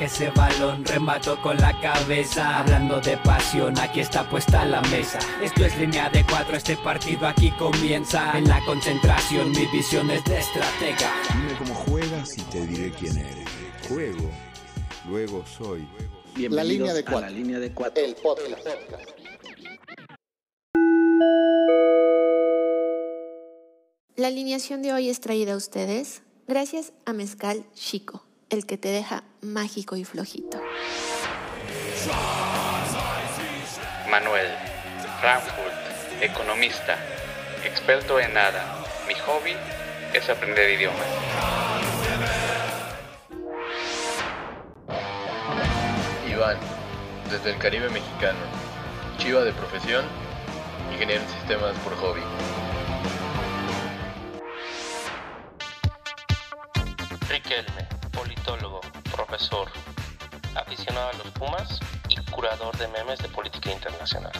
ese 0.00 0.30
balón, 0.30 0.84
remato 0.84 1.40
con 1.42 1.56
la 1.56 1.78
cabeza. 1.80 2.58
Hablando 2.60 3.00
de 3.00 3.16
pasión, 3.18 3.78
aquí 3.78 4.00
está 4.00 4.28
puesta 4.28 4.64
la 4.64 4.80
mesa. 4.82 5.18
Esto 5.42 5.64
es 5.64 5.76
línea 5.78 6.08
de 6.10 6.24
cuatro, 6.24 6.56
este 6.56 6.76
partido 6.76 7.26
aquí 7.26 7.50
comienza. 7.52 8.36
En 8.36 8.48
la 8.48 8.64
concentración, 8.64 9.50
mi 9.50 9.66
visión 9.66 10.10
es 10.10 10.24
de 10.24 10.38
estratega. 10.38 11.12
Dime 11.34 11.58
cómo 11.58 11.74
juegas 11.74 12.38
y 12.38 12.42
te 12.42 12.66
diré 12.66 12.90
quién 12.92 13.18
eres. 13.18 13.48
Juego, 13.88 14.30
luego 15.08 15.44
soy. 15.46 15.86
la 16.36 16.64
línea 16.64 16.94
de 16.94 17.04
cuatro. 17.04 17.20
la 17.20 17.30
línea 17.30 17.58
de 17.58 17.72
cuatro. 17.72 18.04
El 18.04 18.14
podcast. 18.16 18.66
La 24.16 24.26
alineación 24.26 24.82
de 24.82 24.92
hoy 24.92 25.08
es 25.08 25.20
traída 25.20 25.54
a 25.54 25.56
ustedes 25.56 26.22
gracias 26.46 26.92
a 27.06 27.12
Mezcal 27.12 27.64
Chico, 27.74 28.24
el 28.50 28.66
que 28.66 28.76
te 28.76 28.88
deja 28.88 29.22
mágico 29.40 29.96
y 29.96 30.04
flojito. 30.04 30.60
Manuel, 34.10 34.48
Frankfurt, 35.20 36.20
economista, 36.20 36.96
experto 37.64 38.18
en 38.18 38.34
nada. 38.34 38.84
Mi 39.06 39.14
hobby 39.14 39.54
es 40.12 40.28
aprender 40.28 40.70
idiomas. 40.70 41.06
Iván, 46.28 46.58
desde 47.30 47.50
el 47.50 47.58
Caribe 47.58 47.88
mexicano, 47.88 48.38
chiva 49.18 49.42
de 49.42 49.52
profesión, 49.52 50.04
ingeniero 50.92 51.22
en 51.22 51.28
sistemas 51.28 51.76
por 51.78 51.94
hobby. 51.96 52.22
Aficionado 60.54 61.08
a 61.08 61.12
los 61.14 61.28
Pumas 61.32 61.80
y 62.08 62.16
curador 62.30 62.76
de 62.76 62.88
memes 62.88 63.18
de 63.20 63.28
política 63.28 63.70
internacional. 63.70 64.32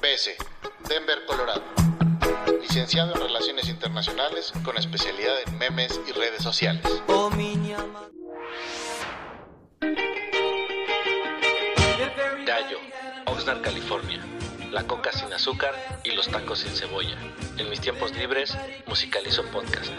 BS, 0.00 0.36
Denver, 0.88 1.24
Colorado. 1.26 1.62
Licenciado 2.60 3.14
en 3.14 3.20
Relaciones 3.20 3.68
Internacionales 3.68 4.52
con 4.64 4.76
especialidad 4.78 5.34
en 5.46 5.58
memes 5.58 6.00
y 6.08 6.12
redes 6.12 6.42
sociales. 6.42 6.82
Gallo, 12.46 12.78
Oxnard, 13.26 13.60
California. 13.60 14.20
La 14.70 14.84
coca 14.84 15.12
sin 15.12 15.32
azúcar 15.32 15.74
y 16.04 16.12
los 16.12 16.28
tacos 16.28 16.60
sin 16.60 16.74
cebolla. 16.74 17.16
En 17.58 17.68
mis 17.68 17.80
tiempos 17.80 18.14
libres, 18.16 18.56
musicalizo 18.86 19.44
podcast. 19.46 19.90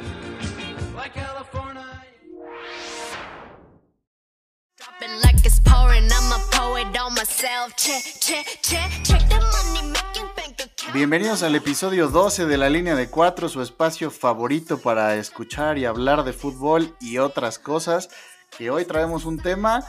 Bienvenidos 10.94 11.42
al 11.44 11.56
episodio 11.56 12.10
12 12.10 12.46
de 12.46 12.58
la 12.58 12.70
línea 12.70 12.96
de 12.96 13.10
4, 13.10 13.48
su 13.48 13.62
espacio 13.62 14.12
favorito 14.12 14.78
para 14.80 15.16
escuchar 15.16 15.78
y 15.78 15.86
hablar 15.86 16.24
de 16.26 16.34
fútbol 16.34 16.96
y 17.00 17.18
otras 17.18 17.60
cosas. 17.60 18.10
Que 18.58 18.70
hoy 18.70 18.84
traemos 18.84 19.26
un 19.26 19.38
tema 19.38 19.86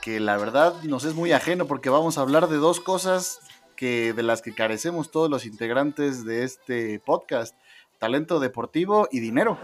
que 0.00 0.18
la 0.18 0.36
verdad 0.36 0.74
nos 0.82 1.04
es 1.04 1.14
muy 1.14 1.30
ajeno 1.32 1.66
porque 1.66 1.90
vamos 1.90 2.18
a 2.18 2.22
hablar 2.22 2.48
de 2.48 2.56
dos 2.56 2.80
cosas 2.80 3.38
que 3.76 4.12
de 4.12 4.22
las 4.24 4.42
que 4.42 4.52
carecemos 4.52 5.10
todos 5.10 5.30
los 5.30 5.46
integrantes 5.46 6.24
de 6.24 6.42
este 6.42 6.98
podcast, 6.98 7.56
talento 7.98 8.40
deportivo 8.40 9.08
y 9.12 9.20
dinero. 9.20 9.58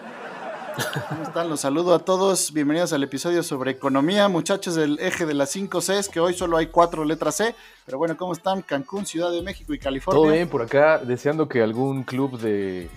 ¿Cómo 1.08 1.22
están? 1.24 1.48
Los 1.48 1.60
saludo 1.60 1.94
a 1.94 1.98
todos. 1.98 2.52
Bienvenidos 2.52 2.92
al 2.92 3.02
episodio 3.02 3.42
sobre 3.42 3.72
economía, 3.72 4.28
muchachos 4.28 4.76
del 4.76 4.98
eje 5.00 5.26
de 5.26 5.34
las 5.34 5.50
5 5.50 5.80
Cs, 5.80 6.08
que 6.08 6.20
hoy 6.20 6.34
solo 6.34 6.56
hay 6.56 6.68
cuatro 6.68 7.04
letras 7.04 7.36
C. 7.36 7.54
Pero 7.84 7.98
bueno, 7.98 8.16
¿cómo 8.16 8.32
están? 8.32 8.62
Cancún, 8.62 9.04
Ciudad 9.04 9.32
de 9.32 9.42
México 9.42 9.74
y 9.74 9.78
California. 9.78 10.22
Todo 10.22 10.32
bien 10.32 10.48
por 10.48 10.62
acá, 10.62 10.98
deseando 10.98 11.48
que 11.48 11.62
algún 11.62 12.04
club 12.04 12.38
de, 12.38 12.88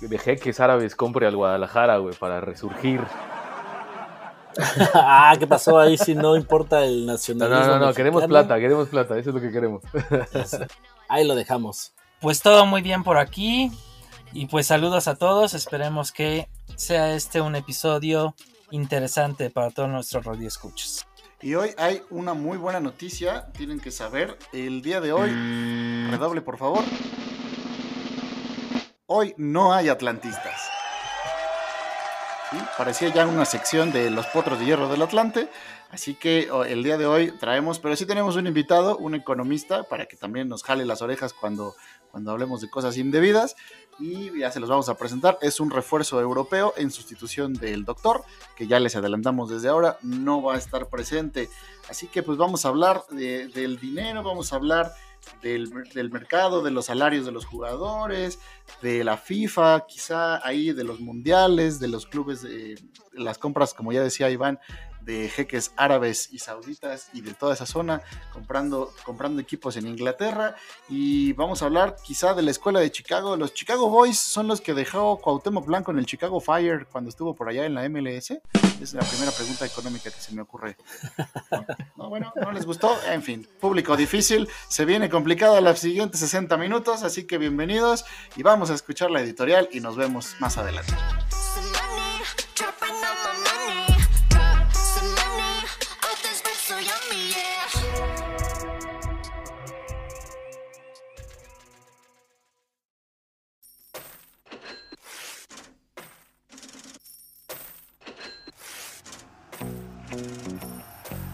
de 0.00 0.18
jeques 0.18 0.60
árabes 0.60 0.94
compre 0.94 1.26
al 1.26 1.36
Guadalajara, 1.36 1.96
güey, 1.96 2.14
para 2.14 2.40
resurgir. 2.40 3.00
ah, 4.94 5.34
¿qué 5.38 5.46
pasó 5.46 5.78
ahí 5.78 5.96
si 5.96 6.14
no 6.14 6.36
importa 6.36 6.84
el 6.84 7.06
nacionalismo? 7.06 7.64
No, 7.64 7.78
no, 7.78 7.86
no, 7.86 7.94
queremos 7.94 8.24
plata, 8.26 8.58
queremos 8.58 8.88
plata, 8.88 9.16
eso 9.16 9.30
es 9.30 9.34
lo 9.34 9.40
que 9.40 9.50
queremos. 9.50 9.82
ahí 11.08 11.26
lo 11.26 11.34
dejamos. 11.34 11.92
Pues 12.20 12.42
todo 12.42 12.66
muy 12.66 12.82
bien 12.82 13.02
por 13.02 13.16
aquí. 13.16 13.70
Y 14.32 14.46
pues 14.46 14.66
saludos 14.66 15.08
a 15.08 15.16
todos, 15.16 15.54
esperemos 15.54 16.12
que 16.12 16.48
sea 16.76 17.14
este 17.14 17.40
un 17.40 17.56
episodio 17.56 18.34
interesante 18.70 19.50
para 19.50 19.70
todos 19.70 19.88
nuestros 19.88 20.24
radioescuchos. 20.24 21.06
Y 21.40 21.54
hoy 21.54 21.70
hay 21.78 22.02
una 22.10 22.34
muy 22.34 22.58
buena 22.58 22.80
noticia, 22.80 23.46
tienen 23.52 23.80
que 23.80 23.90
saber, 23.90 24.36
el 24.52 24.82
día 24.82 25.00
de 25.00 25.12
hoy, 25.12 25.30
redoble 26.10 26.40
por 26.40 26.58
favor, 26.58 26.82
hoy 29.06 29.34
no 29.38 29.72
hay 29.72 29.88
atlantistas. 29.88 30.68
Parecía 32.76 33.08
ya 33.12 33.26
una 33.26 33.44
sección 33.44 33.92
de 33.92 34.10
los 34.10 34.26
potros 34.26 34.58
de 34.58 34.64
hierro 34.66 34.88
del 34.88 35.02
Atlante, 35.02 35.48
así 35.90 36.14
que 36.14 36.48
el 36.66 36.82
día 36.82 36.96
de 36.96 37.06
hoy 37.06 37.30
traemos, 37.38 37.78
pero 37.78 37.94
sí 37.94 38.06
tenemos 38.06 38.36
un 38.36 38.46
invitado, 38.46 38.96
un 38.96 39.14
economista, 39.14 39.84
para 39.84 40.06
que 40.06 40.16
también 40.16 40.48
nos 40.48 40.64
jale 40.64 40.86
las 40.86 41.02
orejas 41.02 41.34
cuando, 41.34 41.74
cuando 42.18 42.32
hablemos 42.32 42.60
de 42.60 42.68
cosas 42.68 42.96
indebidas 42.96 43.54
y 44.00 44.40
ya 44.40 44.50
se 44.50 44.58
los 44.58 44.68
vamos 44.68 44.88
a 44.88 44.96
presentar. 44.96 45.38
Es 45.40 45.60
un 45.60 45.70
refuerzo 45.70 46.20
europeo 46.20 46.74
en 46.76 46.90
sustitución 46.90 47.52
del 47.52 47.84
doctor, 47.84 48.24
que 48.56 48.66
ya 48.66 48.80
les 48.80 48.96
adelantamos 48.96 49.48
desde 49.50 49.68
ahora, 49.68 49.98
no 50.02 50.42
va 50.42 50.56
a 50.56 50.58
estar 50.58 50.88
presente. 50.88 51.48
Así 51.88 52.08
que 52.08 52.24
pues 52.24 52.36
vamos 52.36 52.64
a 52.64 52.70
hablar 52.70 53.04
de, 53.12 53.46
del 53.46 53.78
dinero, 53.78 54.24
vamos 54.24 54.52
a 54.52 54.56
hablar 54.56 54.92
del, 55.42 55.70
mercado, 56.10 56.60
de 56.60 56.72
los 56.72 56.86
salarios 56.86 57.24
de 57.24 57.30
los 57.30 57.46
jugadores, 57.46 58.40
de 58.82 59.04
la 59.04 59.16
FIFA, 59.16 59.86
quizá 59.86 60.44
ahí 60.44 60.72
de 60.72 60.82
los 60.82 60.98
mundiales, 60.98 61.78
de 61.78 61.86
los 61.86 62.06
clubes, 62.06 62.42
de 62.42 62.82
las 63.12 63.38
compras, 63.38 63.74
como 63.74 63.92
ya 63.92 64.02
decía 64.02 64.28
Iván, 64.28 64.58
de 65.08 65.30
jeques 65.30 65.72
árabes 65.76 66.28
y 66.32 66.38
sauditas 66.38 67.08
y 67.14 67.22
de 67.22 67.32
toda 67.32 67.54
esa 67.54 67.64
zona, 67.64 68.02
comprando, 68.30 68.92
comprando 69.04 69.40
equipos 69.40 69.78
en 69.78 69.86
Inglaterra. 69.86 70.54
Y 70.90 71.32
vamos 71.32 71.62
a 71.62 71.64
hablar 71.64 71.96
quizá 72.04 72.34
de 72.34 72.42
la 72.42 72.50
escuela 72.50 72.78
de 72.78 72.92
Chicago. 72.92 73.34
Los 73.34 73.54
Chicago 73.54 73.88
Boys 73.88 74.18
son 74.18 74.48
los 74.48 74.60
que 74.60 74.74
dejó 74.74 75.16
Cuauhtémoc 75.16 75.64
Blanco 75.64 75.92
en 75.92 75.98
el 75.98 76.04
Chicago 76.04 76.40
Fire 76.40 76.86
cuando 76.92 77.08
estuvo 77.08 77.34
por 77.34 77.48
allá 77.48 77.64
en 77.64 77.74
la 77.74 77.88
MLS. 77.88 78.32
Es 78.82 78.92
la 78.92 79.00
primera 79.00 79.32
pregunta 79.32 79.64
económica 79.64 80.10
que 80.10 80.20
se 80.20 80.34
me 80.34 80.42
ocurre. 80.42 80.76
No, 81.96 82.08
bueno, 82.08 82.32
no 82.40 82.52
les 82.52 82.64
gustó. 82.64 82.96
En 83.10 83.22
fin, 83.22 83.48
público 83.60 83.96
difícil. 83.96 84.48
Se 84.68 84.84
viene 84.84 85.10
complicado 85.10 85.60
los 85.60 85.80
siguientes 85.80 86.20
60 86.20 86.56
minutos, 86.56 87.02
así 87.02 87.26
que 87.26 87.38
bienvenidos 87.38 88.04
y 88.36 88.42
vamos 88.44 88.70
a 88.70 88.74
escuchar 88.74 89.10
la 89.10 89.20
editorial 89.20 89.68
y 89.72 89.80
nos 89.80 89.96
vemos 89.96 90.36
más 90.38 90.58
adelante. 90.58 90.94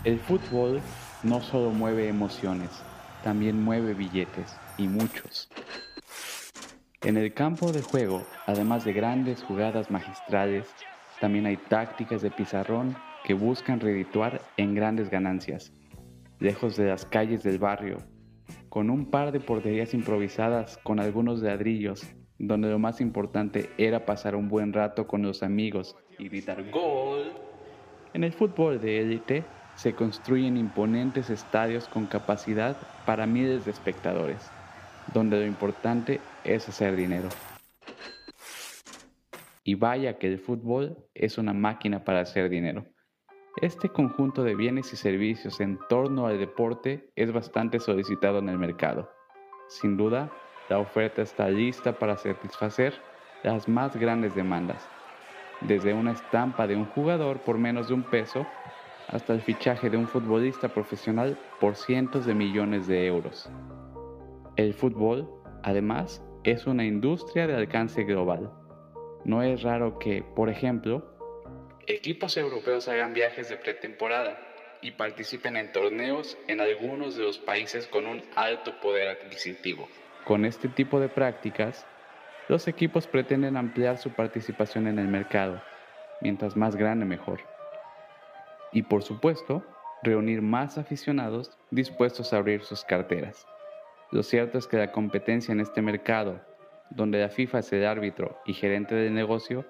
El 0.04 0.19
fútbol 0.19 0.82
no 1.22 1.41
solo 1.41 1.70
mueve 1.70 2.09
emociones, 2.09 2.69
también 3.22 3.62
mueve 3.62 3.94
billetes, 3.94 4.54
y 4.76 4.87
muchos. 4.87 5.48
En 7.00 7.16
el 7.16 7.32
campo 7.32 7.72
de 7.72 7.81
juego, 7.81 8.22
además 8.47 8.84
de 8.84 8.92
grandes 8.92 9.42
jugadas 9.42 9.91
magistrales, 9.91 10.66
también 11.22 11.47
hay 11.47 11.56
tácticas 11.56 12.21
de 12.21 12.30
pizarrón 12.30 12.95
que 13.24 13.33
buscan 13.33 13.80
redituar 13.80 14.42
en 14.59 14.74
grandes 14.74 15.09
ganancias, 15.09 15.72
lejos 16.39 16.77
de 16.77 16.84
las 16.86 17.06
calles 17.06 17.42
del 17.42 17.59
barrio, 17.59 17.97
con 18.68 18.91
un 18.91 19.10
par 19.10 19.33
de 19.33 19.41
porterías 19.41 19.95
improvisadas 19.95 20.78
con 20.83 21.01
algunos 21.01 21.41
ladrillos, 21.41 22.06
donde 22.39 22.68
lo 22.68 22.78
más 22.78 23.01
importante 23.01 23.71
era 23.78 24.04
pasar 24.04 24.36
un 24.36 24.51
buen 24.51 24.74
rato 24.74 25.06
con 25.06 25.22
los 25.22 25.42
amigos 25.42 25.97
y 26.18 26.28
gritar 26.28 26.62
gol. 26.71 27.33
En 28.12 28.22
el 28.22 28.34
fútbol 28.34 28.78
de 28.80 29.01
élite, 29.01 29.45
se 29.76 29.94
construyen 29.94 30.56
imponentes 30.56 31.30
estadios 31.30 31.88
con 31.88 32.06
capacidad 32.06 32.76
para 33.06 33.26
miles 33.26 33.65
de 33.65 33.71
espectadores, 33.71 34.50
donde 35.12 35.38
lo 35.38 35.47
importante 35.47 36.21
es 36.44 36.68
hacer 36.68 36.97
dinero. 36.97 37.28
Y 39.65 39.74
vaya 39.76 40.18
que 40.18 40.26
el 40.26 40.38
fútbol 40.38 40.97
es 41.15 41.38
una 41.38 41.53
máquina 41.54 42.04
para 42.04 42.21
hacer 42.21 42.50
dinero. 42.50 42.86
Este 43.62 43.88
conjunto 43.88 44.42
de 44.42 44.54
bienes 44.54 44.92
y 44.92 44.97
servicios 44.97 45.60
en 45.60 45.78
torno 45.88 46.27
al 46.27 46.38
deporte 46.38 47.10
es 47.16 47.32
bastante 47.32 47.80
solicitado 47.80 48.41
en 48.41 48.48
el 48.48 48.59
mercado. 48.59 49.10
Sin 49.68 49.97
duda, 49.97 50.30
la 50.68 50.78
oferta 50.78 51.22
está 51.22 51.48
lista 51.48 51.98
para 51.98 52.16
satisfacer 52.16 52.94
las 53.42 53.68
más 53.68 53.97
grandes 53.97 54.34
demandas. 54.34 54.88
desde 55.60 55.94
una 55.94 56.12
estampa 56.12 56.66
de 56.66 56.77
un 56.77 56.84
jugador 56.86 57.38
por 57.38 57.59
menos 57.59 57.88
de 57.88 57.94
un 57.94 58.03
peso 58.03 58.47
hasta 59.09 59.33
el 59.33 59.42
fichaje 59.42 59.91
de 59.91 59.97
un 59.97 60.09
futbolista 60.09 60.68
profesional 60.68 61.39
por 61.60 61.77
cientos 61.77 62.27
de 62.27 62.34
millones 62.34 62.86
de 62.86 63.06
euros. 63.06 63.51
El 64.56 64.74
fútbol, 64.74 65.28
además, 65.62 66.22
es 66.45 66.66
una 66.66 66.84
industria 66.84 67.47
de 67.47 67.54
alcance 67.54 68.04
global. 68.04 68.53
No 69.24 69.42
es 69.42 69.62
raro 69.62 69.98
que, 69.98 70.22
por 70.22 70.48
ejemplo, 70.48 71.04
equipos 71.86 72.36
europeos 72.36 72.89
hagan 72.89 73.15
viajes 73.15 73.48
de 73.48 73.56
pretemporada 73.56 74.39
y 74.80 74.92
participen 74.92 75.56
en 75.56 75.72
torneos 75.72 76.36
en 76.47 76.60
algunos 76.60 77.16
de 77.16 77.24
los 77.24 77.39
países 77.39 77.86
con 77.86 78.06
un 78.06 78.22
alto 78.36 78.78
poder 78.80 79.09
adquisitivo. 79.09 79.89
Con 80.24 80.45
este 80.45 80.68
tipo 80.68 81.01
de 81.01 81.09
prácticas, 81.09 81.86
los 82.48 82.68
equipos 82.68 83.06
pretenden 83.06 83.56
ampliar 83.56 83.97
su 83.97 84.12
participación 84.12 84.86
en 84.86 84.98
el 84.98 85.09
mercado, 85.09 85.62
mientras 86.21 86.56
más 86.56 86.77
grande 86.77 87.06
mejor. 87.06 87.53
Y 88.74 88.82
por 88.82 89.03
supuesto, 89.03 89.65
reunir 90.03 90.42
más 90.42 90.76
aficionados 90.76 91.56
dispuestos 91.71 92.32
a 92.32 92.36
abrir 92.36 92.62
sus 92.62 92.84
carteras. 92.84 93.47
Lo 94.10 94.22
cierto 94.22 94.59
es 94.59 94.66
que 94.66 94.76
la 94.76 94.92
competencia 94.92 95.53
en 95.53 95.60
este 95.60 95.80
mercado, 95.80 96.41
donde 96.91 97.21
la 97.21 97.30
FIFA 97.30 97.60
es 97.60 97.72
el 97.72 97.86
árbitro 97.86 98.38
y 98.44 98.53
gerente 98.53 98.94
del 98.94 99.15
negocio, 99.15 99.65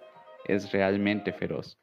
es 0.46 0.72
realmente 0.72 1.32
feroz. 1.32 1.78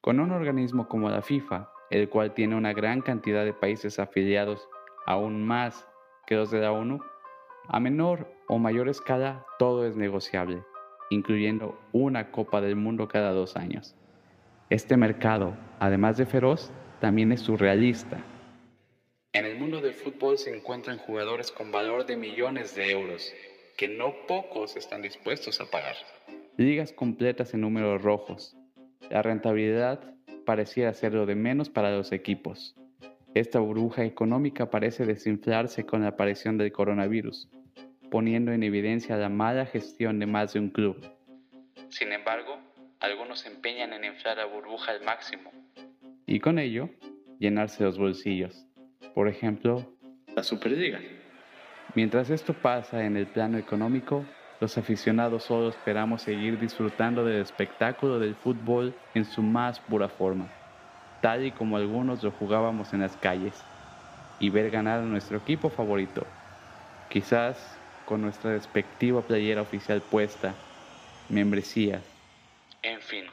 Con 0.00 0.20
un 0.20 0.30
organismo 0.30 0.88
como 0.88 1.08
la 1.08 1.22
FIFA, 1.22 1.70
el 1.90 2.08
cual 2.08 2.34
tiene 2.34 2.54
una 2.54 2.72
gran 2.72 3.00
cantidad 3.00 3.44
de 3.44 3.54
países 3.54 3.98
afiliados, 3.98 4.68
aún 5.06 5.46
más 5.46 5.88
que 6.26 6.36
los 6.36 6.50
de 6.50 6.60
la 6.60 6.72
ONU, 6.72 7.00
a 7.68 7.80
menor 7.80 8.30
o 8.48 8.58
mayor 8.58 8.90
escala 8.90 9.44
todo 9.58 9.86
es 9.86 9.96
negociable, 9.96 10.62
incluyendo 11.08 11.78
una 11.92 12.30
Copa 12.30 12.60
del 12.60 12.76
Mundo 12.76 13.08
cada 13.08 13.32
dos 13.32 13.56
años. 13.56 13.96
Este 14.70 14.96
mercado, 14.96 15.54
además 15.78 16.16
de 16.16 16.24
feroz, 16.24 16.72
también 16.98 17.32
es 17.32 17.40
surrealista. 17.40 18.24
En 19.34 19.44
el 19.44 19.58
mundo 19.58 19.82
del 19.82 19.92
fútbol 19.92 20.38
se 20.38 20.56
encuentran 20.56 20.96
jugadores 20.96 21.50
con 21.50 21.70
valor 21.70 22.06
de 22.06 22.16
millones 22.16 22.74
de 22.74 22.90
euros, 22.90 23.30
que 23.76 23.88
no 23.88 24.14
pocos 24.26 24.76
están 24.76 25.02
dispuestos 25.02 25.60
a 25.60 25.66
pagar. 25.66 25.96
Ligas 26.56 26.92
completas 26.92 27.52
en 27.52 27.60
números 27.60 28.00
rojos. 28.00 28.56
La 29.10 29.20
rentabilidad 29.20 30.14
pareciera 30.46 30.94
ser 30.94 31.12
lo 31.12 31.26
de 31.26 31.34
menos 31.34 31.68
para 31.68 31.90
los 31.90 32.12
equipos. 32.12 32.74
Esta 33.34 33.58
burbuja 33.58 34.04
económica 34.04 34.70
parece 34.70 35.04
desinflarse 35.04 35.84
con 35.84 36.02
la 36.02 36.08
aparición 36.08 36.56
del 36.56 36.72
coronavirus, 36.72 37.50
poniendo 38.10 38.52
en 38.52 38.62
evidencia 38.62 39.16
la 39.18 39.28
mala 39.28 39.66
gestión 39.66 40.20
de 40.20 40.26
más 40.26 40.54
de 40.54 40.60
un 40.60 40.70
club. 40.70 41.04
Sin 41.90 42.12
embargo, 42.12 42.63
algunos 43.04 43.40
se 43.40 43.48
empeñan 43.48 43.92
en 43.92 44.04
inflar 44.04 44.36
la 44.36 44.46
burbuja 44.46 44.92
al 44.92 45.02
máximo 45.02 45.50
y 46.26 46.40
con 46.40 46.58
ello 46.58 46.88
llenarse 47.38 47.84
los 47.84 47.98
bolsillos. 47.98 48.66
Por 49.14 49.28
ejemplo, 49.28 49.94
la 50.34 50.42
Superliga. 50.42 51.00
Mientras 51.94 52.30
esto 52.30 52.54
pasa 52.54 53.04
en 53.04 53.16
el 53.16 53.26
plano 53.26 53.58
económico, 53.58 54.24
los 54.60 54.76
aficionados 54.78 55.44
solo 55.44 55.68
esperamos 55.68 56.22
seguir 56.22 56.58
disfrutando 56.58 57.24
del 57.24 57.42
espectáculo 57.42 58.18
del 58.18 58.34
fútbol 58.34 58.94
en 59.14 59.24
su 59.24 59.42
más 59.42 59.78
pura 59.80 60.08
forma 60.08 60.48
tal 61.24 61.42
y 61.46 61.52
como 61.52 61.78
algunos 61.78 62.22
lo 62.22 62.30
jugábamos 62.32 62.92
en 62.92 63.00
las 63.00 63.16
calles, 63.16 63.54
y 64.38 64.50
ver 64.50 64.70
ganar 64.70 64.98
a 64.98 65.04
nuestro 65.04 65.38
equipo 65.38 65.70
favorito, 65.70 66.26
quizás 67.08 67.56
con 68.04 68.20
nuestra 68.20 68.50
respectiva 68.50 69.22
playera 69.22 69.62
oficial 69.62 70.02
puesta, 70.02 70.52
membresías. 71.30 72.13
Fin, 73.06 73.30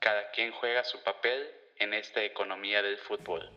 cada 0.00 0.30
quien 0.32 0.52
juega 0.52 0.84
su 0.84 1.02
papel 1.02 1.50
en 1.78 1.94
esta 1.94 2.22
economía 2.22 2.82
del 2.82 2.98
fútbol. 2.98 3.50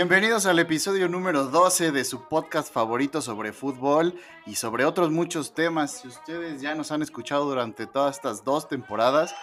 Bienvenidos 0.00 0.46
al 0.46 0.58
episodio 0.58 1.08
número 1.08 1.44
12 1.44 1.92
de 1.92 2.06
su 2.06 2.26
podcast 2.26 2.72
favorito 2.72 3.20
sobre 3.20 3.52
fútbol 3.52 4.18
y 4.46 4.54
sobre 4.54 4.86
otros 4.86 5.10
muchos 5.10 5.52
temas. 5.52 6.00
Si 6.00 6.08
ustedes 6.08 6.62
ya 6.62 6.74
nos 6.74 6.90
han 6.90 7.02
escuchado 7.02 7.44
durante 7.44 7.86
todas 7.86 8.16
estas 8.16 8.42
dos 8.42 8.66
temporadas, 8.66 9.34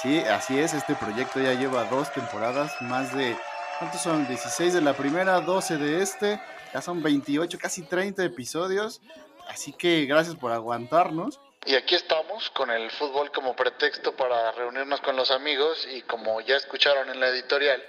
sí, 0.00 0.20
así 0.20 0.58
es, 0.58 0.72
este 0.72 0.94
proyecto 0.94 1.38
ya 1.38 1.52
lleva 1.52 1.84
dos 1.84 2.10
temporadas, 2.14 2.80
más 2.80 3.14
de, 3.14 3.36
¿cuántos 3.78 4.00
son? 4.00 4.26
16 4.26 4.72
de 4.72 4.80
la 4.80 4.94
primera, 4.94 5.38
12 5.42 5.76
de 5.76 6.00
este, 6.00 6.40
ya 6.72 6.80
son 6.80 7.02
28, 7.02 7.58
casi 7.60 7.82
30 7.82 8.24
episodios. 8.24 9.02
Así 9.48 9.74
que 9.74 10.06
gracias 10.06 10.34
por 10.34 10.50
aguantarnos. 10.50 11.40
Y 11.66 11.74
aquí 11.74 11.94
estamos 11.94 12.48
con 12.54 12.70
el 12.70 12.90
fútbol 12.90 13.30
como 13.32 13.54
pretexto 13.54 14.16
para 14.16 14.50
reunirnos 14.52 15.02
con 15.02 15.14
los 15.14 15.30
amigos 15.30 15.86
y 15.92 16.00
como 16.00 16.40
ya 16.40 16.56
escucharon 16.56 17.10
en 17.10 17.20
la 17.20 17.28
editorial. 17.28 17.82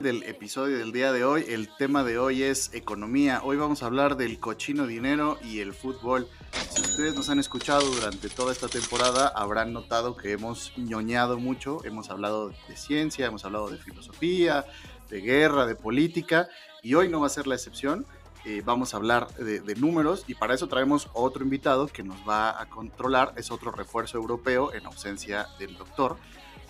Del 0.00 0.22
episodio 0.22 0.78
del 0.78 0.92
día 0.92 1.10
de 1.10 1.24
hoy, 1.24 1.44
el 1.48 1.68
tema 1.76 2.04
de 2.04 2.20
hoy 2.20 2.44
es 2.44 2.72
economía. 2.72 3.40
Hoy 3.42 3.56
vamos 3.56 3.82
a 3.82 3.86
hablar 3.86 4.16
del 4.16 4.38
cochino 4.38 4.86
dinero 4.86 5.40
y 5.42 5.58
el 5.58 5.74
fútbol. 5.74 6.28
Si 6.70 6.82
ustedes 6.82 7.16
nos 7.16 7.28
han 7.30 7.40
escuchado 7.40 7.84
durante 7.84 8.28
toda 8.28 8.52
esta 8.52 8.68
temporada, 8.68 9.26
habrán 9.26 9.72
notado 9.72 10.16
que 10.16 10.30
hemos 10.30 10.72
ñoñado 10.76 11.40
mucho. 11.40 11.84
Hemos 11.84 12.10
hablado 12.10 12.50
de 12.68 12.76
ciencia, 12.76 13.26
hemos 13.26 13.44
hablado 13.44 13.70
de 13.70 13.78
filosofía, 13.78 14.64
de 15.10 15.20
guerra, 15.20 15.66
de 15.66 15.74
política, 15.74 16.48
y 16.80 16.94
hoy 16.94 17.08
no 17.08 17.18
va 17.18 17.26
a 17.26 17.30
ser 17.30 17.48
la 17.48 17.56
excepción. 17.56 18.06
Eh, 18.44 18.62
vamos 18.64 18.94
a 18.94 18.98
hablar 18.98 19.34
de, 19.34 19.58
de, 19.58 19.74
números 19.74 20.22
y 20.28 20.34
para 20.34 20.54
eso 20.54 20.68
traemos 20.68 21.10
otro 21.12 21.42
invitado 21.42 21.88
que 21.88 22.04
nos 22.04 22.18
va 22.18 22.62
a 22.62 22.66
controlar, 22.66 23.34
es 23.36 23.50
otro 23.50 23.72
refuerzo 23.72 24.16
europeo 24.16 24.72
en 24.72 24.86
ausencia 24.86 25.48
del 25.58 25.76
doctor, 25.76 26.16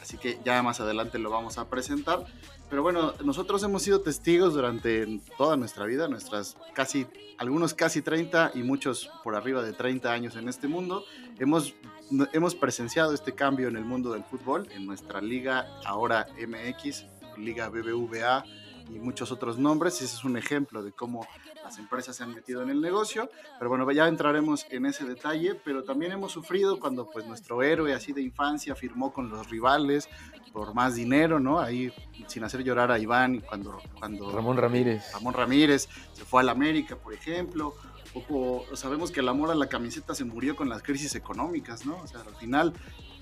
así 0.00 0.16
que 0.16 0.40
ya 0.46 0.62
más 0.62 0.80
adelante 0.80 1.18
lo 1.18 1.28
vamos 1.28 1.58
a 1.58 1.68
presentar. 1.68 2.24
Pero 2.70 2.82
bueno, 2.82 3.14
nosotros 3.24 3.62
hemos 3.62 3.82
sido 3.82 4.02
testigos 4.02 4.52
durante 4.52 5.20
toda 5.38 5.56
nuestra 5.56 5.86
vida, 5.86 6.06
nuestras 6.06 6.56
casi, 6.74 7.06
algunos 7.38 7.72
casi 7.72 8.02
30 8.02 8.52
y 8.54 8.62
muchos 8.62 9.10
por 9.24 9.34
arriba 9.34 9.62
de 9.62 9.72
30 9.72 10.12
años 10.12 10.36
en 10.36 10.48
este 10.48 10.68
mundo. 10.68 11.04
Hemos, 11.38 11.74
hemos 12.32 12.54
presenciado 12.54 13.14
este 13.14 13.34
cambio 13.34 13.68
en 13.68 13.76
el 13.76 13.84
mundo 13.84 14.12
del 14.12 14.22
fútbol, 14.24 14.68
en 14.74 14.86
nuestra 14.86 15.22
liga 15.22 15.66
ahora 15.84 16.26
MX, 16.36 17.06
Liga 17.38 17.68
BBVA 17.68 18.44
y 18.90 18.98
muchos 18.98 19.32
otros 19.32 19.58
nombres. 19.58 19.94
Ese 20.02 20.16
es 20.16 20.24
un 20.24 20.36
ejemplo 20.36 20.82
de 20.82 20.92
cómo 20.92 21.26
las 21.68 21.78
empresas 21.78 22.16
se 22.16 22.22
han 22.22 22.34
metido 22.34 22.62
en 22.62 22.70
el 22.70 22.80
negocio, 22.80 23.28
pero 23.58 23.68
bueno, 23.68 23.90
ya 23.92 24.08
entraremos 24.08 24.66
en 24.70 24.86
ese 24.86 25.04
detalle, 25.04 25.54
pero 25.54 25.84
también 25.84 26.12
hemos 26.12 26.32
sufrido 26.32 26.80
cuando 26.80 27.10
pues 27.10 27.26
nuestro 27.26 27.62
héroe 27.62 27.92
así 27.92 28.14
de 28.14 28.22
infancia 28.22 28.74
firmó 28.74 29.12
con 29.12 29.28
los 29.28 29.50
rivales 29.50 30.08
por 30.50 30.72
más 30.72 30.94
dinero, 30.94 31.38
¿no? 31.40 31.60
Ahí 31.60 31.92
sin 32.26 32.42
hacer 32.42 32.64
llorar 32.64 32.90
a 32.90 32.98
Iván 32.98 33.40
cuando... 33.40 33.82
cuando 33.98 34.32
Ramón 34.32 34.56
Ramírez. 34.56 35.12
Ramón 35.12 35.34
Ramírez 35.34 35.90
se 36.14 36.24
fue 36.24 36.40
al 36.40 36.48
América, 36.48 36.96
por 36.96 37.12
ejemplo. 37.12 37.74
O, 38.14 38.64
o, 38.70 38.74
sabemos 38.74 39.10
que 39.10 39.20
el 39.20 39.28
amor 39.28 39.50
a 39.50 39.54
la 39.54 39.68
camiseta 39.68 40.14
se 40.14 40.24
murió 40.24 40.56
con 40.56 40.70
las 40.70 40.82
crisis 40.82 41.14
económicas, 41.16 41.84
¿no? 41.84 41.98
O 41.98 42.06
sea, 42.06 42.20
al 42.20 42.34
final, 42.36 42.72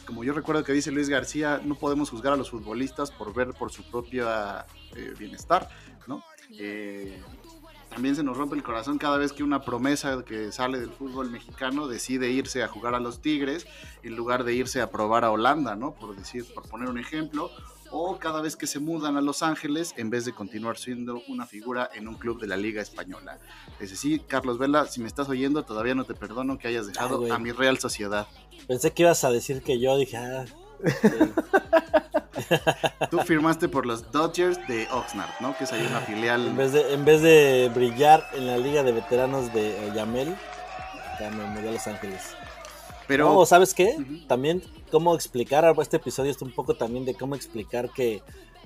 como 0.07 0.23
yo 0.23 0.33
recuerdo 0.33 0.63
que 0.63 0.73
dice 0.73 0.93
Luis 0.93 1.09
García, 1.09 1.61
no 1.65 1.75
podemos 1.75 2.11
juzgar 2.11 2.33
a 2.33 2.37
los 2.37 2.51
futbolistas 2.51 3.11
por 3.11 3.35
ver 3.35 3.55
por 3.55 3.73
su 3.73 3.83
propio 3.91 4.29
eh, 4.95 5.15
bienestar, 5.19 5.69
¿no? 6.07 6.23
Eh, 6.53 7.21
también 7.97 8.15
se 8.15 8.23
nos 8.23 8.37
rompe 8.37 8.55
el 8.55 8.63
corazón 8.63 8.99
cada 8.99 9.17
vez 9.17 9.33
que 9.33 9.43
una 9.43 9.63
promesa 9.63 10.23
que 10.23 10.53
sale 10.53 10.79
del 10.79 10.91
fútbol 10.91 11.31
mexicano 11.31 11.89
decide 11.89 12.31
irse 12.31 12.63
a 12.63 12.69
jugar 12.69 12.95
a 12.95 13.01
los 13.01 13.23
Tigres 13.23 13.67
en 14.03 14.15
lugar 14.15 14.45
de 14.45 14.53
irse 14.53 14.83
a 14.83 14.91
probar 14.91 15.25
a 15.25 15.31
Holanda, 15.31 15.77
¿no? 15.77 15.95
Por 15.95 16.15
decir, 16.15 16.45
por 16.53 16.69
poner 16.69 16.91
un 16.91 16.99
ejemplo, 16.99 17.51
o 17.91 18.19
cada 18.19 18.43
vez 18.43 18.55
que 18.55 18.67
se 18.67 18.81
mudan 18.81 19.17
a 19.17 19.23
Los 19.23 19.43
Ángeles 19.43 19.95
en 19.97 20.11
vez 20.11 20.27
de 20.27 20.35
continuar 20.35 20.77
siendo 20.77 21.23
una 21.29 21.47
figura 21.47 21.89
en 21.95 22.07
un 22.07 22.17
club 22.17 22.39
de 22.39 22.47
la 22.47 22.59
Liga 22.59 22.83
Española. 22.83 23.39
Es 23.81 23.89
decir, 23.89 24.27
Carlos 24.27 24.59
Vela, 24.59 24.85
si 24.85 25.01
me 25.01 25.07
estás 25.07 25.31
oyendo, 25.31 25.63
todavía 25.63 25.95
no 25.95 26.05
te 26.05 26.13
perdono 26.13 26.59
que 26.59 26.69
hayas 26.69 26.87
dejado 26.89 27.25
Ay, 27.25 27.31
a 27.31 27.39
mi 27.39 27.51
Real 27.51 27.79
Sociedad. 27.79 28.27
Pensé 28.69 28.93
que 28.93 29.05
ibas 29.05 29.25
a 29.25 29.31
decir 29.31 29.63
que 29.63 29.81
yo 29.81 29.97
dije, 29.97 30.19
ah, 30.19 30.45
Tú 33.11 33.19
firmaste 33.21 33.69
por 33.69 33.87
los 33.87 34.13
Dodgers 34.13 34.59
de 34.69 34.87
Oxnard, 34.93 35.31
¿no? 35.41 35.57
Que 35.57 35.65
es 35.65 35.73
ahí 35.73 35.87
una 35.87 36.01
filial. 36.01 36.47
en 36.47 36.57
vez, 36.57 36.73
de, 36.73 36.93
en 36.95 37.05
vez 37.05 37.23
de 37.23 37.71
brillar 37.75 38.25
en 38.35 38.47
la 38.47 38.59
liga 38.59 38.83
de 38.83 38.93
veteranos 38.93 39.53
de 39.53 39.71
eh, 39.71 39.93
Yamel, 39.95 40.37
mexicano, 41.19 41.49
me 41.49 41.61
voy 41.61 41.69
a 41.69 41.73
Los 41.73 41.87
Ángeles. 41.87 42.21
Pero, 43.07 43.33
No, 43.33 43.47
¿sabes 43.47 43.73
qué? 43.73 43.97
También 44.27 44.63
cómo 44.91 45.15
explicar, 45.15 45.73
este 45.81 45.97
episodio 45.97 46.31
es 46.31 46.43
un 46.43 46.53
poco 46.53 46.75
también 46.75 47.05
de 47.05 47.15
cómo 47.15 47.35
explicar 47.35 47.91
que 47.91 48.23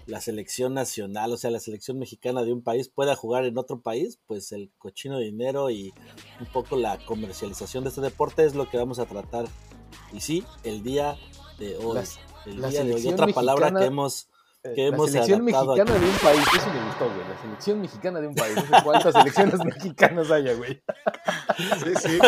la 0.07 0.21
selección 0.21 0.75
nacional, 0.75 1.33
o 1.33 1.37
sea, 1.37 1.51
la 1.51 1.61
selección 1.61 1.99
mexicana 1.99 2.43
de 2.43 2.53
un 2.53 2.63
país 2.63 2.89
pueda 2.89 3.15
jugar 3.15 3.45
en 3.45 3.59
otro 3.59 3.81
país, 3.81 4.19
pues 4.27 4.51
el 4.53 4.71
cochino 4.79 5.19
de 5.19 5.27
dinero 5.27 5.71
y 5.71 5.93
un 6.41 6.47
poco 6.47 6.77
la 6.77 6.99
comercialización 7.05 7.85
de 7.85 7.91
este 7.91 8.01
deporte 8.01 8.45
es 8.45 8.55
lo 8.55 8.69
que 8.69 8.79
vamos 8.79 8.99
a 8.99 9.07
tratar. 9.07 9.47
Y 10.13 10.21
sí, 10.21 10.45
el 10.65 10.83
día 10.83 11.17
de 11.61 11.77
hoy. 11.77 11.95
Las- 11.95 12.19
el 12.47 12.61
la 12.61 12.69
día 12.69 12.79
de 12.85 12.95
hoy. 12.95 13.01
selección 13.01 13.15
Otra 13.15 13.27
palabra 13.29 13.67
mexicana- 13.67 13.81
que 13.81 13.87
hemos, 13.87 14.29
Eh, 14.63 14.73
que 14.75 14.83
la 14.83 14.89
hemos 14.89 15.11
selección 15.11 15.41
adaptado 15.43 15.67
mexicana 15.67 15.91
aquí. 15.97 16.05
de 16.05 16.11
un 16.11 16.19
país, 16.19 16.47
eso 16.57 16.73
me 16.75 16.85
gustó, 16.87 17.05
güey. 17.07 17.29
La 17.29 17.41
selección 17.43 17.81
mexicana 17.81 18.21
de 18.21 18.27
un 18.27 18.35
país. 18.35 18.57
No 18.57 18.63
sé 18.79 18.85
cuántas 18.85 19.15
selecciones 19.15 19.65
mexicanas 19.65 20.31
haya, 20.31 20.55
güey. 20.55 20.83
Sí, 21.85 21.93
sí. 22.01 22.19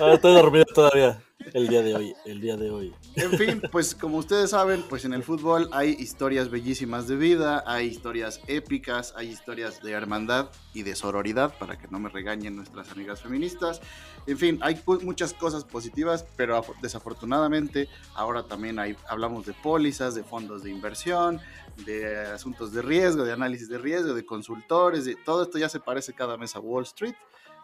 Ah, 0.00 0.12
estoy 0.14 0.34
dormido 0.34 0.64
todavía. 0.74 1.20
El 1.52 1.68
día 1.68 1.82
de 1.82 1.94
hoy, 1.94 2.14
el 2.24 2.40
día 2.40 2.56
de 2.56 2.70
hoy. 2.70 2.94
En 3.16 3.32
fin, 3.32 3.62
pues 3.72 3.94
como 3.94 4.18
ustedes 4.18 4.50
saben, 4.50 4.82
pues 4.88 5.04
en 5.04 5.12
el 5.12 5.22
fútbol 5.22 5.68
hay 5.72 5.96
historias 5.98 6.48
bellísimas 6.50 7.08
de 7.08 7.16
vida, 7.16 7.64
hay 7.66 7.86
historias 7.86 8.40
épicas, 8.46 9.14
hay 9.16 9.28
historias 9.28 9.82
de 9.82 9.92
hermandad 9.92 10.50
y 10.74 10.82
de 10.82 10.94
sororidad, 10.94 11.56
para 11.58 11.78
que 11.78 11.88
no 11.88 11.98
me 11.98 12.08
regañen 12.08 12.56
nuestras 12.56 12.90
amigas 12.92 13.20
feministas. 13.22 13.80
En 14.26 14.38
fin, 14.38 14.58
hay 14.62 14.80
muchas 15.02 15.32
cosas 15.34 15.64
positivas, 15.64 16.24
pero 16.36 16.56
af- 16.62 16.74
desafortunadamente 16.82 17.88
ahora 18.14 18.44
también 18.44 18.78
hay, 18.78 18.96
hablamos 19.08 19.46
de 19.46 19.52
pólizas, 19.54 20.14
de 20.14 20.22
fondos 20.22 20.62
de 20.62 20.70
inversión, 20.70 21.40
de 21.84 22.16
asuntos 22.18 22.72
de 22.72 22.82
riesgo, 22.82 23.24
de 23.24 23.32
análisis 23.32 23.68
de 23.68 23.78
riesgo, 23.78 24.14
de 24.14 24.24
consultores, 24.24 25.04
de, 25.04 25.16
todo 25.16 25.42
esto 25.42 25.58
ya 25.58 25.68
se 25.68 25.80
parece 25.80 26.12
cada 26.12 26.36
mes 26.36 26.54
a 26.54 26.60
Wall 26.60 26.84
Street 26.84 27.14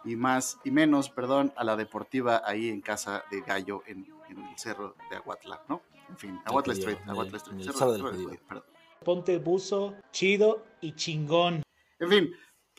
y 0.07 0.17
más 0.17 0.59
y 0.65 0.71
menos, 0.71 1.11
perdón, 1.11 1.53
a 1.57 1.65
la 1.65 1.77
deportiva 1.77 2.43
ahí 2.47 2.69
en 2.71 2.81
casa 2.81 3.25
de 3.31 3.41
Gallo 3.43 3.83
en, 3.87 4.07
en 4.31 4.39
el 4.45 4.59
cerro 4.59 4.95
de 5.11 5.17
Aguatla, 5.17 5.63
¿no? 5.69 5.83
En 6.09 6.17
fin, 6.17 6.41
Aguatla 6.45 6.73
Street, 6.75 6.99
Aguatla 7.07 7.37
Street, 7.39 7.59
el 7.61 7.65
cerro- 7.73 7.93
del 7.93 8.01
cerro 8.03 8.29
del 8.29 8.39
perdón. 8.39 8.65
Ponte 9.05 9.39
buzo, 9.39 9.95
chido 10.13 10.65
y 10.81 10.93
chingón. 10.95 11.63
En 11.99 12.09
fin, 12.09 12.31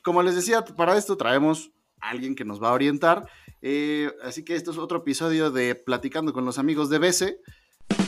como 0.04 0.24
les 0.24 0.36
decía, 0.36 0.64
para 0.64 0.98
esto 0.98 1.16
traemos 1.18 1.72
a 2.00 2.10
alguien 2.10 2.36
que 2.36 2.46
nos 2.46 2.62
va 2.62 2.70
a 2.70 2.74
orientar. 2.74 3.30
eh, 3.62 4.12
así 4.24 4.44
que 4.46 4.56
esto 4.56 4.72
es 4.72 4.78
otro 4.78 5.00
episodio 5.00 5.52
de 5.52 5.76
Platicando 5.76 6.32
con 6.34 6.46
los 6.46 6.58
amigos 6.58 6.90
de 6.90 7.00
BC. 7.00 7.40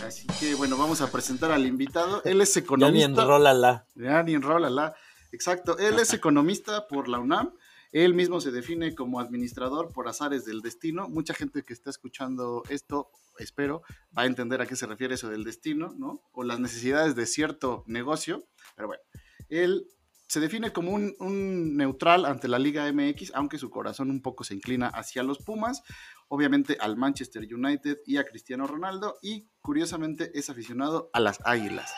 Así 0.05 0.27
que 0.39 0.55
bueno, 0.55 0.77
vamos 0.77 1.01
a 1.01 1.11
presentar 1.11 1.51
al 1.51 1.65
invitado. 1.65 2.21
Él 2.23 2.41
es 2.41 2.53
Ya 2.53 2.61
ni 2.61 2.65
economista. 2.65 3.05
enrólala. 3.21 3.85
Ya 3.95 4.23
ni 4.23 4.33
enrólala. 4.33 4.95
Exacto. 5.31 5.77
Él 5.77 5.99
es 5.99 6.13
economista 6.13 6.87
por 6.87 7.07
la 7.07 7.19
UNAM. 7.19 7.51
Él 7.91 8.13
mismo 8.13 8.39
se 8.39 8.51
define 8.51 8.93
como 8.93 9.19
administrador 9.19 9.91
por 9.91 10.07
azares 10.07 10.45
del 10.45 10.61
destino. 10.61 11.09
Mucha 11.09 11.33
gente 11.33 11.63
que 11.63 11.73
está 11.73 11.89
escuchando 11.89 12.63
esto, 12.69 13.09
espero, 13.39 13.81
va 14.15 14.23
a 14.23 14.27
entender 14.27 14.61
a 14.61 14.67
qué 14.67 14.75
se 14.75 14.85
refiere 14.85 15.15
eso 15.15 15.29
del 15.29 15.43
destino, 15.43 15.93
¿no? 15.97 16.21
O 16.31 16.43
las 16.43 16.59
necesidades 16.59 17.15
de 17.15 17.25
cierto 17.25 17.83
negocio. 17.87 18.43
Pero 18.75 18.89
bueno, 18.89 19.03
él 19.49 19.87
se 20.29 20.39
define 20.39 20.71
como 20.71 20.91
un, 20.91 21.75
neutral 21.75 22.25
ante 22.25 22.47
la 22.47 22.59
Liga 22.59 22.91
MX, 22.93 23.31
aunque 23.33 23.57
su 23.57 23.71
corazón 23.71 24.11
un 24.11 24.21
poco 24.21 24.43
se 24.43 24.53
inclina 24.53 24.87
hacia 24.87 25.23
los 25.23 25.39
Pumas, 25.39 25.81
obviamente 26.27 26.77
al 26.79 26.97
Manchester 26.97 27.43
United 27.51 27.97
y 28.05 28.17
a 28.17 28.25
Cristiano 28.25 28.67
Ronaldo, 28.67 29.17
y 29.23 29.49
curiosamente 29.59 30.29
es 30.35 30.51
aficionado 30.51 31.09
a 31.13 31.19
las 31.19 31.39
Águilas. 31.45 31.91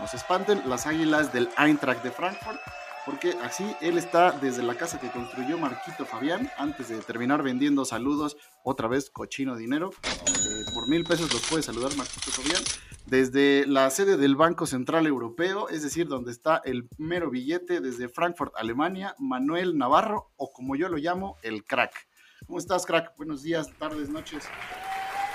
Nos 0.00 0.12
espanten 0.12 0.68
las 0.68 0.86
Águilas 0.86 1.32
del 1.32 1.48
Eintracht 1.56 2.04
de 2.04 2.10
Frankfurt, 2.10 2.60
porque 3.06 3.36
así 3.42 3.64
él 3.80 3.96
está 3.96 4.32
desde 4.32 4.64
la 4.64 4.74
casa 4.74 5.00
que 5.00 5.08
construyó 5.08 5.56
Marquito 5.56 6.04
Fabián, 6.04 6.50
antes 6.58 6.88
de 6.88 6.98
terminar 6.98 7.42
vendiendo 7.42 7.84
saludos, 7.84 8.36
otra 8.64 8.88
vez 8.88 9.08
cochino 9.10 9.56
dinero, 9.56 9.92
eh, 10.02 10.64
por 10.74 10.88
mil 10.88 11.04
pesos 11.04 11.32
los 11.32 11.46
puede 11.48 11.62
saludar 11.62 11.94
Marquito 11.96 12.32
Fabián, 12.32 12.62
desde 13.06 13.64
la 13.66 13.88
sede 13.90 14.16
del 14.16 14.34
Banco 14.34 14.66
Central 14.66 15.06
Europeo, 15.06 15.68
es 15.68 15.84
decir, 15.84 16.08
donde 16.08 16.32
está 16.32 16.60
el 16.64 16.88
mero 16.98 17.30
billete, 17.30 17.80
desde 17.80 18.08
Frankfurt, 18.08 18.52
Alemania, 18.56 19.14
Manuel 19.18 19.78
Navarro, 19.78 20.32
o 20.36 20.52
como 20.52 20.74
yo 20.74 20.88
lo 20.88 20.96
llamo, 20.96 21.38
el 21.42 21.64
crack. 21.64 22.08
¿Cómo 22.46 22.58
estás, 22.58 22.84
crack? 22.84 23.16
Buenos 23.16 23.44
días, 23.44 23.68
tardes, 23.78 24.08
noches. 24.08 24.48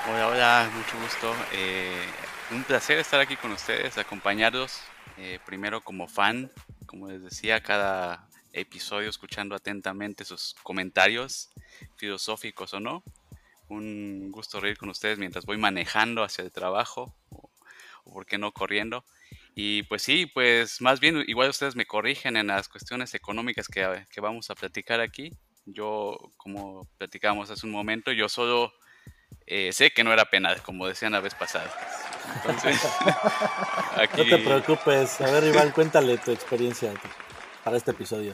Hola, 0.10 0.28
hola, 0.28 0.70
mucho 0.76 1.02
gusto. 1.02 1.34
Eh, 1.54 2.06
un 2.52 2.64
placer 2.64 3.00
estar 3.00 3.22
aquí 3.22 3.38
con 3.38 3.54
ustedes, 3.54 3.98
acompañarlos. 3.98 4.82
eh, 5.18 5.40
primero 5.46 5.82
como 5.82 6.08
fan, 6.08 6.50
como 6.92 7.08
les 7.08 7.24
decía, 7.24 7.64
cada 7.64 8.28
episodio 8.52 9.10
escuchando 9.10 9.56
atentamente 9.56 10.26
sus 10.26 10.54
comentarios, 10.62 11.50
filosóficos 11.96 12.74
o 12.74 12.82
no. 12.82 13.02
Un 13.70 14.30
gusto 14.30 14.60
reír 14.60 14.78
con 14.78 14.90
ustedes 14.90 15.18
mientras 15.18 15.46
voy 15.46 15.58
manejando 15.58 16.22
hacia 16.22 16.44
el 16.44 16.52
trabajo 16.52 17.16
o, 17.30 17.50
o 18.04 18.14
por 18.14 18.26
qué 18.26 18.38
no 18.38 18.52
corriendo. 18.52 19.06
Y 19.56 19.84
pues 19.84 20.02
sí, 20.02 20.26
pues 20.26 20.82
más 20.82 21.00
bien 21.00 21.24
igual 21.28 21.50
ustedes 21.50 21.78
me 21.78 21.86
corrigen 21.86 22.36
en 22.36 22.48
las 22.48 22.68
cuestiones 22.68 23.14
económicas 23.14 23.70
que, 23.70 24.06
que 24.12 24.20
vamos 24.20 24.50
a 24.50 24.56
platicar 24.56 25.00
aquí. 25.00 25.32
Yo, 25.66 26.18
como 26.36 26.90
platicábamos 26.98 27.50
hace 27.52 27.66
un 27.66 27.72
momento, 27.72 28.12
yo 28.12 28.28
solo 28.28 28.74
eh, 29.46 29.72
sé 29.74 29.92
que 29.92 30.04
no 30.04 30.14
era 30.14 30.26
penal, 30.26 30.62
como 30.62 30.88
decían 30.88 31.12
la 31.12 31.20
vez 31.20 31.36
pasada. 31.36 31.70
Entonces, 32.36 32.80
aquí... 33.98 34.22
No 34.22 34.38
te 34.38 34.38
preocupes. 34.38 35.22
A 35.22 35.32
ver, 35.32 35.44
Iván, 35.46 35.72
cuéntale 35.72 36.18
tu 36.18 36.32
experiencia 36.32 36.94
para 37.64 37.78
este 37.78 37.92
episodio. 37.92 38.34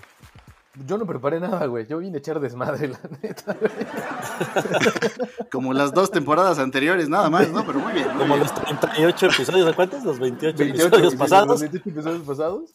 Yo 0.86 0.98
no 0.98 1.08
preparé 1.08 1.40
nada, 1.40 1.66
güey. 1.66 1.88
Yo 1.88 1.98
vine 1.98 2.18
a 2.18 2.20
echar 2.20 2.40
desmadre, 2.40 2.90
la 2.90 3.00
neta. 3.22 3.56
güey. 3.60 3.72
Como 5.52 5.74
las 5.74 5.92
dos 5.92 6.12
temporadas 6.12 6.60
anteriores, 6.60 7.10
nada 7.10 7.30
más, 7.30 7.50
¿no? 7.50 7.66
Pero 7.66 7.80
muy 7.80 7.94
bien. 7.94 8.08
muy 8.10 8.18
Como 8.18 8.36
bien. 8.36 8.40
los 8.42 8.54
38 8.54 9.26
episodios, 9.26 9.66
¿de 9.66 9.74
cuántos? 9.74 10.04
Los 10.04 10.20
28, 10.20 10.56
28 10.56 10.88
episodios 10.88 11.16
pasados. 11.16 11.48
los 11.48 11.62
28 11.62 11.90
episodios 11.90 12.22
pasados. 12.28 12.70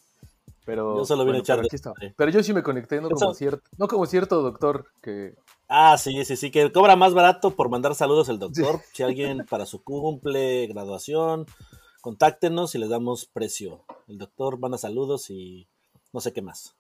Pero, 0.64 0.98
Yo 0.98 1.04
solo 1.04 1.24
vine 1.24 1.38
a 1.38 1.40
echar 1.40 1.60
pero. 1.60 2.12
Pero 2.16 2.30
yo 2.30 2.42
sí 2.42 2.52
me 2.52 2.62
conecté, 2.62 3.00
no 3.00 3.10
como 3.10 3.34
cierto, 3.34 3.68
no 3.78 3.88
como 3.88 4.06
cierto 4.06 4.42
doctor 4.42 4.86
que 5.02 5.34
Ah, 5.74 5.96
sí, 5.96 6.22
sí, 6.26 6.36
sí, 6.36 6.50
que 6.50 6.70
cobra 6.70 6.96
más 6.96 7.14
barato 7.14 7.56
por 7.56 7.70
mandar 7.70 7.94
saludos 7.94 8.28
el 8.28 8.38
doctor. 8.38 8.80
Si 8.92 9.02
alguien 9.02 9.46
para 9.48 9.64
su 9.64 9.82
cumple, 9.82 10.66
graduación, 10.66 11.46
contáctenos 12.02 12.74
y 12.74 12.78
les 12.78 12.90
damos 12.90 13.24
precio. 13.24 13.82
El 14.06 14.18
doctor 14.18 14.58
manda 14.58 14.76
saludos 14.76 15.30
y 15.30 15.66
no 16.12 16.20
sé 16.20 16.34
qué 16.34 16.42
más. 16.42 16.76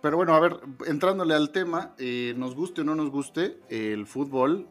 Pero 0.00 0.16
bueno, 0.16 0.34
a 0.34 0.40
ver, 0.40 0.58
entrándole 0.86 1.34
al 1.34 1.50
tema, 1.50 1.94
eh, 1.98 2.32
nos 2.34 2.54
guste 2.54 2.80
o 2.80 2.84
no 2.84 2.94
nos 2.94 3.10
guste, 3.10 3.60
el 3.68 4.06
fútbol 4.06 4.66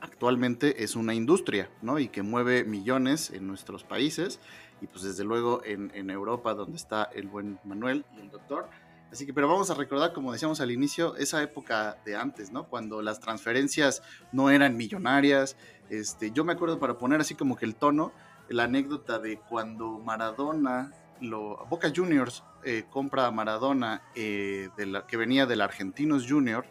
actualmente 0.00 0.82
es 0.82 0.96
una 0.96 1.14
industria, 1.14 1.70
¿no? 1.82 2.00
Y 2.00 2.08
que 2.08 2.24
mueve 2.24 2.64
millones 2.64 3.30
en 3.30 3.46
nuestros 3.46 3.84
países 3.84 4.40
y 4.80 4.88
pues 4.88 5.04
desde 5.04 5.22
luego 5.22 5.62
en, 5.64 5.92
en 5.94 6.10
Europa 6.10 6.54
donde 6.54 6.78
está 6.78 7.04
el 7.04 7.28
buen 7.28 7.60
Manuel 7.62 8.04
y 8.16 8.22
el 8.22 8.30
doctor. 8.32 8.68
Así 9.14 9.26
que, 9.26 9.32
pero 9.32 9.46
vamos 9.46 9.70
a 9.70 9.74
recordar, 9.74 10.12
como 10.12 10.32
decíamos 10.32 10.60
al 10.60 10.72
inicio, 10.72 11.14
esa 11.14 11.40
época 11.40 11.98
de 12.04 12.16
antes, 12.16 12.50
¿no? 12.50 12.64
Cuando 12.64 13.00
las 13.00 13.20
transferencias 13.20 14.02
no 14.32 14.50
eran 14.50 14.76
millonarias. 14.76 15.56
Este, 15.88 16.32
yo 16.32 16.44
me 16.44 16.52
acuerdo 16.52 16.80
para 16.80 16.98
poner 16.98 17.20
así 17.20 17.36
como 17.36 17.54
que 17.54 17.64
el 17.64 17.76
tono, 17.76 18.10
la 18.48 18.64
anécdota 18.64 19.20
de 19.20 19.38
cuando 19.38 20.00
Maradona, 20.00 20.90
lo, 21.20 21.64
Boca 21.66 21.92
Juniors 21.94 22.42
eh, 22.64 22.86
compra 22.90 23.26
a 23.26 23.30
Maradona, 23.30 24.02
eh, 24.16 24.70
de 24.76 24.86
la, 24.86 25.06
que 25.06 25.16
venía 25.16 25.46
del 25.46 25.60
Argentinos 25.60 26.26
Junior, 26.28 26.66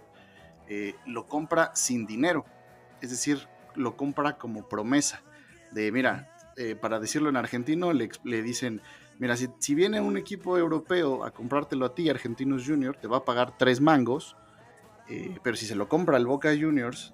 eh, 0.67 0.95
lo 1.05 1.27
compra 1.27 1.71
sin 1.75 2.05
dinero. 2.05 2.43
Es 2.99 3.09
decir, 3.11 3.47
lo 3.73 3.95
compra 3.95 4.37
como 4.37 4.67
promesa. 4.67 5.21
De, 5.71 5.93
mira, 5.93 6.35
eh, 6.57 6.75
para 6.75 6.99
decirlo 6.99 7.29
en 7.29 7.37
argentino, 7.37 7.93
le, 7.93 8.09
le 8.25 8.41
dicen, 8.41 8.81
mira, 9.19 9.35
si, 9.37 9.49
si 9.59 9.75
viene 9.75 10.01
un 10.01 10.17
equipo 10.17 10.57
europeo 10.57 11.23
a 11.23 11.31
comprártelo 11.31 11.85
a 11.85 11.95
ti, 11.95 12.09
Argentinos 12.09 12.63
Junior, 12.65 12.95
te 12.95 13.07
va 13.07 13.17
a 13.17 13.25
pagar 13.25 13.57
tres 13.57 13.81
mangos, 13.81 14.35
eh, 15.09 15.37
pero 15.43 15.55
si 15.55 15.65
se 15.65 15.75
lo 15.75 15.89
compra 15.89 16.17
al 16.17 16.25
Boca 16.25 16.49
Juniors, 16.49 17.13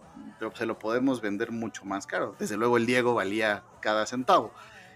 se 0.55 0.65
lo 0.65 0.79
podemos 0.79 1.21
vender 1.21 1.51
mucho 1.51 1.85
más 1.85 2.07
caro. 2.07 2.35
Desde 2.39 2.57
luego 2.57 2.77
el 2.77 2.85
Diego 2.85 3.13
valía 3.13 3.63
cada 3.81 4.05
centavo. 4.05 4.53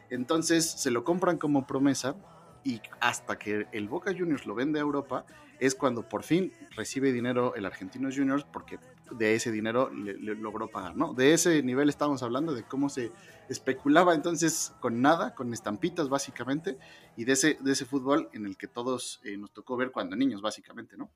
Entonces 0.10 0.69
se 0.69 0.91
lo 0.91 1.03
compran 1.03 1.38
como 1.38 1.65
promesa 1.65 2.15
y 2.63 2.81
hasta 3.00 3.38
que 3.38 3.67
el 3.72 3.88
Boca 3.88 4.13
Juniors 4.17 4.45
lo 4.45 4.55
vende 4.55 4.79
a 4.79 4.83
Europa 4.83 5.25
es 5.60 5.75
cuando 5.75 6.07
por 6.07 6.24
fin 6.24 6.53
recibe 6.72 7.12
dinero 7.12 7.55
el 7.55 7.65
Argentinos 7.65 8.15
Juniors 8.15 8.43
porque 8.43 8.79
de 9.12 9.36
ese 9.36 9.51
dinero 9.51 9.89
le, 9.91 10.13
logró 10.36 10.67
pagar, 10.69 10.95
¿no? 10.95 11.13
De 11.13 11.33
ese 11.33 11.62
nivel 11.63 11.89
estamos 11.89 12.24
hablando 12.24 12.53
de 12.53 12.63
cómo 12.63 12.89
se 12.89 13.12
especulaba 13.50 14.13
entonces 14.13 14.74
con 14.79 15.01
nada, 15.01 15.36
con 15.36 15.53
estampitas 15.53 16.10
básicamente, 16.10 16.77
y 17.15 17.25
de 17.25 17.33
ese, 17.33 17.57
de 17.62 17.72
ese 17.72 17.86
fútbol 17.86 18.29
en 18.33 18.45
el 18.45 18.57
que 18.57 18.67
todos 18.67 19.19
eh, 19.24 19.38
nos 19.38 19.51
tocó 19.51 19.77
ver 19.77 19.91
cuando 19.91 20.15
niños 20.15 20.41
básicamente, 20.41 20.98
¿no? 20.98 21.12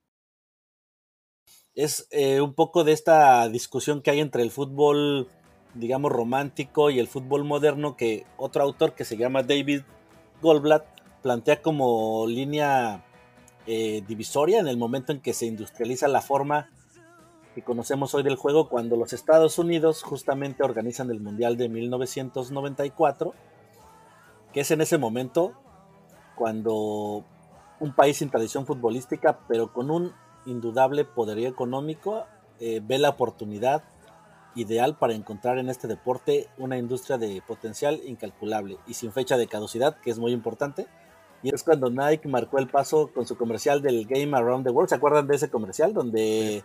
Es 1.74 2.08
eh, 2.12 2.42
un 2.42 2.54
poco 2.54 2.84
de 2.84 2.92
esta 2.92 3.48
discusión 3.50 4.02
que 4.02 4.10
hay 4.10 4.20
entre 4.20 4.42
el 4.42 4.52
fútbol, 4.52 5.28
digamos, 5.76 6.12
romántico 6.12 6.90
y 6.90 7.00
el 7.00 7.08
fútbol 7.08 7.44
moderno 7.44 7.96
que 7.96 8.26
otro 8.38 8.64
autor 8.64 8.96
que 8.96 9.06
se 9.06 9.16
llama 9.16 9.44
David 9.44 9.82
Goldblatt 10.42 10.86
plantea 11.22 11.62
como 11.62 12.26
línea 12.28 13.06
eh, 13.66 14.02
divisoria 14.08 14.60
en 14.60 14.68
el 14.68 14.78
momento 14.78 15.12
en 15.12 15.22
que 15.22 15.34
se 15.34 15.46
industrializa 15.46 16.08
la 16.08 16.22
forma 16.22 16.70
que 17.58 17.64
conocemos 17.64 18.14
hoy 18.14 18.22
del 18.22 18.36
juego 18.36 18.70
cuando 18.70 18.98
los 18.98 19.14
Estados 19.14 19.58
Unidos 19.58 20.04
justamente 20.04 20.62
organizan 20.62 21.10
el 21.10 21.20
Mundial 21.20 21.58
de 21.58 21.70
1994, 21.70 23.34
que 24.54 24.60
es 24.60 24.70
en 24.70 24.82
ese 24.82 25.00
momento 25.00 25.54
cuando 26.36 27.26
un 27.80 27.96
país 27.96 28.18
sin 28.18 28.30
tradición 28.30 28.68
futbolística, 28.68 29.40
pero 29.48 29.74
con 29.74 29.90
un 29.90 30.14
indudable 30.46 31.04
poderío 31.04 31.50
económico, 31.50 32.28
eh, 32.60 32.80
ve 32.84 33.00
la 33.00 33.10
oportunidad 33.10 33.82
ideal 34.54 34.96
para 34.96 35.16
encontrar 35.16 35.58
en 35.58 35.70
este 35.70 35.88
deporte 35.88 36.50
una 36.60 36.78
industria 36.78 37.18
de 37.18 37.42
potencial 37.42 38.02
incalculable 38.06 38.78
y 38.86 38.94
sin 38.94 39.12
fecha 39.12 39.36
de 39.36 39.48
caducidad, 39.48 40.00
que 40.02 40.12
es 40.12 40.20
muy 40.20 40.32
importante. 40.32 40.86
Y 41.42 41.52
es 41.56 41.64
cuando 41.64 41.90
Nike 41.90 42.30
marcó 42.30 42.60
el 42.60 42.68
paso 42.68 43.10
con 43.12 43.26
su 43.26 43.36
comercial 43.36 43.82
del 43.82 44.06
Game 44.06 44.38
Around 44.38 44.66
the 44.66 44.70
World. 44.70 44.90
¿Se 44.90 44.96
acuerdan 44.96 45.26
de 45.26 45.38
ese 45.38 45.50
comercial? 45.50 45.92
Donde 45.92 46.64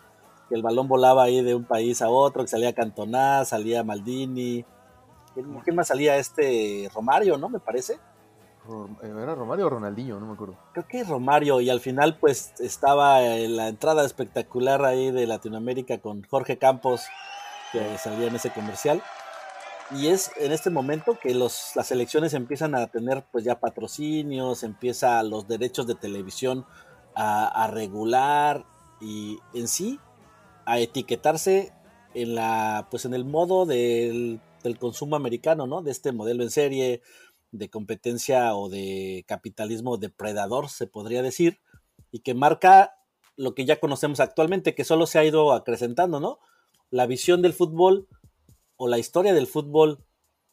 el 0.54 0.62
balón 0.62 0.88
volaba 0.88 1.24
ahí 1.24 1.42
de 1.42 1.54
un 1.54 1.64
país 1.64 2.02
a 2.02 2.08
otro, 2.08 2.42
que 2.42 2.48
salía 2.48 2.74
Cantona, 2.74 3.44
salía 3.44 3.84
Maldini. 3.84 4.64
¿Quién 5.34 5.76
más 5.76 5.88
salía? 5.88 6.16
Este 6.16 6.90
Romario, 6.94 7.38
¿no? 7.38 7.48
Me 7.48 7.58
parece. 7.58 7.94
Eh, 7.94 9.08
¿Era 9.22 9.34
Romario 9.34 9.66
o 9.66 9.70
Ronaldinho? 9.70 10.20
No 10.20 10.26
me 10.26 10.34
acuerdo. 10.34 10.56
Creo 10.72 10.86
que 10.86 11.04
Romario. 11.04 11.60
Y 11.60 11.70
al 11.70 11.80
final, 11.80 12.18
pues 12.18 12.52
estaba 12.60 13.20
la 13.20 13.68
entrada 13.68 14.04
espectacular 14.04 14.84
ahí 14.84 15.10
de 15.10 15.26
Latinoamérica 15.26 15.98
con 15.98 16.22
Jorge 16.22 16.58
Campos, 16.58 17.06
que 17.72 17.98
salía 17.98 18.28
en 18.28 18.36
ese 18.36 18.50
comercial. 18.50 19.02
Y 19.90 20.08
es 20.08 20.30
en 20.38 20.52
este 20.52 20.70
momento 20.70 21.18
que 21.20 21.34
los, 21.34 21.72
las 21.74 21.90
elecciones 21.90 22.32
empiezan 22.34 22.74
a 22.74 22.86
tener 22.86 23.24
pues 23.30 23.44
ya 23.44 23.60
patrocinios, 23.60 24.62
empieza 24.62 25.22
los 25.22 25.48
derechos 25.48 25.86
de 25.86 25.94
televisión 25.94 26.64
a, 27.14 27.68
regular 27.70 28.64
y 29.00 29.38
en 29.52 29.68
sí 29.68 30.00
a 30.64 30.78
etiquetarse 30.78 31.72
en 32.14 32.34
la 32.34 32.88
pues 32.90 33.04
en 33.04 33.14
el 33.14 33.24
modo 33.24 33.66
del, 33.66 34.40
del, 34.62 34.78
consumo 34.78 35.16
americano, 35.16 35.66
¿no? 35.66 35.82
De 35.82 35.90
este 35.90 36.12
modelo 36.12 36.42
en 36.42 36.50
serie 36.50 37.02
de 37.52 37.68
competencia 37.68 38.54
o 38.54 38.68
de 38.68 39.24
capitalismo 39.26 39.98
depredador, 39.98 40.68
se 40.68 40.86
podría 40.86 41.22
decir, 41.22 41.60
y 42.10 42.20
que 42.20 42.34
marca 42.34 42.94
lo 43.36 43.54
que 43.54 43.64
ya 43.64 43.80
conocemos 43.80 44.20
actualmente, 44.20 44.74
que 44.74 44.84
solo 44.84 45.06
se 45.06 45.18
ha 45.18 45.24
ido 45.24 45.52
acrecentando, 45.52 46.20
¿no? 46.20 46.38
La 46.90 47.06
visión 47.06 47.42
del 47.42 47.54
fútbol 47.54 48.08
o 48.76 48.88
la 48.88 48.98
historia 48.98 49.34
del 49.34 49.46
fútbol 49.46 50.04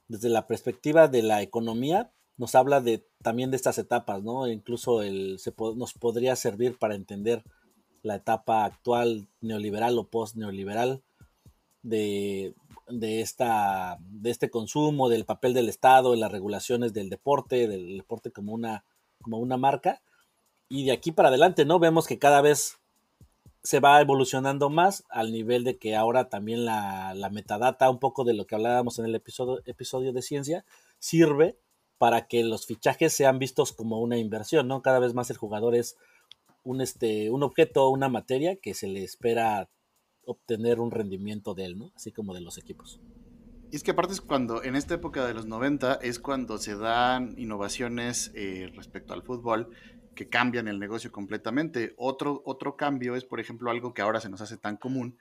desde 0.07 0.29
la 0.29 0.47
perspectiva 0.47 1.07
de 1.07 1.23
la 1.23 1.41
economía 1.41 2.11
nos 2.37 2.55
habla 2.55 2.79
de 2.79 3.05
también 3.21 3.51
de 3.51 3.57
estas 3.57 3.77
etapas, 3.77 4.23
¿no? 4.23 4.47
Incluso 4.47 5.01
el, 5.01 5.39
se, 5.39 5.53
nos 5.75 5.93
podría 5.93 6.35
servir 6.35 6.77
para 6.77 6.95
entender 6.95 7.43
la 8.03 8.15
etapa 8.15 8.65
actual 8.65 9.27
neoliberal 9.41 9.97
o 9.97 10.07
post-neoliberal 10.07 11.01
de, 11.83 12.53
de, 12.87 13.21
esta, 13.21 13.97
de 13.99 14.29
este 14.29 14.49
consumo, 14.49 15.09
del 15.09 15.25
papel 15.25 15.53
del 15.53 15.69
Estado 15.69 16.13
en 16.13 16.19
las 16.19 16.31
regulaciones 16.31 16.93
del 16.93 17.09
deporte, 17.09 17.67
del 17.67 17.97
deporte 17.97 18.31
como 18.31 18.53
una, 18.53 18.83
como 19.21 19.37
una 19.37 19.57
marca. 19.57 20.01
Y 20.67 20.85
de 20.85 20.91
aquí 20.91 21.11
para 21.11 21.29
adelante, 21.29 21.65
¿no? 21.65 21.79
Vemos 21.79 22.07
que 22.07 22.19
cada 22.19 22.41
vez 22.41 22.77
se 23.63 23.79
va 23.79 23.99
evolucionando 23.99 24.69
más 24.69 25.03
al 25.09 25.31
nivel 25.31 25.63
de 25.63 25.77
que 25.77 25.95
ahora 25.95 26.29
también 26.29 26.65
la, 26.65 27.29
metadata, 27.31 27.89
un 27.89 27.99
poco 27.99 28.23
de 28.23 28.33
lo 28.33 28.45
que 28.45 28.55
hablábamos 28.55 28.99
en 28.99 29.05
el 29.05 29.15
episodio, 29.15 29.61
episodio 29.65 30.13
de 30.13 30.21
ciencia, 30.21 30.65
sirve 30.99 31.57
para 31.97 32.27
que 32.27 32.43
los 32.43 32.65
fichajes 32.65 33.11
sean 33.11 33.39
vistos 33.39 33.73
como 33.73 33.99
una 33.99 34.17
inversión, 34.17 34.67
¿no? 34.67 34.81
Cada 34.81 34.99
vez 34.99 35.13
más 35.13 35.29
el 35.29 35.37
jugador 35.37 35.75
es 35.75 35.97
un, 36.69 36.81
este, 36.81 37.31
un 37.31 37.41
objeto, 37.41 37.89
una 37.89 38.09
materia 38.09 38.55
que 38.55 38.75
se 38.75 38.87
le 38.87 39.03
espera 39.03 39.71
obtener 40.23 40.79
un 40.79 40.91
rendimiento 40.91 41.55
de 41.55 41.65
él, 41.65 41.79
¿no? 41.79 41.91
Así 41.95 42.11
como 42.11 42.35
de 42.35 42.41
los 42.41 42.59
equipos. 42.59 43.01
Y 43.71 43.75
es 43.75 43.83
que 43.83 43.91
aparte 43.91 44.13
es 44.13 44.21
cuando, 44.21 44.63
en 44.63 44.75
esta 44.75 44.93
época 44.93 45.25
de 45.25 45.33
los 45.33 45.47
90, 45.47 45.95
es 45.95 46.19
cuando 46.19 46.59
se 46.59 46.75
dan 46.75 47.33
innovaciones 47.39 48.31
eh, 48.35 48.71
respecto 48.75 49.13
al 49.15 49.23
fútbol 49.23 49.69
que 50.15 50.29
cambian 50.29 50.67
el 50.67 50.79
negocio 50.79 51.11
completamente. 51.11 51.95
Otro, 51.97 52.43
otro 52.45 52.75
cambio 52.77 53.15
es, 53.15 53.25
por 53.25 53.39
ejemplo, 53.39 53.71
algo 53.71 53.95
que 53.95 54.03
ahora 54.03 54.19
se 54.19 54.29
nos 54.29 54.41
hace 54.41 54.57
tan 54.57 54.77
común. 54.77 55.17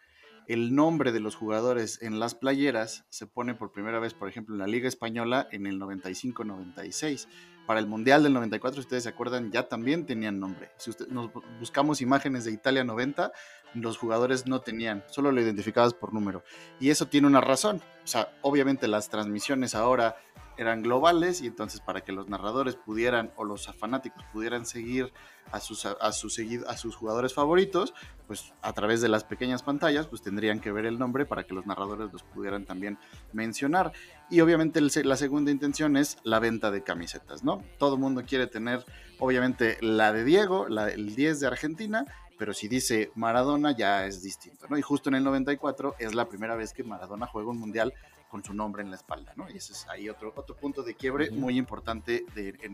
El 0.49 0.75
nombre 0.75 1.13
de 1.13 1.21
los 1.21 1.37
jugadores 1.37 2.01
en 2.01 2.19
las 2.19 2.35
playeras 2.35 3.05
se 3.11 3.27
pone 3.27 3.55
por 3.55 3.71
primera 3.71 3.99
vez, 3.99 4.15
por 4.15 4.31
ejemplo, 4.31 4.55
en 4.55 4.61
la 4.61 4.67
Liga 4.67 4.89
Española 4.89 5.47
en 5.53 5.67
el 5.67 5.79
95-96. 5.79 7.29
Para 7.67 7.81
el 7.81 7.87
Mundial 7.87 8.23
del 8.23 8.33
94, 8.33 8.77
si 8.77 8.81
ustedes 8.81 9.03
se 9.03 9.11
acuerdan, 9.11 9.53
ya 9.53 9.69
también 9.69 10.07
tenían 10.07 10.41
nombre. 10.41 10.71
Si 10.79 10.89
usted, 10.89 11.07
nos 11.09 11.31
buscamos 11.61 12.01
imágenes 12.01 12.47
de 12.47 12.53
Italia 12.53 12.83
90, 12.83 13.31
los 13.75 13.99
jugadores 13.99 14.47
no 14.47 14.63
tenían, 14.63 15.05
solo 15.09 15.33
lo 15.33 15.43
identificabas 15.43 15.93
por 15.93 16.15
número. 16.15 16.43
Y 16.81 16.89
eso 16.89 17.09
tiene 17.09 17.27
una 17.27 17.43
razón. 17.43 17.83
O 18.03 18.07
sea, 18.07 18.33
obviamente 18.41 18.89
las 18.89 19.11
transmisiones 19.11 19.75
ahora 19.75 20.17
eran 20.59 20.83
globales 20.83 21.41
y 21.41 21.47
entonces 21.47 21.81
para 21.81 22.03
que 22.03 22.13
los 22.13 22.29
narradores 22.29 22.77
pudieran 22.77 23.33
o 23.37 23.45
los 23.45 23.67
fanáticos 23.79 24.25
pudieran 24.33 24.67
seguir 24.67 25.13
a 25.53 25.61
sus, 25.61 25.87
a, 25.87 26.13
sus, 26.13 26.39
a 26.67 26.77
sus 26.77 26.97
jugadores 26.97 27.33
favoritos, 27.33 27.95
pues 28.27 28.53
a 28.61 28.73
través 28.73 29.01
de 29.01 29.09
las 29.09 29.25
pequeñas 29.25 29.63
pantallas, 29.63 30.07
pues 30.07 30.21
tendrían 30.21 30.61
que 30.61 30.73
ver 30.73 30.85
el 30.85 30.99
nombre 30.99 31.25
para 31.25 31.45
que 31.45 31.55
los 31.55 31.65
narradores 31.65 32.13
los 32.13 32.23
pudieran 32.23 32.65
también 32.65 32.99
mencionar. 33.33 33.93
Y 34.29 34.41
obviamente 34.41 34.81
la 34.81 35.17
segunda 35.17 35.51
intención 35.51 35.97
es 35.97 36.19
la 36.23 36.39
venta 36.39 36.71
de 36.71 36.83
camisetas, 36.83 37.45
¿no? 37.45 37.63
Todo 37.79 37.95
el 37.95 38.01
mundo 38.01 38.25
quiere 38.27 38.47
tener, 38.47 38.85
obviamente, 39.19 39.79
la 39.81 40.13
de 40.13 40.25
Diego, 40.25 40.69
la, 40.69 40.91
el 40.91 41.15
10 41.15 41.41
de 41.41 41.47
Argentina, 41.47 42.05
pero 42.39 42.55
si 42.55 42.69
dice 42.69 43.11
Maradona 43.15 43.77
ya 43.77 44.07
es 44.07 44.23
distinto, 44.23 44.67
¿no? 44.69 44.79
Y 44.79 44.83
justo 44.83 45.09
en 45.09 45.17
el 45.17 45.25
94 45.25 45.97
es 45.99 46.15
la 46.15 46.29
primera 46.29 46.57
vez 46.57 46.73
que 46.73 46.85
Maradona 46.85 47.27
juega 47.27 47.51
un 47.51 47.59
mundial 47.59 47.95
con 48.31 48.45
su 48.45 48.55
nombre 48.55 48.83
en 48.83 48.91
la 48.91 48.97
espalda, 48.97 49.33
¿no? 49.37 49.49
Y 49.51 49.57
ese 49.57 49.73
es 49.73 49.87
ahí 49.89 50.09
otro, 50.09 50.33
otro 50.37 50.57
punto 50.57 50.83
de 50.83 50.95
quiebre 50.95 51.31
muy 51.31 51.57
importante 51.57 52.25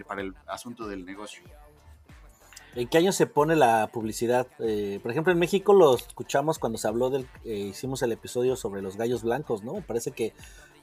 para 0.07 0.23
el 0.23 0.35
asunto 0.47 0.87
del 0.87 1.05
negocio. 1.05 1.43
¿En 2.75 2.89
qué 2.89 2.99
año 2.99 3.13
se 3.13 3.27
pone 3.27 3.55
la 3.55 3.89
publicidad? 3.93 4.49
Eh, 4.59 4.99
por 5.01 5.13
ejemplo, 5.13 5.33
en 5.33 5.39
México 5.39 5.75
lo 5.75 5.95
escuchamos 5.95 6.59
cuando 6.59 6.77
se 6.77 6.89
habló 6.89 7.09
del, 7.09 7.29
eh, 7.45 7.55
hicimos 7.55 8.03
el 8.03 8.11
episodio 8.11 8.57
sobre 8.57 8.83
los 8.83 8.97
gallos 8.97 9.23
blancos, 9.23 9.63
¿no? 9.63 9.75
Parece 9.87 10.11
que 10.11 10.33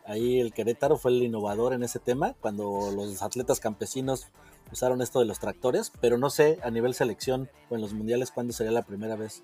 ahí 0.05 0.39
el 0.39 0.53
Querétaro 0.53 0.95
fue 0.97 1.11
el 1.11 1.21
innovador 1.21 1.73
en 1.73 1.83
ese 1.83 1.99
tema, 1.99 2.33
cuando 2.39 2.91
los 2.95 3.21
atletas 3.21 3.59
campesinos 3.59 4.27
usaron 4.71 5.01
esto 5.01 5.19
de 5.19 5.25
los 5.25 5.39
tractores, 5.39 5.91
pero 5.99 6.17
no 6.17 6.29
sé 6.29 6.59
a 6.63 6.71
nivel 6.71 6.93
selección 6.93 7.49
o 7.69 7.75
en 7.75 7.81
los 7.81 7.93
mundiales 7.93 8.31
cuándo 8.31 8.53
sería 8.53 8.71
la 8.71 8.83
primera 8.83 9.17
vez 9.17 9.43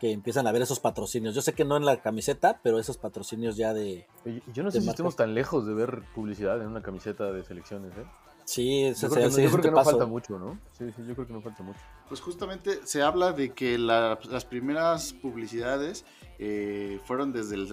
que 0.00 0.12
empiezan 0.12 0.46
a 0.46 0.52
ver 0.52 0.62
esos 0.62 0.80
patrocinios. 0.80 1.34
Yo 1.34 1.42
sé 1.42 1.52
que 1.54 1.64
no 1.64 1.76
en 1.76 1.84
la 1.84 2.00
camiseta, 2.00 2.60
pero 2.62 2.78
esos 2.78 2.98
patrocinios 2.98 3.56
ya 3.56 3.72
de. 3.72 4.06
Yo 4.52 4.62
no 4.62 4.70
sé 4.70 4.80
si 4.80 4.88
estemos 4.88 5.16
tan 5.16 5.34
lejos 5.34 5.66
de 5.66 5.74
ver 5.74 6.02
publicidad 6.14 6.60
en 6.60 6.68
una 6.68 6.82
camiseta 6.82 7.32
de 7.32 7.42
selecciones, 7.44 7.92
¿eh? 7.96 8.04
Sí, 8.44 8.84
eso 8.84 9.08
yo 9.08 9.14
creo, 9.14 9.28
que, 9.28 9.36
no, 9.36 9.42
yo 9.42 9.50
creo 9.50 9.62
que 9.62 9.70
no 9.72 9.84
falta 9.84 10.06
mucho, 10.06 10.38
¿no? 10.38 10.60
Sí, 10.70 10.84
sí, 10.94 11.02
yo 11.04 11.14
creo 11.14 11.26
que 11.26 11.32
no 11.32 11.40
falta 11.40 11.64
mucho. 11.64 11.80
Pues 12.08 12.20
justamente 12.20 12.86
se 12.86 13.02
habla 13.02 13.32
de 13.32 13.52
que 13.52 13.76
las 13.76 14.44
primeras 14.44 15.12
publicidades 15.14 16.04
eh, 16.38 17.00
fueron 17.04 17.32
desde 17.32 17.56
el 17.56 17.68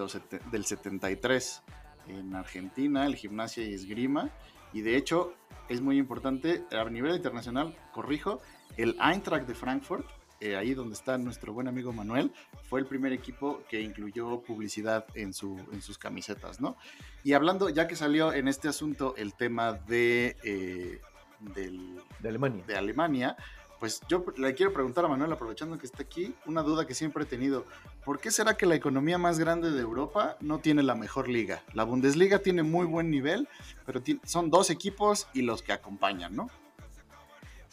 del 0.51 0.65
73 0.65 1.61
en 2.07 2.35
Argentina, 2.35 3.05
el 3.05 3.15
gimnasia 3.15 3.63
y 3.63 3.75
esgrima. 3.75 4.31
Y 4.73 4.81
de 4.81 4.97
hecho, 4.97 5.33
es 5.69 5.81
muy 5.81 5.99
importante, 5.99 6.65
a 6.71 6.83
nivel 6.85 7.15
internacional, 7.15 7.75
corrijo, 7.91 8.41
el 8.75 8.97
Eintracht 8.99 9.47
de 9.47 9.53
Frankfurt 9.53 10.07
eh, 10.43 10.57
ahí 10.57 10.73
donde 10.73 10.93
está 10.93 11.17
nuestro 11.17 11.53
buen 11.53 11.69
amigo 11.69 11.93
Manuel, 11.93 12.33
fue 12.63 12.81
el 12.81 12.85
primer 12.85 13.13
equipo 13.13 13.61
que 13.69 13.79
incluyó 13.79 14.41
publicidad 14.41 15.05
en, 15.15 15.33
su, 15.33 15.57
en 15.71 15.81
sus 15.81 15.97
camisetas, 15.97 16.59
¿no? 16.59 16.75
Y 17.23 17.31
hablando, 17.31 17.69
ya 17.69 17.87
que 17.87 17.95
salió 17.95 18.33
en 18.33 18.49
este 18.49 18.67
asunto 18.67 19.15
el 19.15 19.35
tema 19.35 19.71
de, 19.71 20.35
eh, 20.43 20.99
de 21.39 22.27
Alemania. 22.27 22.65
De 22.67 22.75
Alemania, 22.75 23.37
pues 23.79 24.01
yo 24.09 24.25
le 24.35 24.53
quiero 24.53 24.73
preguntar 24.73 25.05
a 25.05 25.07
Manuel, 25.07 25.31
aprovechando 25.31 25.77
que 25.77 25.85
está 25.85 26.03
aquí, 26.03 26.35
una 26.45 26.61
duda 26.61 26.85
que 26.85 26.93
siempre 26.93 27.23
he 27.23 27.25
tenido. 27.25 27.65
¿Por 28.03 28.19
qué 28.19 28.29
será 28.29 28.57
que 28.57 28.65
la 28.65 28.75
economía 28.75 29.17
más 29.17 29.39
grande 29.39 29.71
de 29.71 29.79
Europa 29.79 30.35
no 30.41 30.59
tiene 30.59 30.83
la 30.83 30.95
mejor 30.95 31.29
liga? 31.29 31.63
La 31.73 31.85
Bundesliga 31.85 32.39
tiene 32.39 32.63
muy 32.63 32.85
buen 32.85 33.09
nivel, 33.09 33.47
pero 33.85 34.01
son 34.25 34.49
dos 34.49 34.69
equipos 34.69 35.27
y 35.33 35.43
los 35.43 35.61
que 35.61 35.71
acompañan, 35.71 36.35
¿no? 36.35 36.49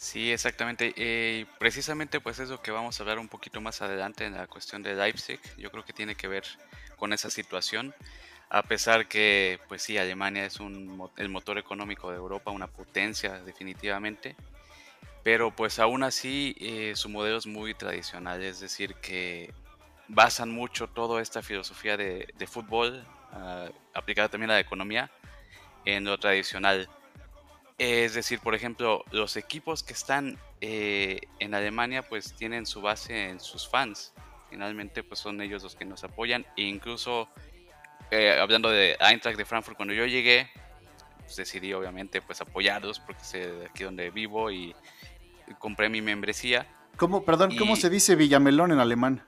Sí, 0.01 0.31
exactamente. 0.31 0.93
Eh, 0.97 1.45
precisamente 1.59 2.19
pues 2.19 2.39
eso 2.39 2.59
que 2.59 2.71
vamos 2.71 2.99
a 2.99 3.03
hablar 3.03 3.19
un 3.19 3.27
poquito 3.27 3.61
más 3.61 3.83
adelante 3.83 4.25
en 4.25 4.33
la 4.33 4.47
cuestión 4.47 4.81
de 4.81 4.95
Leipzig, 4.95 5.39
yo 5.57 5.69
creo 5.69 5.85
que 5.85 5.93
tiene 5.93 6.15
que 6.15 6.27
ver 6.27 6.43
con 6.97 7.13
esa 7.13 7.29
situación. 7.29 7.93
A 8.49 8.63
pesar 8.63 9.07
que, 9.07 9.59
pues 9.67 9.83
sí, 9.83 9.99
Alemania 9.99 10.45
es 10.45 10.59
un, 10.59 11.07
el 11.17 11.29
motor 11.29 11.59
económico 11.59 12.09
de 12.09 12.17
Europa, 12.17 12.49
una 12.49 12.65
potencia 12.65 13.41
definitivamente, 13.43 14.35
pero 15.23 15.51
pues 15.55 15.77
aún 15.77 16.01
así 16.01 16.55
eh, 16.59 16.93
su 16.95 17.07
modelo 17.07 17.37
es 17.37 17.45
muy 17.45 17.75
tradicional, 17.75 18.41
es 18.41 18.59
decir, 18.59 18.95
que 18.95 19.53
basan 20.07 20.49
mucho 20.49 20.87
toda 20.87 21.21
esta 21.21 21.43
filosofía 21.43 21.95
de, 21.95 22.47
fútbol, 22.47 23.05
ah, 23.33 23.69
aplicada 23.93 24.29
también 24.29 24.49
a 24.49 24.55
la 24.55 24.61
economía, 24.61 25.11
en 25.85 26.05
lo 26.05 26.17
tradicional. 26.17 26.89
Es 27.83 28.13
decir, 28.13 28.39
por 28.39 28.53
ejemplo, 28.53 29.03
los 29.09 29.37
equipos 29.37 29.81
que 29.81 29.93
están 29.93 30.37
eh, 30.61 31.19
en 31.39 31.55
Alemania 31.55 32.03
pues 32.03 32.35
tienen 32.35 32.67
su 32.67 32.79
base 32.79 33.29
en 33.29 33.39
sus 33.39 33.67
fans. 33.67 34.13
Finalmente, 34.51 35.03
pues 35.03 35.19
son 35.19 35.41
ellos 35.41 35.63
los 35.63 35.75
que 35.75 35.83
nos 35.83 36.03
apoyan. 36.03 36.45
E 36.55 36.61
incluso, 36.61 37.27
eh, 38.11 38.37
hablando 38.39 38.69
de 38.69 38.95
Eintracht 38.99 39.35
de 39.35 39.45
Frankfurt, 39.45 39.77
cuando 39.77 39.95
yo 39.95 40.05
llegué, 40.05 40.47
pues 41.21 41.37
decidí 41.37 41.73
obviamente 41.73 42.21
pues 42.21 42.39
apoyarlos 42.39 42.99
porque 42.99 43.23
es 43.23 43.31
de 43.31 43.65
aquí 43.65 43.83
donde 43.83 44.11
vivo 44.11 44.51
y, 44.51 44.75
y 45.47 45.53
compré 45.57 45.89
mi 45.89 46.03
membresía. 46.03 46.67
¿Cómo, 46.97 47.25
perdón, 47.25 47.57
¿cómo 47.57 47.75
se 47.75 47.89
dice 47.89 48.15
Villamelón 48.15 48.73
en 48.73 48.79
alemán? 48.79 49.27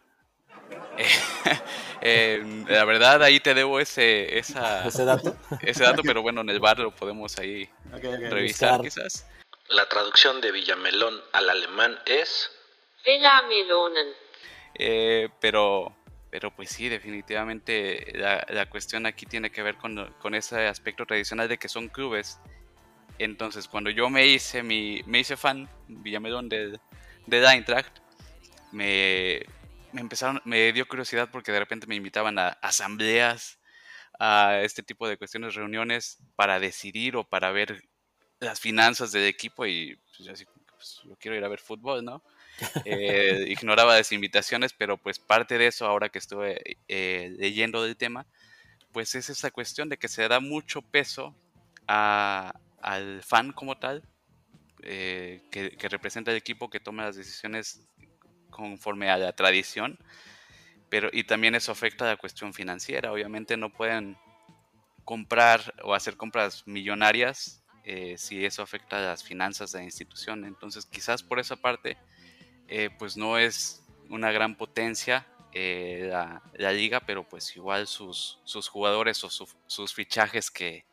Eh, 2.05 2.65
la 2.67 2.83
verdad, 2.83 3.23
ahí 3.23 3.39
te 3.39 3.53
debo 3.53 3.79
ese, 3.79 4.37
esa, 4.37 4.85
¿Ese 4.87 5.05
dato? 5.05 5.37
ese 5.61 5.83
dato, 5.83 6.01
pero 6.03 6.21
bueno, 6.21 6.41
en 6.41 6.49
el 6.49 6.59
bar 6.59 6.77
lo 6.77 6.93
podemos 6.93 7.39
ahí 7.39 7.69
revisar 8.01 8.79
Buscar. 8.79 8.81
quizás. 8.81 9.27
La 9.69 9.87
traducción 9.87 10.41
de 10.41 10.51
Villamelón 10.51 11.21
al 11.31 11.49
alemán 11.49 11.97
es 12.05 12.51
Villamelonen. 13.05 14.07
Eh, 14.75 15.29
pero, 15.39 15.95
pero 16.29 16.55
pues 16.55 16.69
sí, 16.69 16.89
definitivamente 16.89 18.11
la, 18.15 18.45
la 18.49 18.69
cuestión 18.69 19.05
aquí 19.05 19.25
tiene 19.25 19.51
que 19.51 19.63
ver 19.63 19.75
con, 19.75 20.13
con 20.19 20.35
ese 20.35 20.67
aspecto 20.67 21.05
tradicional 21.05 21.47
de 21.47 21.57
que 21.57 21.69
son 21.69 21.89
clubes. 21.89 22.39
Entonces, 23.19 23.67
cuando 23.67 23.89
yo 23.89 24.09
me 24.09 24.25
hice 24.25 24.63
mi, 24.63 25.01
me 25.05 25.19
hice 25.19 25.37
fan, 25.37 25.69
Villamelón 25.87 26.49
del, 26.49 26.79
del 27.27 27.45
Eintracht, 27.45 27.99
me, 28.71 29.45
me 29.91 30.01
empezaron, 30.01 30.41
me 30.45 30.73
dio 30.73 30.87
curiosidad 30.87 31.29
porque 31.31 31.51
de 31.51 31.59
repente 31.59 31.87
me 31.87 31.95
invitaban 31.95 32.39
a 32.39 32.49
asambleas, 32.61 33.59
a 34.23 34.61
este 34.61 34.83
tipo 34.83 35.07
de 35.07 35.17
cuestiones, 35.17 35.55
reuniones 35.55 36.19
para 36.35 36.59
decidir 36.59 37.15
o 37.17 37.23
para 37.25 37.51
ver 37.51 37.83
las 38.39 38.59
finanzas 38.59 39.11
del 39.11 39.25
equipo 39.25 39.65
y 39.65 39.99
pues, 40.17 40.45
pues, 40.67 41.01
yo 41.03 41.15
quiero 41.17 41.35
ir 41.37 41.43
a 41.43 41.49
ver 41.49 41.59
fútbol, 41.59 42.05
¿no? 42.05 42.23
Eh, 42.85 43.45
ignoraba 43.49 43.95
las 43.97 44.11
invitaciones, 44.11 44.73
pero 44.73 44.97
pues 44.97 45.19
parte 45.19 45.57
de 45.57 45.67
eso, 45.67 45.85
ahora 45.85 46.09
que 46.09 46.19
estuve 46.19 46.77
eh, 46.87 47.33
leyendo 47.37 47.83
del 47.83 47.97
tema, 47.97 48.25
pues 48.93 49.15
es 49.15 49.29
esa 49.29 49.51
cuestión 49.51 49.89
de 49.89 49.97
que 49.97 50.07
se 50.07 50.27
da 50.27 50.39
mucho 50.39 50.81
peso 50.81 51.35
a- 51.87 52.53
al 52.81 53.23
fan 53.23 53.51
como 53.53 53.77
tal, 53.77 54.03
eh, 54.83 55.41
que, 55.51 55.71
que 55.71 55.89
representa 55.89 56.31
el 56.31 56.37
equipo 56.37 56.69
que 56.69 56.79
toma 56.79 57.03
las 57.03 57.15
decisiones 57.15 57.87
conforme 58.49 59.09
a 59.09 59.17
la 59.17 59.33
tradición, 59.33 59.97
pero 60.93 61.09
y 61.11 61.23
también 61.23 61.55
eso 61.55 61.71
afecta 61.71 62.05
a 62.05 62.09
la 62.09 62.17
cuestión 62.17 62.53
financiera. 62.53 63.11
Obviamente 63.11 63.57
no 63.57 63.71
pueden 63.71 64.15
comprar 65.03 65.73
o 65.81 65.95
hacer 65.95 66.15
compras 66.17 66.61
millonarias 66.67 67.63
eh, 67.83 68.15
si 68.19 68.45
eso 68.45 68.61
afecta 68.61 68.99
a 68.99 69.01
las 69.01 69.23
finanzas 69.23 69.71
de 69.71 69.79
la 69.79 69.85
institución. 69.85 70.45
Entonces 70.45 70.85
quizás 70.85 71.23
por 71.23 71.39
esa 71.39 71.55
parte 71.55 71.97
eh, 72.67 72.91
pues 72.99 73.17
no 73.17 73.39
es 73.39 73.81
una 74.11 74.31
gran 74.31 74.55
potencia 74.55 75.25
eh, 75.51 76.11
la, 76.11 76.71
liga, 76.71 76.99
pero 76.99 77.23
pues 77.23 77.55
igual 77.55 77.87
sus, 77.87 78.39
sus 78.43 78.67
jugadores 78.67 79.23
o 79.23 79.31
su- 79.31 79.49
sus 79.65 79.95
fichajes 79.95 80.51
que, 80.51 80.85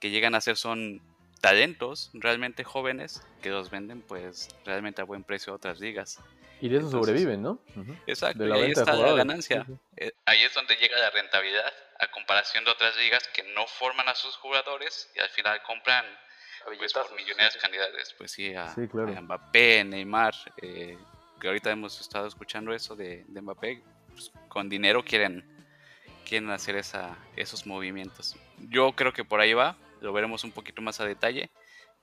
que 0.00 0.08
llegan 0.08 0.34
a 0.34 0.40
ser 0.40 0.56
son 0.56 1.02
talentos 1.42 2.08
realmente 2.14 2.64
jóvenes 2.64 3.20
que 3.42 3.50
los 3.50 3.68
venden 3.68 4.00
pues 4.00 4.48
realmente 4.64 5.02
a 5.02 5.04
buen 5.04 5.24
precio 5.24 5.52
a 5.52 5.56
otras 5.56 5.78
ligas. 5.78 6.20
Y 6.62 6.68
de 6.68 6.76
eso 6.78 6.86
Entonces, 6.86 7.06
sobreviven, 7.08 7.42
¿no? 7.42 7.58
Exacto, 8.06 8.38
De 8.38 8.46
y 8.46 8.48
la 8.48 8.54
ahí 8.54 8.60
venta 8.62 8.80
de 8.80 8.82
está 8.82 8.92
la 8.92 8.96
jugadores. 8.98 9.26
ganancia. 9.26 9.64
Sí, 9.66 9.72
sí. 9.72 9.78
Eh, 9.96 10.12
ahí 10.26 10.42
es 10.42 10.54
donde 10.54 10.76
llega 10.76 10.96
la 10.98 11.10
rentabilidad, 11.10 11.72
a 11.98 12.10
comparación 12.10 12.64
de 12.64 12.70
otras 12.70 12.96
ligas 12.96 13.26
que 13.34 13.42
no 13.54 13.66
forman 13.66 14.08
a 14.08 14.14
sus 14.14 14.36
jugadores 14.36 15.10
y 15.16 15.20
al 15.20 15.28
final 15.30 15.60
compran 15.64 16.04
pues, 16.78 16.92
por 16.92 17.12
millonarias 17.16 17.56
cantidades, 17.56 18.14
pues 18.16 18.30
sí, 18.30 18.54
a, 18.54 18.68
Sí, 18.74 18.86
claro. 18.86 19.08
a 19.16 19.20
Mbappé, 19.20 19.82
Neymar, 19.84 20.34
eh, 20.62 20.96
que 21.40 21.48
ahorita 21.48 21.70
hemos 21.72 22.00
estado 22.00 22.28
escuchando 22.28 22.72
eso 22.72 22.94
de, 22.94 23.24
de 23.26 23.40
Mbappé, 23.42 23.82
pues, 24.12 24.30
con 24.48 24.68
dinero 24.68 25.04
quieren, 25.04 25.44
quieren 26.28 26.48
hacer 26.50 26.76
esa, 26.76 27.16
esos 27.34 27.66
movimientos. 27.66 28.36
Yo 28.58 28.92
creo 28.92 29.12
que 29.12 29.24
por 29.24 29.40
ahí 29.40 29.52
va, 29.52 29.76
lo 30.00 30.12
veremos 30.12 30.44
un 30.44 30.52
poquito 30.52 30.80
más 30.80 31.00
a 31.00 31.06
detalle, 31.06 31.50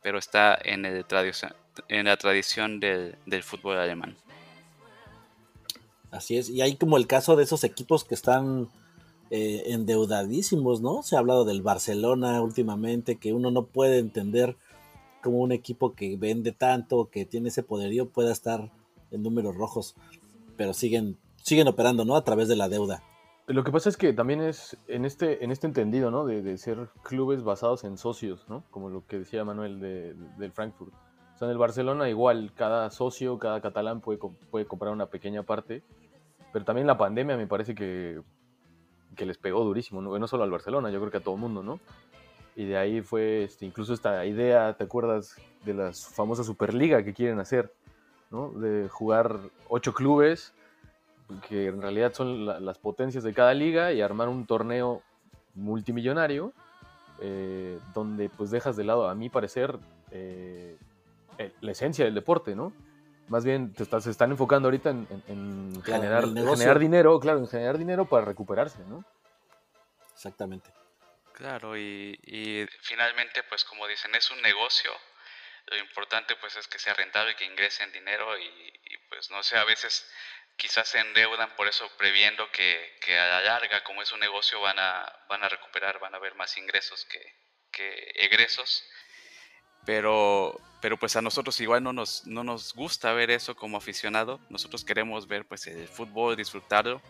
pero 0.01 0.17
está 0.17 0.59
en, 0.61 0.83
el 0.85 1.05
tradición, 1.05 1.55
en 1.87 2.07
la 2.07 2.17
tradición 2.17 2.81
del, 2.81 3.17
del 3.25 3.43
fútbol 3.43 3.77
alemán. 3.77 4.17
Así 6.11 6.37
es, 6.37 6.49
y 6.49 6.61
hay 6.61 6.75
como 6.75 6.97
el 6.97 7.07
caso 7.07 7.35
de 7.35 7.43
esos 7.43 7.63
equipos 7.63 8.03
que 8.03 8.15
están 8.15 8.69
eh, 9.29 9.63
endeudadísimos, 9.67 10.81
¿no? 10.81 11.03
Se 11.03 11.15
ha 11.15 11.19
hablado 11.19 11.45
del 11.45 11.61
Barcelona 11.61 12.41
últimamente, 12.41 13.17
que 13.17 13.33
uno 13.33 13.51
no 13.51 13.65
puede 13.65 13.99
entender 13.99 14.57
cómo 15.21 15.39
un 15.39 15.51
equipo 15.51 15.93
que 15.93 16.17
vende 16.17 16.51
tanto, 16.51 17.09
que 17.11 17.25
tiene 17.25 17.49
ese 17.49 17.61
poderío, 17.61 18.09
pueda 18.09 18.31
estar 18.31 18.71
en 19.11 19.21
números 19.21 19.55
rojos, 19.55 19.95
pero 20.57 20.73
siguen, 20.73 21.17
siguen 21.43 21.67
operando, 21.67 22.05
¿no? 22.05 22.15
A 22.15 22.23
través 22.23 22.47
de 22.47 22.55
la 22.55 22.69
deuda. 22.69 23.03
Lo 23.45 23.63
que 23.63 23.71
pasa 23.71 23.89
es 23.89 23.97
que 23.97 24.13
también 24.13 24.41
es 24.41 24.77
en 24.87 25.05
este, 25.05 25.43
en 25.43 25.51
este 25.51 25.65
entendido, 25.65 26.11
¿no? 26.11 26.25
De, 26.25 26.57
ser 26.57 26.89
clubes 27.03 27.43
basados 27.43 27.83
en 27.83 27.97
socios, 27.97 28.45
¿no? 28.47 28.63
Como 28.69 28.89
lo 28.89 29.05
que 29.07 29.19
decía 29.19 29.43
Manuel 29.43 29.79
de- 29.79 30.13
del 30.37 30.51
Frankfurt. 30.51 30.93
O 31.33 31.37
sea, 31.39 31.47
en 31.47 31.53
el 31.53 31.57
Barcelona 31.57 32.09
igual, 32.09 32.51
cada 32.53 32.91
socio, 32.91 33.39
cada 33.39 33.61
catalán 33.61 34.01
puede, 34.01 34.19
puede 34.51 34.65
comprar 34.65 34.91
una 34.93 35.07
pequeña 35.07 35.43
parte. 35.43 35.83
Pero 36.51 36.65
también 36.65 36.87
la 36.87 36.97
pandemia 36.97 37.37
me 37.37 37.47
parece 37.47 37.75
que, 37.75 38.21
que 39.15 39.25
les 39.25 39.37
pegó 39.37 39.63
durísimo, 39.63 40.01
¿no? 40.01 40.17
No 40.17 40.27
solo 40.27 40.43
al 40.43 40.51
Barcelona, 40.51 40.89
yo 40.89 40.99
creo 40.99 41.11
que 41.11 41.17
a 41.17 41.23
todo 41.23 41.35
el 41.35 41.41
mundo, 41.41 41.63
¿no? 41.63 41.79
Y 42.55 42.65
de 42.65 42.77
ahí 42.77 43.01
fue 43.01 43.43
este, 43.43 43.65
incluso 43.65 43.93
esta 43.93 44.25
idea, 44.25 44.73
¿te 44.73 44.83
acuerdas 44.83 45.35
de 45.63 45.73
la 45.73 45.91
famosa 45.93 46.43
Superliga 46.43 47.03
que 47.03 47.13
quieren 47.13 47.39
hacer? 47.39 47.73
¿no? 48.31 48.51
De 48.51 48.89
jugar 48.89 49.39
ocho 49.69 49.93
clubes 49.93 50.53
que 51.47 51.67
en 51.67 51.81
realidad 51.81 52.13
son 52.13 52.45
la- 52.45 52.59
las 52.59 52.77
potencias 52.79 53.23
de 53.23 53.33
cada 53.33 53.53
liga 53.53 53.91
y 53.93 54.01
armar 54.01 54.29
un 54.29 54.45
torneo 54.45 55.01
multimillonario 55.55 56.53
eh, 57.21 57.79
donde 57.93 58.29
pues 58.29 58.49
dejas 58.51 58.75
de 58.75 58.83
lado, 58.83 59.09
a 59.09 59.15
mi 59.15 59.29
parecer, 59.29 59.77
eh, 60.11 60.77
la 61.61 61.71
esencia 61.71 62.05
del 62.05 62.13
deporte, 62.15 62.55
¿no? 62.55 62.71
Más 63.29 63.45
bien 63.45 63.73
te 63.73 63.83
estás, 63.83 64.03
se 64.03 64.11
están 64.11 64.31
enfocando 64.31 64.67
ahorita 64.67 64.89
en, 64.89 65.07
en- 65.09 65.23
en 65.27 65.81
Claro, 65.81 66.01
generar, 66.01 66.79
dinero, 66.79 67.19
claro, 67.19 67.39
en 67.39 67.47
generar 67.47 67.77
dinero 67.77 68.05
para 68.05 68.25
recuperarse, 68.25 68.79
¿no? 68.87 69.05
Exactamente. 70.13 70.69
Claro, 71.33 71.77
y, 71.77 72.19
y 72.23 72.65
finalmente, 72.81 73.43
pues 73.43 73.63
como 73.63 73.87
dicen, 73.87 74.13
es 74.15 74.29
un 74.31 74.41
negocio. 74.41 74.91
Lo 75.67 75.77
importante 75.77 76.35
pues 76.37 76.55
es 76.57 76.67
que 76.67 76.79
sea 76.79 76.93
rentable, 76.95 77.35
que 77.35 77.45
ingresen 77.45 77.91
dinero 77.91 78.37
y, 78.37 78.43
y, 78.45 78.97
pues 79.09 79.29
no 79.29 79.41
sé, 79.43 79.57
a 79.57 79.63
veces 79.63 80.09
quizás 80.57 80.89
se 80.89 80.99
endeudan 80.99 81.55
por 81.55 81.67
eso 81.67 81.89
previendo 81.97 82.49
que, 82.51 82.97
que 83.05 83.17
a 83.17 83.27
la 83.27 83.41
larga, 83.41 83.83
como 83.83 84.01
es 84.01 84.11
un 84.11 84.19
negocio, 84.19 84.59
van 84.59 84.79
a, 84.79 85.05
van 85.29 85.43
a 85.43 85.49
recuperar, 85.49 85.99
van 85.99 86.13
a 86.15 86.17
haber 86.17 86.35
más 86.35 86.57
ingresos 86.57 87.05
que, 87.05 87.21
que 87.71 88.11
egresos. 88.15 88.83
Pero, 89.85 90.59
pero 90.81 90.97
pues 90.97 91.15
a 91.15 91.21
nosotros 91.21 91.59
igual 91.61 91.83
no 91.83 91.93
nos, 91.93 92.25
no 92.27 92.43
nos 92.43 92.73
gusta 92.73 93.13
ver 93.13 93.31
eso 93.31 93.55
como 93.55 93.77
aficionado. 93.77 94.39
Nosotros 94.49 94.83
queremos 94.83 95.27
ver 95.27 95.45
pues 95.45 95.67
el 95.67 95.87
fútbol, 95.87 96.35
disfrutarlo. 96.35 97.01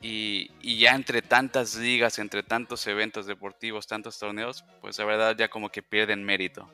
Y, 0.00 0.50
y 0.60 0.78
ya 0.78 0.94
entre 0.94 1.22
tantas 1.22 1.74
ligas, 1.74 2.18
entre 2.18 2.42
tantos 2.42 2.86
eventos 2.86 3.26
deportivos, 3.26 3.86
tantos 3.86 4.18
torneos, 4.18 4.64
pues 4.80 4.98
la 4.98 5.04
verdad 5.04 5.36
ya 5.36 5.48
como 5.48 5.70
que 5.70 5.82
pierden 5.82 6.24
mérito. 6.24 6.70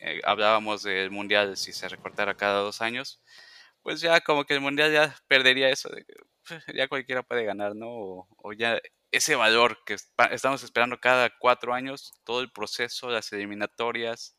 Eh, 0.00 0.20
hablábamos 0.24 0.82
del 0.82 1.10
mundial 1.10 1.56
si 1.56 1.72
se 1.72 1.88
recortara 1.88 2.34
cada 2.34 2.60
dos 2.60 2.80
años, 2.82 3.20
pues 3.82 4.00
ya 4.00 4.20
como 4.20 4.44
que 4.44 4.54
el 4.54 4.60
mundial 4.60 4.92
ya 4.92 5.16
perdería 5.26 5.70
eso, 5.70 5.90
pues, 6.48 6.64
ya 6.74 6.88
cualquiera 6.88 7.22
puede 7.22 7.44
ganar, 7.44 7.74
¿no? 7.74 8.28
O 8.36 8.52
ya 8.52 8.80
ese 9.10 9.36
valor 9.36 9.78
que 9.86 9.96
estamos 10.30 10.62
esperando 10.62 11.00
cada 11.00 11.30
cuatro 11.38 11.74
años, 11.74 12.12
todo 12.24 12.40
el 12.40 12.50
proceso, 12.50 13.08
las 13.08 13.32
eliminatorias, 13.32 14.36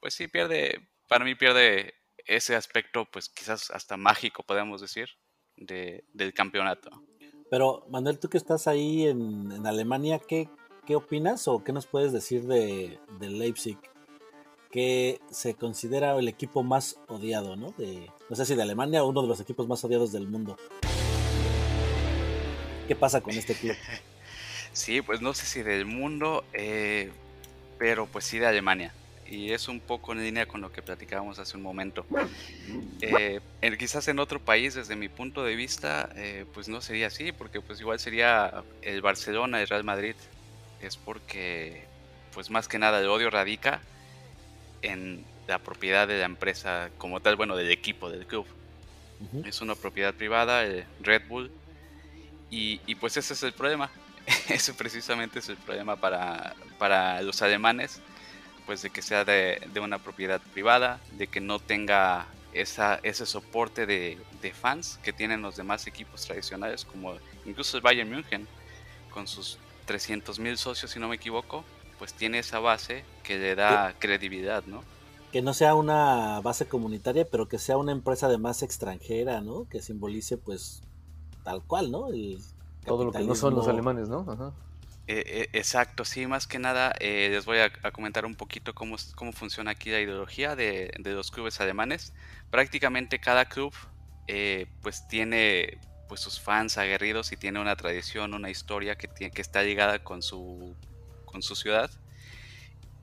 pues 0.00 0.14
sí 0.14 0.28
pierde, 0.28 0.88
para 1.08 1.24
mí 1.24 1.34
pierde 1.34 1.94
ese 2.26 2.56
aspecto, 2.56 3.06
pues 3.10 3.28
quizás 3.28 3.70
hasta 3.70 3.96
mágico, 3.96 4.42
podemos 4.42 4.80
decir, 4.80 5.08
de, 5.56 6.04
del 6.12 6.32
campeonato. 6.34 6.90
Pero 7.50 7.86
Manuel, 7.88 8.18
tú 8.18 8.28
que 8.28 8.38
estás 8.38 8.66
ahí 8.66 9.06
en, 9.06 9.52
en 9.52 9.66
Alemania, 9.66 10.18
¿qué, 10.18 10.48
¿qué 10.84 10.96
opinas 10.96 11.46
o 11.48 11.62
qué 11.62 11.72
nos 11.72 11.86
puedes 11.86 12.12
decir 12.12 12.44
de, 12.46 12.98
de 13.20 13.28
Leipzig? 13.28 13.78
Que 14.70 15.20
se 15.30 15.54
considera 15.54 16.18
el 16.18 16.28
equipo 16.28 16.62
más 16.62 16.98
odiado, 17.06 17.56
¿no? 17.56 17.70
De, 17.72 18.10
no 18.28 18.36
sé 18.36 18.44
si 18.44 18.54
de 18.56 18.62
Alemania 18.62 19.04
o 19.04 19.08
uno 19.08 19.22
de 19.22 19.28
los 19.28 19.40
equipos 19.40 19.68
más 19.68 19.84
odiados 19.84 20.12
del 20.12 20.26
mundo. 20.26 20.56
¿Qué 22.86 22.94
pasa 22.96 23.20
con 23.20 23.36
este 23.36 23.54
club? 23.54 23.76
Sí, 24.72 25.00
pues 25.00 25.20
no 25.22 25.32
sé 25.32 25.46
si 25.46 25.62
del 25.62 25.86
mundo, 25.86 26.44
eh, 26.52 27.10
pero 27.78 28.06
pues 28.06 28.24
sí 28.24 28.38
de 28.38 28.46
Alemania. 28.46 28.94
Y 29.26 29.52
es 29.52 29.68
un 29.68 29.80
poco 29.80 30.12
en 30.12 30.22
línea 30.22 30.46
con 30.46 30.60
lo 30.60 30.70
que 30.70 30.82
platicábamos 30.82 31.38
hace 31.38 31.56
un 31.56 31.62
momento. 31.62 32.06
Eh, 33.00 33.40
en- 33.60 33.76
quizás 33.76 34.08
en 34.08 34.18
otro 34.18 34.38
país, 34.40 34.74
desde 34.74 34.96
mi 34.96 35.08
punto 35.08 35.44
de 35.44 35.54
vista, 35.56 36.08
eh, 36.16 36.44
pues 36.54 36.68
no 36.68 36.80
sería 36.80 37.08
así, 37.08 37.32
porque 37.32 37.60
pues 37.60 37.80
igual 37.80 37.98
sería 37.98 38.64
el 38.82 39.02
Barcelona, 39.02 39.60
el 39.60 39.68
Real 39.68 39.84
Madrid. 39.84 40.16
Es 40.80 40.96
porque, 40.96 41.84
pues 42.34 42.50
más 42.50 42.68
que 42.68 42.78
nada, 42.78 43.00
el 43.00 43.08
odio 43.08 43.30
radica 43.30 43.82
en 44.82 45.24
la 45.46 45.58
propiedad 45.58 46.08
de 46.08 46.18
la 46.18 46.26
empresa 46.26 46.90
como 46.98 47.20
tal, 47.20 47.36
bueno, 47.36 47.56
del 47.56 47.70
equipo, 47.70 48.10
del 48.10 48.26
club. 48.26 48.46
Es 49.44 49.60
una 49.60 49.74
propiedad 49.74 50.14
privada, 50.14 50.62
Red 51.00 51.22
Bull. 51.28 51.50
Y, 52.50 52.80
y, 52.86 52.94
pues 52.94 53.16
ese 53.16 53.34
es 53.34 53.42
el 53.42 53.52
problema. 53.52 53.90
Ese 54.48 54.74
precisamente 54.74 55.38
es 55.38 55.48
el 55.48 55.56
problema 55.56 55.96
para, 55.96 56.54
para 56.78 57.22
los 57.22 57.42
alemanes, 57.42 58.00
pues 58.66 58.82
de 58.82 58.90
que 58.90 59.02
sea 59.02 59.24
de, 59.24 59.62
de, 59.72 59.80
una 59.80 59.98
propiedad 59.98 60.40
privada, 60.52 61.00
de 61.12 61.28
que 61.28 61.40
no 61.40 61.60
tenga 61.60 62.26
esa, 62.52 62.98
ese 63.04 63.24
soporte 63.24 63.86
de, 63.86 64.18
de 64.42 64.52
fans 64.52 64.98
que 65.04 65.12
tienen 65.12 65.42
los 65.42 65.56
demás 65.56 65.86
equipos 65.86 66.22
tradicionales, 66.26 66.84
como 66.84 67.14
incluso 67.44 67.76
el 67.76 67.82
Bayern 67.82 68.10
München, 68.10 68.48
con 69.10 69.28
sus 69.28 69.58
300 69.86 70.38
mil 70.40 70.58
socios, 70.58 70.90
si 70.90 70.98
no 70.98 71.08
me 71.08 71.16
equivoco, 71.16 71.64
pues 71.98 72.12
tiene 72.12 72.38
esa 72.38 72.58
base 72.58 73.04
que 73.22 73.38
le 73.38 73.54
da 73.54 73.94
credibilidad, 73.98 74.64
¿no? 74.66 74.82
Que 75.32 75.42
no 75.42 75.54
sea 75.54 75.74
una 75.74 76.40
base 76.40 76.66
comunitaria, 76.66 77.26
pero 77.28 77.48
que 77.48 77.58
sea 77.58 77.76
una 77.76 77.92
empresa 77.92 78.28
de 78.28 78.38
más 78.38 78.62
extranjera, 78.62 79.40
¿no? 79.40 79.66
Que 79.68 79.82
simbolice, 79.82 80.36
pues, 80.36 80.82
tal 81.46 81.62
cual, 81.62 81.92
¿no? 81.92 82.08
El 82.08 82.38
Todo 82.84 83.04
lo 83.04 83.12
que 83.12 83.22
no 83.22 83.36
son 83.36 83.54
los 83.54 83.68
alemanes, 83.68 84.08
¿no? 84.08 84.26
Ajá. 84.28 84.52
Eh, 85.08 85.22
eh, 85.24 85.48
exacto, 85.52 86.04
sí, 86.04 86.26
más 86.26 86.48
que 86.48 86.58
nada 86.58 86.92
eh, 86.98 87.28
les 87.30 87.44
voy 87.44 87.58
a, 87.58 87.70
a, 87.84 87.92
comentar 87.92 88.26
un 88.26 88.34
poquito 88.34 88.74
cómo, 88.74 88.96
cómo 89.14 89.30
funciona 89.30 89.70
aquí 89.70 89.90
la 89.90 90.00
ideología 90.00 90.56
de, 90.56 90.92
de 90.98 91.12
los 91.12 91.30
clubes 91.30 91.60
alemanes. 91.60 92.12
Prácticamente 92.50 93.20
cada 93.20 93.44
club 93.44 93.72
eh, 94.26 94.66
pues 94.82 95.06
tiene 95.06 95.78
pues 96.08 96.20
sus 96.20 96.40
fans 96.40 96.76
aguerridos 96.78 97.30
y 97.30 97.36
tiene 97.36 97.60
una 97.60 97.76
tradición, 97.76 98.34
una 98.34 98.50
historia 98.50 98.96
que, 98.96 99.06
tiene, 99.06 99.32
que 99.32 99.42
está 99.42 99.62
ligada 99.62 100.00
con 100.02 100.22
su, 100.22 100.74
con 101.24 101.42
su 101.42 101.54
ciudad. 101.54 101.88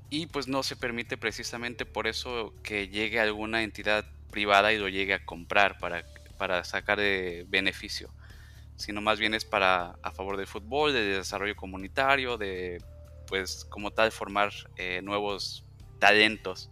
Y 0.09 0.25
pues 0.27 0.49
no 0.49 0.61
se 0.61 0.75
permite 0.75 1.17
precisamente 1.17 1.85
por 1.85 2.07
eso 2.07 2.53
que 2.63 2.89
llegue 2.89 3.21
alguna 3.21 3.63
entidad 3.63 4.05
privada 4.29 4.73
y 4.73 4.77
lo 4.77 4.89
llegue 4.89 5.13
a 5.13 5.25
comprar 5.25 5.77
para, 5.77 6.03
para 6.37 6.65
sacar 6.65 6.99
de 6.99 7.45
beneficio, 7.47 8.09
sino 8.75 9.01
más 9.01 9.19
bien 9.19 9.33
es 9.33 9.45
para 9.45 9.95
a 10.01 10.11
favor 10.11 10.37
del 10.37 10.47
fútbol, 10.47 10.93
del 10.93 11.17
desarrollo 11.17 11.55
comunitario, 11.55 12.37
de 12.37 12.81
pues 13.27 13.65
como 13.65 13.91
tal 13.91 14.11
formar 14.11 14.51
eh, 14.77 15.01
nuevos 15.03 15.63
talentos. 15.99 16.69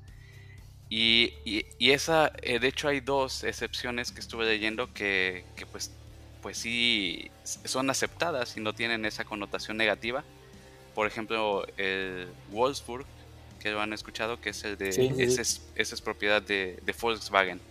Y, 0.89 1.33
y, 1.45 1.65
y 1.79 1.91
esa, 1.91 2.33
eh, 2.41 2.59
de 2.59 2.67
hecho 2.67 2.89
hay 2.89 2.99
dos 2.99 3.43
excepciones 3.43 4.11
que 4.11 4.19
estuve 4.19 4.45
leyendo 4.45 4.93
que, 4.93 5.45
que 5.55 5.65
pues 5.65 5.91
pues 6.41 6.57
sí 6.57 7.29
son 7.43 7.89
aceptadas 7.89 8.57
y 8.57 8.59
no 8.61 8.73
tienen 8.73 9.05
esa 9.05 9.23
connotación 9.23 9.77
negativa. 9.77 10.23
Por 10.95 11.07
ejemplo, 11.07 11.65
el 11.77 12.27
Wolfsburg, 12.49 13.05
que 13.59 13.69
lo 13.71 13.79
han 13.79 13.93
escuchado, 13.93 14.41
que 14.41 14.49
es 14.49 14.63
el 14.63 14.77
de. 14.77 14.91
Sí, 14.91 15.09
sí, 15.15 15.21
ese, 15.21 15.41
es, 15.41 15.61
ese, 15.75 15.95
es, 15.95 16.01
propiedad 16.01 16.41
de, 16.41 16.79
de 16.83 16.95
Volkswagen. 16.99 17.61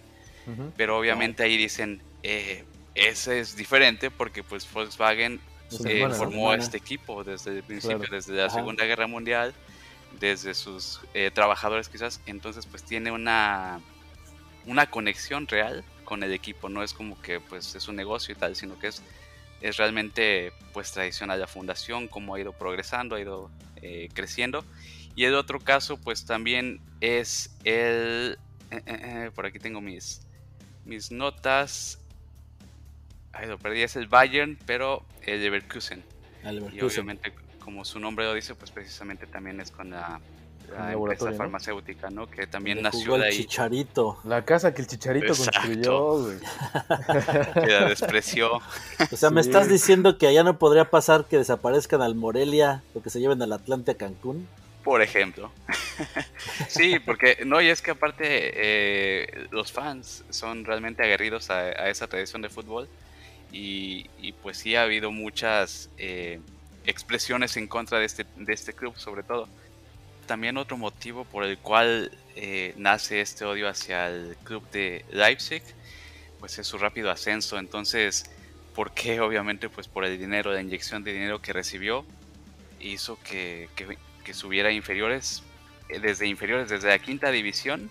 Uh 0.47 0.51
-huh. 0.51 0.73
Pero 0.77 0.99
obviamente 0.99 1.43
ahí 1.43 1.57
dicen. 1.57 2.01
Eh, 2.23 2.64
ese 2.94 3.40
es 3.40 3.57
diferente 3.57 4.11
porque 4.11 4.42
pues 4.42 4.70
Volkswagen 4.70 5.40
eh, 5.85 6.09
formó 6.16 6.53
este 6.53 6.76
equipo 6.76 7.22
desde 7.22 7.59
el 7.59 7.62
principio, 7.62 7.98
claro. 7.98 8.16
desde 8.16 8.35
la 8.35 8.46
Ajá. 8.46 8.57
Segunda 8.57 8.85
Guerra 8.85 9.07
Mundial, 9.07 9.55
desde 10.18 10.55
sus 10.55 11.00
eh, 11.14 11.31
trabajadores 11.33 11.88
quizás, 11.88 12.20
entonces 12.26 12.66
pues 12.66 12.83
tiene 12.83 13.12
una, 13.12 13.81
una 14.66 14.90
conexión 14.90 15.46
real 15.46 15.85
con 16.05 16.22
el 16.24 16.33
equipo, 16.33 16.68
no 16.68 16.83
es 16.83 16.92
como 16.92 17.20
que 17.22 17.38
pues 17.38 17.74
es 17.76 17.87
un 17.87 17.96
negocio 17.96 18.35
y 18.35 18.37
tal, 18.37 18.57
sino 18.57 18.79
que 18.79 18.88
es, 18.88 19.03
es 19.61 19.76
realmente 19.76 20.53
pues 20.72 20.90
tradición 20.90 21.31
a 21.31 21.37
la 21.37 21.46
fundación, 21.46 22.09
cómo 22.09 22.35
ha 22.35 22.40
ido 22.40 22.53
progresando, 22.53 23.14
ha 23.14 23.20
ido 23.20 23.50
eh, 23.76 24.09
creciendo. 24.12 24.64
Y 25.14 25.24
el 25.24 25.35
otro 25.35 25.61
caso 25.61 25.96
pues 25.96 26.24
también 26.24 26.81
es 27.00 27.55
el, 27.62 28.38
por 29.35 29.46
aquí 29.46 29.61
tengo 29.61 29.81
mis, 29.81 30.22
mis 30.85 31.12
notas, 31.12 32.00
Ay, 33.33 33.49
lo 33.49 33.59
perdí, 33.59 33.83
es 33.83 33.97
el 33.97 34.09
Bayern, 34.09 34.59
pero 34.66 35.05
el 35.23 35.43
Leverkusen. 35.43 36.03
El 36.45 36.57
Leverkusen. 36.57 36.81
Y 36.81 36.83
obviamente 36.83 37.33
como 37.59 37.85
su 37.85 38.01
nombre 38.01 38.25
lo 38.25 38.35
dice, 38.35 38.55
pues 38.55 38.71
precisamente 38.71 39.27
también 39.27 39.61
es 39.61 39.71
con 39.71 39.90
la 39.90 40.21
la 40.71 40.93
empresa 40.93 41.33
farmacéutica, 41.33 42.11
¿no? 42.11 42.29
Que 42.29 42.47
también 42.47 42.79
Le 42.79 42.85
nació 42.85 43.14
de 43.14 43.19
el 43.19 43.23
ahí. 43.25 43.37
Chicharito. 43.38 44.19
La 44.25 44.45
casa 44.45 44.73
que 44.73 44.83
el 44.83 44.88
Chicharito 44.88 45.27
Exacto. 45.27 45.61
construyó, 45.61 46.23
güey. 46.23 46.38
que 47.55 47.73
la 47.73 47.88
despreció. 47.88 48.61
O 49.11 49.16
sea, 49.16 49.31
me 49.31 49.40
estás 49.40 49.69
diciendo 49.69 50.19
que 50.19 50.27
allá 50.27 50.45
no 50.45 50.59
podría 50.59 50.90
pasar 50.90 51.25
que 51.25 51.38
desaparezcan 51.38 52.03
al 52.03 52.14
Morelia 52.14 52.83
o 52.95 53.03
que 53.03 53.11
se 53.11 53.21
lleven 53.21 53.43
al 53.43 53.53
Atlante 53.53 53.93
a 53.93 53.95
Cancún. 53.95 54.49
Por 54.85 55.03
ejemplo. 55.03 55.51
sí, 56.69 56.99
porque 57.01 57.38
no, 57.45 57.61
y 57.61 57.69
es 57.69 57.83
que 57.83 57.90
aparte 57.90 58.25
eh, 58.29 59.49
los 59.51 59.73
fans 59.73 60.25
son 60.31 60.64
realmente 60.64 61.03
aguerridos 61.03 61.51
a, 61.51 61.59
a, 61.59 61.88
esa 61.90 62.07
tradición 62.07 62.43
de 62.43 62.49
fútbol 62.49 62.88
y, 63.53 64.33
pues 64.43 64.59
sí 64.59 64.77
ha 64.77 64.83
habido 64.83 65.11
muchas 65.11 65.91
eh, 65.99 66.41
expresiones 66.87 67.57
en 67.57 67.67
contra 67.67 67.99
de 67.99 68.07
este, 68.07 68.25
de 68.37 68.53
este 68.53 68.73
club 68.73 68.97
sobre 68.97 69.23
todo 69.23 69.49
también 70.31 70.59
otro 70.59 70.77
motivo 70.77 71.25
por 71.25 71.43
el 71.43 71.59
cual 71.59 72.17
eh, 72.37 72.73
nace 72.77 73.21
este 73.21 73.45
odio 73.45 73.69
hacia 73.69 74.07
el 74.07 74.37
club 74.45 74.63
de 74.71 75.05
Leipzig, 75.11 75.61
pues 76.39 76.57
es 76.57 76.69
su 76.69 76.79
rápido 76.79 77.11
ascenso. 77.11 77.59
Entonces, 77.59 78.31
¿por 78.73 78.93
qué? 78.93 79.21
Obviamente, 79.27 79.69
pues 79.69 79.89
por 79.89 80.05
el 80.05 80.17
dinero, 80.21 80.53
la 80.53 80.61
inyección 80.61 81.03
de 81.03 81.13
dinero 81.15 81.43
que 81.43 81.53
recibió, 81.53 82.05
hizo 82.79 83.19
que, 83.25 83.69
que, 83.75 83.99
que 84.23 84.33
subiera 84.33 84.71
inferiores, 84.71 85.43
eh, 85.89 85.99
desde 85.99 86.29
inferiores, 86.29 86.69
desde 86.69 86.91
la 86.91 87.01
quinta 87.01 87.33
división 87.33 87.91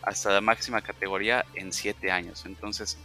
hasta 0.00 0.30
la 0.30 0.40
máxima 0.40 0.80
categoría 0.80 1.44
en 1.56 1.74
siete 1.74 2.10
años. 2.10 2.46
Entonces, 2.46 2.96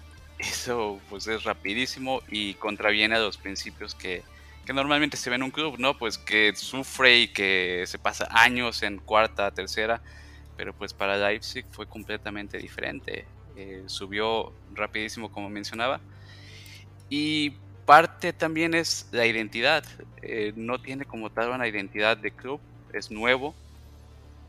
eso 0.41 0.99
pues 1.09 1.27
es 1.27 1.43
rapidísimo 1.43 2.21
y 2.29 2.55
contraviene 2.55 3.15
a 3.15 3.19
los 3.19 3.37
principios 3.37 3.95
que, 3.95 4.23
que 4.65 4.73
normalmente 4.73 5.17
se 5.17 5.29
ve 5.29 5.35
en 5.35 5.43
un 5.43 5.51
club, 5.51 5.77
¿no? 5.79 5.97
Pues 5.97 6.17
que 6.17 6.53
sufre 6.55 7.19
y 7.19 7.27
que 7.27 7.83
se 7.87 7.99
pasa 7.99 8.27
años 8.31 8.83
en 8.83 8.97
cuarta, 8.97 9.51
tercera, 9.51 10.01
pero 10.57 10.73
pues 10.73 10.93
para 10.93 11.17
Leipzig 11.17 11.65
fue 11.71 11.87
completamente 11.87 12.57
diferente. 12.57 13.25
Eh, 13.55 13.83
subió 13.87 14.53
rapidísimo, 14.73 15.31
como 15.31 15.49
mencionaba. 15.49 15.99
Y 17.09 17.51
parte 17.85 18.33
también 18.33 18.73
es 18.73 19.07
la 19.11 19.25
identidad. 19.25 19.83
Eh, 20.21 20.53
no 20.55 20.81
tiene 20.81 21.05
como 21.05 21.29
tal 21.29 21.49
una 21.49 21.67
identidad 21.67 22.17
de 22.17 22.31
club, 22.31 22.59
es 22.93 23.11
nuevo. 23.11 23.53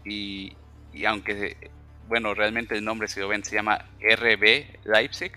Y, 0.05 0.57
y, 0.93 1.05
aunque, 1.05 1.57
bueno, 2.09 2.35
realmente 2.35 2.77
el 2.77 2.85
nombre, 2.85 3.09
si 3.09 3.21
lo 3.21 3.29
ven, 3.29 3.45
se 3.45 3.55
llama 3.55 3.85
RB 4.01 4.67
Leipzig, 4.85 5.33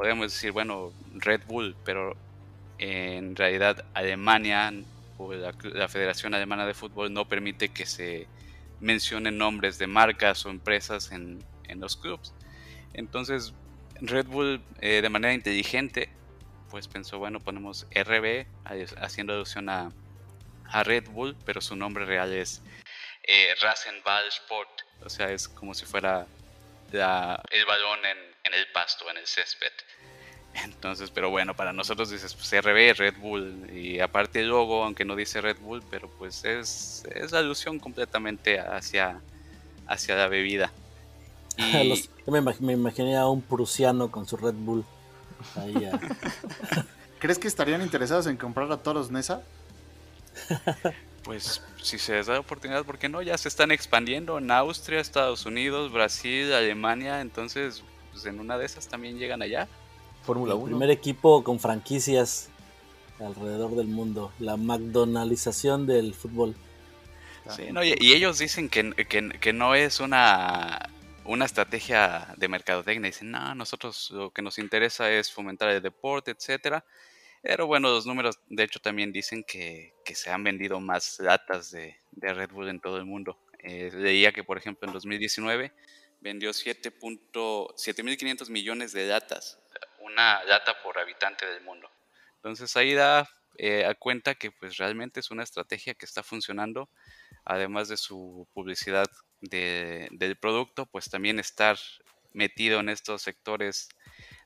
podemos 0.00 0.32
decir, 0.32 0.50
bueno, 0.50 0.94
Red 1.12 1.42
Bull, 1.46 1.76
pero 1.84 2.16
en 2.78 3.36
realidad 3.36 3.84
Alemania 3.92 4.72
o 5.18 5.30
la, 5.34 5.88
Federación 5.88 6.32
Alemana 6.32 6.64
de 6.64 6.72
Fútbol 6.72 7.12
no 7.12 7.28
permite 7.28 7.68
que 7.68 7.84
se 7.84 8.26
mencionen 8.80 9.36
nombres 9.36 9.76
de 9.76 9.86
marcas 9.86 10.46
o 10.46 10.48
empresas 10.48 11.12
en, 11.12 11.44
en 11.68 11.80
los 11.80 11.98
clubes. 11.98 12.32
Entonces 12.94 13.52
Red 14.00 14.24
Bull 14.24 14.62
eh, 14.80 15.02
de 15.02 15.08
manera 15.10 15.34
inteligente 15.34 16.08
pues 16.70 16.88
pensó, 16.88 17.18
bueno, 17.18 17.38
ponemos 17.38 17.86
RB 17.94 18.46
haciendo 19.02 19.34
alusión 19.34 19.68
a, 19.68 19.92
a 20.64 20.82
Red 20.82 21.10
Bull, 21.10 21.36
pero 21.44 21.60
su 21.60 21.76
nombre 21.76 22.06
real 22.06 22.32
es 22.32 22.62
eh, 23.24 23.54
Rasenball 23.60 24.26
Sport. 24.28 24.70
O 25.04 25.10
sea, 25.10 25.30
es 25.30 25.46
como 25.46 25.74
si 25.74 25.84
fuera 25.84 26.26
el 26.90 27.66
balón 27.66 27.98
en, 28.06 28.29
en 28.52 28.60
el 28.60 28.66
pasto, 28.72 29.08
en 29.10 29.16
el 29.16 29.26
césped. 29.26 29.72
Entonces, 30.54 31.10
pero 31.10 31.30
bueno, 31.30 31.54
para 31.54 31.72
nosotros 31.72 32.10
dices 32.10 32.34
pues, 32.34 32.52
RB, 32.52 32.96
Red 32.96 33.18
Bull, 33.18 33.70
y 33.72 34.00
aparte 34.00 34.40
el 34.40 34.48
logo, 34.48 34.84
aunque 34.84 35.04
no 35.04 35.14
dice 35.14 35.40
Red 35.40 35.58
Bull, 35.60 35.82
pero 35.90 36.10
pues 36.18 36.44
es, 36.44 37.04
es 37.14 37.32
alusión 37.32 37.78
completamente 37.78 38.58
hacia, 38.58 39.20
hacia 39.86 40.16
la 40.16 40.28
bebida. 40.28 40.72
Y... 41.56 41.88
Los, 41.88 42.08
yo 42.26 42.32
me, 42.32 42.40
me, 42.40 42.72
imaginé 42.72 43.16
a 43.16 43.26
un 43.26 43.42
prusiano 43.42 44.10
con 44.10 44.26
su 44.26 44.36
Red 44.36 44.54
Bull. 44.54 44.84
Ahí. 45.56 45.74
¿Crees 47.18 47.38
que 47.38 47.48
estarían 47.48 47.82
interesados 47.82 48.26
en 48.28 48.36
comprar 48.38 48.70
a 48.72 48.78
Toros 48.78 49.10
Nesa? 49.10 49.42
Pues 51.22 51.62
si 51.82 51.98
se 51.98 52.14
les 52.14 52.26
da 52.26 52.34
la 52.34 52.40
oportunidad, 52.40 52.84
¿por 52.84 52.98
qué 52.98 53.08
no? 53.08 53.20
Ya 53.20 53.36
se 53.36 53.48
están 53.48 53.70
expandiendo 53.72 54.38
en 54.38 54.50
Austria, 54.50 55.00
Estados 55.00 55.44
Unidos, 55.44 55.92
Brasil, 55.92 56.50
Alemania, 56.52 57.20
entonces 57.20 57.82
pues 58.10 58.26
en 58.26 58.40
una 58.40 58.58
de 58.58 58.66
esas 58.66 58.88
también 58.88 59.18
llegan 59.18 59.42
allá. 59.42 59.68
Fórmula 60.22 60.54
1. 60.54 60.66
Primer 60.66 60.90
equipo 60.90 61.42
con 61.42 61.58
franquicias 61.58 62.50
alrededor 63.18 63.76
del 63.76 63.86
mundo. 63.86 64.32
La 64.38 64.56
McDonaldización 64.56 65.86
del 65.86 66.14
fútbol. 66.14 66.54
Sí, 67.56 67.72
no, 67.72 67.82
y, 67.82 67.94
y, 67.98 68.12
ellos 68.12 68.38
dicen 68.38 68.68
que, 68.68 68.92
que, 69.08 69.28
que, 69.40 69.52
no 69.52 69.74
es 69.74 69.98
una, 69.98 70.88
una 71.24 71.44
estrategia 71.46 72.34
de 72.36 72.48
mercadotecnia. 72.48 73.08
Dicen, 73.08 73.30
no, 73.30 73.54
nosotros 73.54 74.10
lo 74.10 74.30
que 74.30 74.42
nos 74.42 74.58
interesa 74.58 75.10
es 75.10 75.32
fomentar 75.32 75.70
el 75.70 75.82
deporte, 75.82 76.30
etcétera. 76.30 76.84
Pero 77.42 77.66
bueno, 77.66 77.88
los 77.88 78.06
números 78.06 78.38
de 78.48 78.64
hecho 78.64 78.80
también 78.80 79.12
dicen 79.12 79.44
que, 79.44 79.94
que 80.04 80.14
se 80.14 80.30
han 80.30 80.44
vendido 80.44 80.78
más 80.80 81.18
latas 81.20 81.70
de, 81.70 81.96
de, 82.12 82.34
Red 82.34 82.50
Bull 82.50 82.68
en 82.68 82.80
todo 82.80 82.98
el 82.98 83.06
mundo. 83.06 83.38
Eh, 83.58 83.90
leía 83.94 84.32
que, 84.32 84.44
por 84.44 84.58
ejemplo, 84.58 84.86
en 84.86 84.92
2019 84.92 85.72
vendió 86.20 86.50
7.7500 86.50 88.48
millones 88.50 88.92
de 88.92 89.06
datas, 89.06 89.58
una 90.00 90.44
data 90.44 90.82
por 90.82 90.98
habitante 90.98 91.46
del 91.46 91.62
mundo. 91.62 91.90
Entonces 92.36 92.76
ahí 92.76 92.94
da 92.94 93.28
eh, 93.58 93.84
a 93.84 93.94
cuenta 93.94 94.34
que 94.34 94.50
pues 94.50 94.78
realmente 94.78 95.20
es 95.20 95.30
una 95.30 95.42
estrategia 95.42 95.94
que 95.94 96.06
está 96.06 96.22
funcionando, 96.22 96.88
además 97.44 97.88
de 97.88 97.96
su 97.96 98.48
publicidad 98.54 99.06
del 99.40 100.36
producto, 100.36 100.86
pues 100.86 101.10
también 101.10 101.38
estar 101.38 101.78
metido 102.32 102.80
en 102.80 102.88
estos 102.88 103.22
sectores 103.22 103.88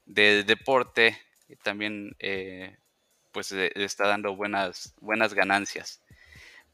del 0.05 0.47
deporte, 0.47 1.21
también 1.63 2.17
eh, 2.19 2.77
pues 3.33 3.53
le, 3.53 3.73
está 3.77 4.09
dando 4.09 4.35
buenas, 4.35 4.95
buenas 5.01 5.35
ganancias. 5.35 6.03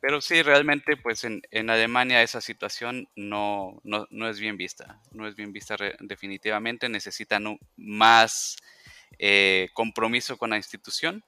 Pero 0.01 0.21
sí, 0.21 0.43
realmente, 0.43 0.97
pues 0.97 1.25
en, 1.25 1.43
Alemania 1.71 2.23
esa 2.23 2.41
situación 2.41 3.09
no, 3.17 3.81
no, 3.85 4.29
es 4.29 4.41
bien 4.41 4.57
vista. 4.57 5.01
No 5.13 5.27
es 5.27 5.37
bien 5.37 5.53
vista 5.53 5.77
definitivamente. 6.01 6.89
Necesitan 6.89 7.59
más 7.77 8.57
eh, 9.19 9.69
compromiso 9.75 10.39
con 10.39 10.51
la 10.51 10.57
institución. 10.57 11.23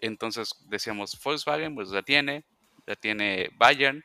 Entonces, 0.00 0.54
decíamos, 0.68 1.16
Volkswagen, 1.22 1.76
pues 1.76 1.90
la 1.90 2.02
tiene, 2.02 2.44
la 2.86 2.96
tiene 2.96 3.50
Bayern. 3.56 4.04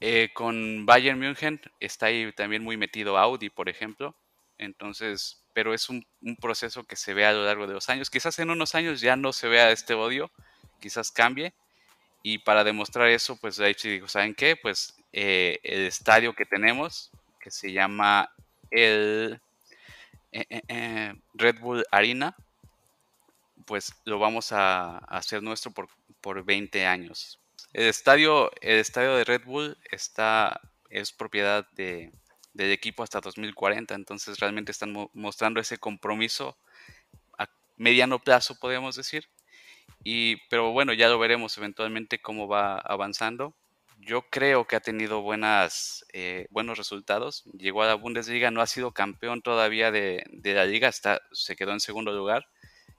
Eh, 0.00 0.30
con 0.32 0.86
Bayern 0.86 1.18
München 1.18 1.60
está 1.80 2.06
ahí 2.06 2.32
también 2.32 2.62
muy 2.62 2.76
metido 2.76 3.18
Audi, 3.18 3.50
por 3.50 3.68
ejemplo. 3.68 4.16
Entonces, 4.58 5.42
pero 5.52 5.74
es 5.74 5.88
un, 5.88 6.06
proceso 6.40 6.84
que 6.84 6.96
se 6.96 7.14
ve 7.14 7.26
a 7.26 7.32
lo 7.32 7.44
largo 7.44 7.66
de 7.66 7.74
los 7.74 7.88
años. 7.88 8.10
Quizás 8.10 8.38
en 8.38 8.50
unos 8.50 8.74
años 8.74 9.00
ya 9.00 9.16
no 9.16 9.32
se 9.32 9.48
vea 9.48 9.70
este 9.70 9.94
odio, 9.94 10.30
quizás 10.80 11.10
cambie. 11.10 11.52
Y 12.22 12.38
para 12.38 12.64
demostrar 12.64 13.08
eso, 13.08 13.36
pues 13.36 13.58
Leipzig 13.58 13.92
dijo, 13.92 14.08
¿saben 14.08 14.34
qué? 14.34 14.56
Pues 14.56 14.96
eh, 15.12 15.58
el 15.62 15.86
estadio 15.86 16.34
que 16.34 16.46
tenemos, 16.46 17.10
que 17.40 17.50
se 17.50 17.72
llama 17.72 18.32
el 18.70 19.40
eh, 20.30 20.62
eh, 20.68 21.14
Red 21.34 21.58
Bull 21.60 21.84
Arena, 21.90 22.36
pues 23.66 23.94
lo 24.04 24.18
vamos 24.18 24.52
a, 24.52 24.98
hacer 24.98 25.42
nuestro 25.42 25.72
por, 25.72 25.88
por 26.20 26.44
20 26.44 26.86
años. 26.86 27.38
El 27.72 27.86
estadio, 27.86 28.50
el 28.60 28.78
estadio 28.78 29.16
de 29.16 29.24
Red 29.24 29.44
Bull 29.44 29.76
está, 29.90 30.60
es 30.90 31.12
propiedad 31.12 31.66
de, 31.72 32.12
del 32.54 32.70
equipo 32.70 33.02
hasta 33.02 33.20
2040. 33.20 33.94
Entonces 33.94 34.38
realmente 34.38 34.72
están 34.72 34.94
mostrando 35.12 35.60
ese 35.60 35.78
compromiso 35.78 36.56
a 37.38 37.48
mediano 37.76 38.18
plazo, 38.18 38.58
podemos 38.58 38.96
decir. 38.96 39.28
Y, 40.04 40.36
pero 40.48 40.72
bueno, 40.72 40.92
ya 40.92 41.08
lo 41.08 41.18
veremos 41.18 41.56
eventualmente 41.58 42.20
cómo 42.20 42.48
va 42.48 42.78
avanzando. 42.78 43.54
Yo 43.98 44.22
creo 44.30 44.66
que 44.66 44.76
ha 44.76 44.80
tenido 44.80 45.22
buenas, 45.22 46.04
eh, 46.12 46.46
buenos 46.50 46.76
resultados. 46.78 47.44
Llegó 47.56 47.82
a 47.82 47.86
la 47.86 47.94
Bundesliga, 47.94 48.50
no 48.50 48.60
ha 48.60 48.66
sido 48.66 48.92
campeón 48.92 49.42
todavía 49.42 49.92
de, 49.92 50.24
la 50.42 50.64
liga, 50.64 50.88
está, 50.88 51.20
se 51.30 51.54
quedó 51.54 51.72
en 51.72 51.80
segundo 51.80 52.12
lugar. 52.12 52.46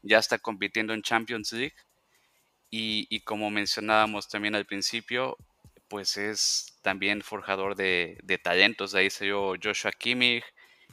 Ya 0.02 0.20
está 0.20 0.38
compitiendo 0.40 0.94
en 0.94 1.02
Champions 1.02 1.52
League. 1.52 1.76
Y, 2.70 3.06
y, 3.10 3.22
como 3.22 3.52
mencionábamos 3.52 4.28
también 4.30 4.56
al 4.56 4.66
principio, 4.66 5.38
pues 5.94 6.18
es 6.18 6.80
también 6.82 7.22
forjador 7.22 7.76
de, 7.76 8.18
talentos. 8.44 8.94
De 8.94 9.02
ahí 9.02 9.10
salió 9.12 9.54
Joshua 9.62 9.92
Kimmich, 9.92 10.44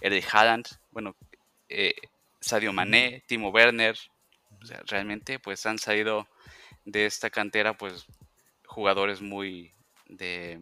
Eric 0.02 0.26
Haaland, 0.30 0.66
bueno, 0.90 1.16
eh, 1.70 1.94
Sadio 2.38 2.72
Mané, 2.74 3.24
Timo 3.26 3.48
Werner. 3.48 3.96
Realmente 4.86 5.38
pues 5.38 5.64
han 5.66 5.78
salido 5.78 6.28
de 6.84 7.06
esta 7.06 7.30
cantera 7.30 7.76
pues 7.76 8.06
jugadores 8.66 9.20
muy 9.20 9.72
de, 10.06 10.60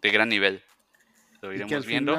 gran 0.00 0.28
nivel. 0.28 0.62
Lo 1.40 1.52
iremos 1.52 1.86
viendo. 1.86 2.14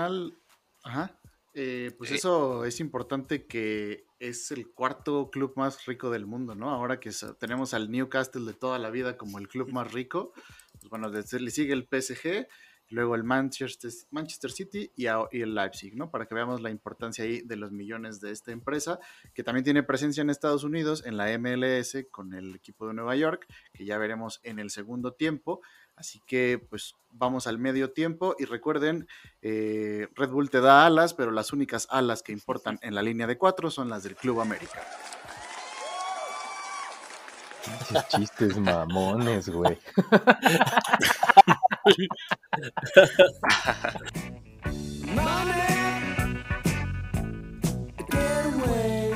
ajá, 0.84 1.18
eh, 1.54 1.92
pues 1.98 2.12
eh, 2.12 2.16
eso 2.16 2.66
es 2.66 2.80
importante 2.80 3.46
que 3.46 4.06
es 4.20 4.52
el 4.52 4.72
cuarto 4.72 5.30
club 5.30 5.54
más 5.56 5.86
rico 5.86 6.10
del 6.10 6.26
mundo, 6.26 6.56
¿no? 6.56 6.72
Ahora 6.72 7.00
que 7.00 7.12
tenemos 7.40 7.74
al 7.74 7.92
Newcastle 7.92 8.46
de 8.46 8.54
toda 8.54 8.80
la 8.80 8.90
vida 8.90 9.18
como 9.18 9.38
el 9.38 9.48
club 9.48 9.70
más 9.74 9.92
rico, 9.92 10.34
pues 10.80 10.90
bueno, 10.90 11.10
le 11.10 11.52
sigue 11.52 11.74
el 11.74 11.88
PSG, 11.88 12.48
luego 12.94 13.16
el 13.16 13.24
Manchester, 13.24 13.92
Manchester 14.12 14.52
City 14.52 14.92
y, 14.96 15.08
el 15.08 15.56
Leipzig, 15.56 15.96
¿no? 15.96 16.10
Para 16.12 16.26
que 16.26 16.36
veamos 16.36 16.62
la 16.62 16.70
importancia 16.70 17.26
ahí 17.26 17.42
de 17.42 17.56
los 17.56 17.72
millones 17.72 18.22
de 18.22 18.32
esta 18.32 18.52
empresa, 18.52 19.00
que 19.34 19.44
también 19.44 19.64
tiene 19.64 19.84
presencia 19.84 20.22
en 20.22 20.30
Estados 20.30 20.64
Unidos, 20.64 21.04
en 21.06 21.18
la 21.18 21.38
MLS, 21.38 22.06
con 22.12 22.34
el 22.34 22.56
equipo 22.56 22.88
de 22.88 22.94
Nueva 22.94 23.16
York, 23.16 23.48
que 23.74 23.86
ya 23.86 23.98
veremos 23.98 24.40
en 24.44 24.60
el 24.60 24.70
segundo 24.70 25.14
tiempo. 25.14 25.62
Así 25.96 26.22
que 26.26 26.64
pues 26.70 26.96
vamos 27.12 27.48
al 27.48 27.58
medio 27.58 27.92
tiempo 27.92 28.36
y 28.40 28.46
recuerden, 28.46 29.08
eh, 29.42 30.08
Red 30.16 30.30
Bull 30.30 30.50
te 30.50 30.62
da 30.62 30.86
alas, 30.86 31.14
pero 31.14 31.32
las 31.32 31.52
únicas 31.52 31.88
alas 31.90 32.24
que 32.24 32.32
importan 32.32 32.80
en 32.82 32.96
la 32.96 33.02
línea 33.02 33.28
de 33.28 33.38
cuatro 33.38 33.70
son 33.70 33.90
las 33.90 34.04
del 34.04 34.16
Club 34.16 34.40
América. 34.40 34.82
chistes 38.10 38.58
mamones, 38.58 39.50
güey. 39.50 39.78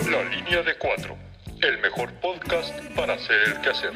La 0.10 0.24
línea 0.30 0.64
de 0.64 0.78
cuatro, 0.78 1.18
el 1.62 1.78
mejor 1.80 2.12
podcast 2.16 2.78
para 2.94 3.14
hacer 3.14 3.38
el 3.48 3.62
quehacer. 3.62 3.92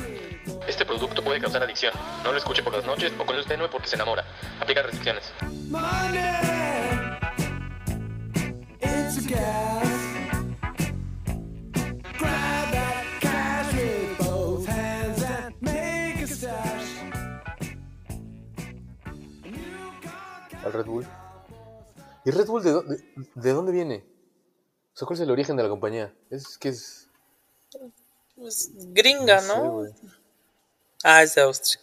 Este 0.68 0.86
producto 0.86 1.22
puede 1.22 1.42
causar 1.42 1.64
adicción. 1.64 1.94
No 2.24 2.32
lo 2.32 2.38
escuche 2.38 2.64
por 2.64 2.74
las 2.74 2.86
noches 2.86 3.12
o 3.20 3.26
con 3.26 3.36
luz 3.36 3.46
tenue 3.46 3.68
porque 3.68 3.88
se 3.88 3.96
enamora. 3.96 4.24
Aplica 4.62 4.84
restricciones. 4.84 5.34
Al 20.72 20.78
Red 20.78 20.86
Bull. 20.86 21.08
¿Y 22.24 22.32
Red 22.32 22.48
Bull 22.48 22.64
de, 22.64 23.52
dónde 23.52 23.74
viene? 23.74 24.06
O 24.94 24.98
sea, 24.98 25.06
¿cuál 25.06 25.16
es 25.16 25.22
el 25.22 25.32
origen 25.32 25.58
de 25.58 25.64
la 25.64 25.70
compañía? 25.70 26.14
Es 26.30 26.58
que 26.58 26.70
es. 26.70 27.10
Pues 28.38 28.72
gringa, 28.94 29.42
¿no? 29.42 29.84
Ah, 31.04 31.24
es 31.24 31.36
de 31.36 31.42
Austria. 31.42 31.82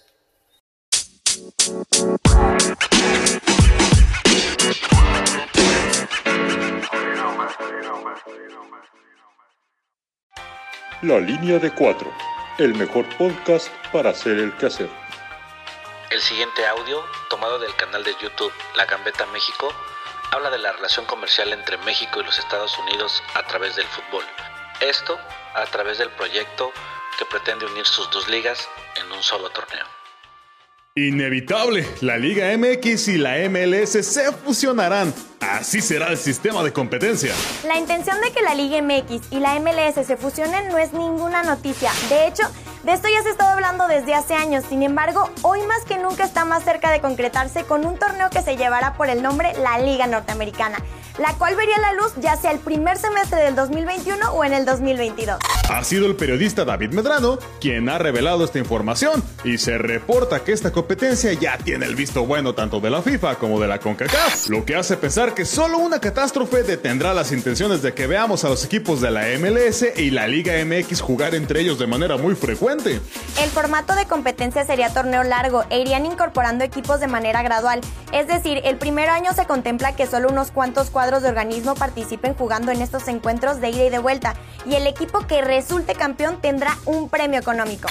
La 11.03 11.21
línea 11.21 11.59
de 11.59 11.75
cuatro, 11.75 12.11
el 12.59 12.75
mejor 12.75 13.05
podcast 13.19 13.69
para 13.93 14.11
hacer 14.11 14.39
el 14.39 14.57
quehacer. 14.57 15.08
El 16.11 16.23
siguiente 16.23 16.67
audio, 16.67 17.05
tomado 17.29 17.59
del 17.59 17.75
canal 17.77 18.03
de 18.03 18.15
YouTube 18.23 18.53
La 18.77 18.87
Gambeta 18.87 19.27
México, 19.27 19.69
habla 20.31 20.49
de 20.49 20.57
la 20.57 20.73
relación 20.73 21.05
comercial 21.05 21.53
entre 21.53 21.77
México 21.79 22.21
y 22.21 22.25
los 22.25 22.39
Estados 22.39 22.79
Unidos 22.79 23.23
a 23.35 23.47
través 23.47 23.77
del 23.77 23.87
fútbol. 23.89 24.25
Esto 24.81 25.19
a 25.55 25.67
través 25.67 25.99
del 25.99 26.09
proyecto 26.11 26.73
que 27.19 27.27
pretende 27.27 27.67
unir 27.67 27.85
sus 27.85 28.11
dos 28.11 28.27
ligas 28.27 28.67
en 28.97 29.13
un 29.13 29.23
solo 29.23 29.51
torneo. 29.51 29.85
Inevitable, 30.95 31.87
la 32.01 32.17
Liga 32.17 32.57
MX 32.57 33.09
y 33.09 33.19
la 33.19 33.37
MLS 33.51 34.05
se 34.05 34.33
fusionarán. 34.33 35.15
Así 35.41 35.83
será 35.83 36.09
el 36.09 36.17
sistema 36.17 36.65
de 36.65 36.73
competencia. 36.73 37.35
La 37.65 37.79
intención 37.79 38.19
de 38.23 38.33
que 38.33 38.41
la 38.41 38.55
Liga 38.55 38.81
MX 38.81 39.31
y 39.31 39.41
la 39.41 39.61
MLS 39.61 40.07
se 40.07 40.17
fusionen 40.17 40.69
no 40.69 40.79
es 40.79 40.93
ninguna 40.95 41.43
noticia. 41.43 41.93
De 42.09 42.27
hecho, 42.27 42.45
de 42.83 42.93
esto 42.93 43.09
ya 43.09 43.23
se 43.23 43.29
ha 43.29 43.33
estado 43.33 43.51
hablando 43.51 43.89
desde 43.89 44.15
hace 44.15 44.35
años. 44.35 44.65
Sin 44.69 44.83
embargo, 44.83 45.31
hoy 45.43 45.63
más 45.67 45.85
que 45.85 45.99
nunca 45.99 46.25
está 46.25 46.45
más 46.45 46.63
cerca 46.63 46.91
de 46.91 47.01
concretarse 47.01 47.65
con 47.65 47.85
un 47.85 47.99
torneo 47.99 48.31
que 48.31 48.43
se 48.43 48.57
llevará 48.57 48.95
por 48.95 49.09
el 49.09 49.23
nombre 49.23 49.53
la 49.59 49.79
Liga 49.79 50.07
Norteamericana 50.07 50.79
la 51.19 51.35
cual 51.35 51.57
vería 51.57 51.79
la 51.79 51.93
luz 51.95 52.13
ya 52.21 52.37
sea 52.37 52.53
el 52.53 52.59
primer 52.59 52.97
semestre 52.97 53.41
del 53.41 53.55
2021 53.55 54.33
o 54.33 54.45
en 54.45 54.53
el 54.53 54.65
2022. 54.65 55.39
Ha 55.71 55.85
sido 55.85 56.07
el 56.07 56.17
periodista 56.17 56.65
David 56.65 56.93
Medrano 56.93 57.39
quien 57.61 57.89
ha 57.89 57.99
revelado 57.99 58.45
esta 58.45 58.59
información 58.59 59.23
y 59.45 59.59
se 59.59 59.79
reporta 59.79 60.45
que 60.45 60.53
esta 60.53 60.73
competencia 60.73 61.33
ya 61.33 61.59
tiene 61.59 61.87
el 61.87 61.97
visto 61.97 62.25
bueno 62.25 62.55
tanto 62.55 62.81
de 62.81 62.91
la 62.91 63.03
FIFA 63.03 63.37
como 63.37 63.61
de 63.61 63.69
la 63.69 63.79
CONCACAF, 63.79 64.49
lo 64.49 64.65
que 64.65 64.77
hace 64.77 64.97
pensar 64.97 65.35
que 65.35 65.45
solo 65.45 65.79
una 65.79 66.01
catástrofe 66.01 66.63
detendrá 66.63 67.13
las 67.15 67.33
intenciones 67.33 67.83
de 67.83 67.95
que 67.95 68.07
veamos 68.07 68.45
a 68.45 68.49
los 68.49 68.65
equipos 68.65 69.01
de 69.01 69.11
la 69.11 69.27
MLS 69.39 69.85
y 69.97 70.11
la 70.11 70.27
Liga 70.29 70.55
MX 70.65 71.01
jugar 71.01 71.35
entre 71.35 71.61
ellos 71.61 71.79
de 71.79 71.87
manera 71.87 72.17
muy 72.17 72.35
frecuente. 72.35 73.01
El 73.43 73.51
formato 73.51 73.95
de 73.95 74.07
competencia 74.07 74.65
sería 74.65 74.93
torneo 74.93 75.25
largo 75.25 75.65
e 75.71 75.81
irían 75.81 76.07
incorporando 76.07 76.65
equipos 76.65 77.01
de 77.01 77.09
manera 77.09 77.43
gradual, 77.43 77.81
es 78.13 78.27
decir, 78.27 78.61
el 78.65 78.77
primer 78.79 79.09
año 79.09 79.33
se 79.35 79.47
contempla 79.47 79.97
que 79.97 80.07
solo 80.07 80.29
unos 80.29 80.51
cuantos 80.51 80.91
cuadros 80.91 81.08
de 81.09 81.29
organismo 81.29 81.75
participen 81.75 82.35
jugando 82.35 82.71
en 82.71 82.83
estos 82.83 83.09
encuentros 83.09 83.61
de 83.61 83.71
ida 83.71 83.87
y 83.87 83.91
de 83.91 83.99
vuelta 83.99 84.35
y 84.67 84.75
el 84.75 84.87
equipo 84.87 85.27
que 85.27 85.41
resulte 85.41 85.95
campeón 85.95 86.41
tendrá 86.41 86.77
un 86.85 87.09
premio 87.09 87.41
económico. 87.41 87.89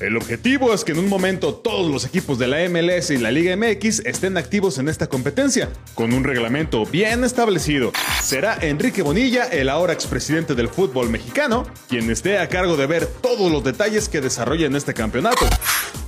El 0.00 0.16
objetivo 0.16 0.74
es 0.74 0.82
que 0.82 0.90
en 0.90 0.98
un 0.98 1.08
momento 1.08 1.54
todos 1.54 1.88
los 1.88 2.04
equipos 2.04 2.38
de 2.38 2.48
la 2.48 2.68
MLS 2.68 3.10
y 3.10 3.18
la 3.18 3.30
Liga 3.30 3.54
MX 3.56 4.00
estén 4.00 4.36
activos 4.36 4.78
en 4.78 4.88
esta 4.88 5.06
competencia, 5.06 5.68
con 5.94 6.12
un 6.12 6.24
reglamento 6.24 6.84
bien 6.84 7.22
establecido. 7.22 7.92
Será 8.20 8.58
Enrique 8.60 9.02
Bonilla, 9.02 9.44
el 9.44 9.68
ahora 9.68 9.92
expresidente 9.92 10.54
del 10.56 10.68
fútbol 10.68 11.10
mexicano, 11.10 11.64
quien 11.88 12.10
esté 12.10 12.38
a 12.38 12.48
cargo 12.48 12.76
de 12.76 12.86
ver 12.86 13.06
todos 13.06 13.52
los 13.52 13.62
detalles 13.62 14.08
que 14.08 14.20
desarrollen 14.20 14.74
este 14.74 14.94
campeonato. 14.94 15.46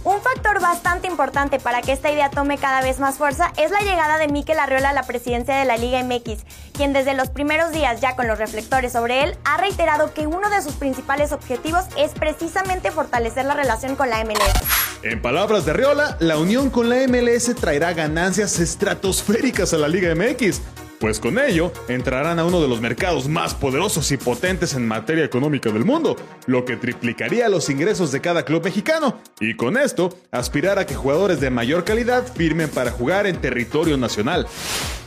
Un 0.06 0.22
factor 0.22 0.60
bastante 0.60 1.08
importante 1.08 1.58
para 1.58 1.82
que 1.82 1.90
esta 1.90 2.12
idea 2.12 2.30
tome 2.30 2.58
cada 2.58 2.80
vez 2.80 3.00
más 3.00 3.16
fuerza 3.16 3.52
es 3.56 3.72
la 3.72 3.80
llegada 3.80 4.18
de 4.18 4.28
Mikel 4.28 4.60
Arriola 4.60 4.90
a 4.90 4.92
la 4.92 5.02
presidencia 5.02 5.56
de 5.56 5.64
la 5.64 5.76
Liga 5.78 6.00
MX, 6.00 6.44
quien 6.72 6.92
desde 6.92 7.12
los 7.12 7.28
primeros 7.28 7.72
días, 7.72 8.00
ya 8.00 8.14
con 8.14 8.28
los 8.28 8.38
reflectores 8.38 8.92
sobre 8.92 9.24
él, 9.24 9.36
ha 9.42 9.56
reiterado 9.56 10.14
que 10.14 10.28
uno 10.28 10.48
de 10.48 10.62
sus 10.62 10.74
principales 10.74 11.32
objetivos 11.32 11.86
es 11.98 12.12
precisamente 12.12 12.92
fortalecer 12.92 13.46
la 13.46 13.54
relación 13.54 13.96
con 13.96 14.08
la 14.08 14.24
MLS. 14.24 15.02
En 15.02 15.20
palabras 15.20 15.64
de 15.64 15.72
Arriola, 15.72 16.16
la 16.20 16.38
unión 16.38 16.70
con 16.70 16.88
la 16.88 16.98
MLS 17.08 17.52
traerá 17.56 17.92
ganancias 17.92 18.60
estratosféricas 18.60 19.74
a 19.74 19.78
la 19.78 19.88
Liga 19.88 20.14
MX, 20.14 20.60
pues 20.98 21.20
con 21.20 21.38
ello 21.38 21.72
entrarán 21.88 22.38
a 22.38 22.44
uno 22.44 22.60
de 22.60 22.68
los 22.68 22.80
mercados 22.80 23.28
más 23.28 23.54
poderosos 23.54 24.10
y 24.12 24.16
potentes 24.16 24.74
en 24.74 24.86
materia 24.86 25.24
económica 25.24 25.70
del 25.70 25.84
mundo, 25.84 26.16
lo 26.46 26.64
que 26.64 26.76
triplicaría 26.76 27.48
los 27.48 27.68
ingresos 27.70 28.12
de 28.12 28.20
cada 28.20 28.44
club 28.44 28.64
mexicano, 28.64 29.18
y 29.40 29.54
con 29.54 29.76
esto 29.76 30.16
aspirar 30.30 30.78
a 30.78 30.86
que 30.86 30.94
jugadores 30.94 31.40
de 31.40 31.50
mayor 31.50 31.84
calidad 31.84 32.26
firmen 32.26 32.68
para 32.68 32.90
jugar 32.90 33.26
en 33.26 33.40
territorio 33.40 33.96
nacional. 33.96 34.46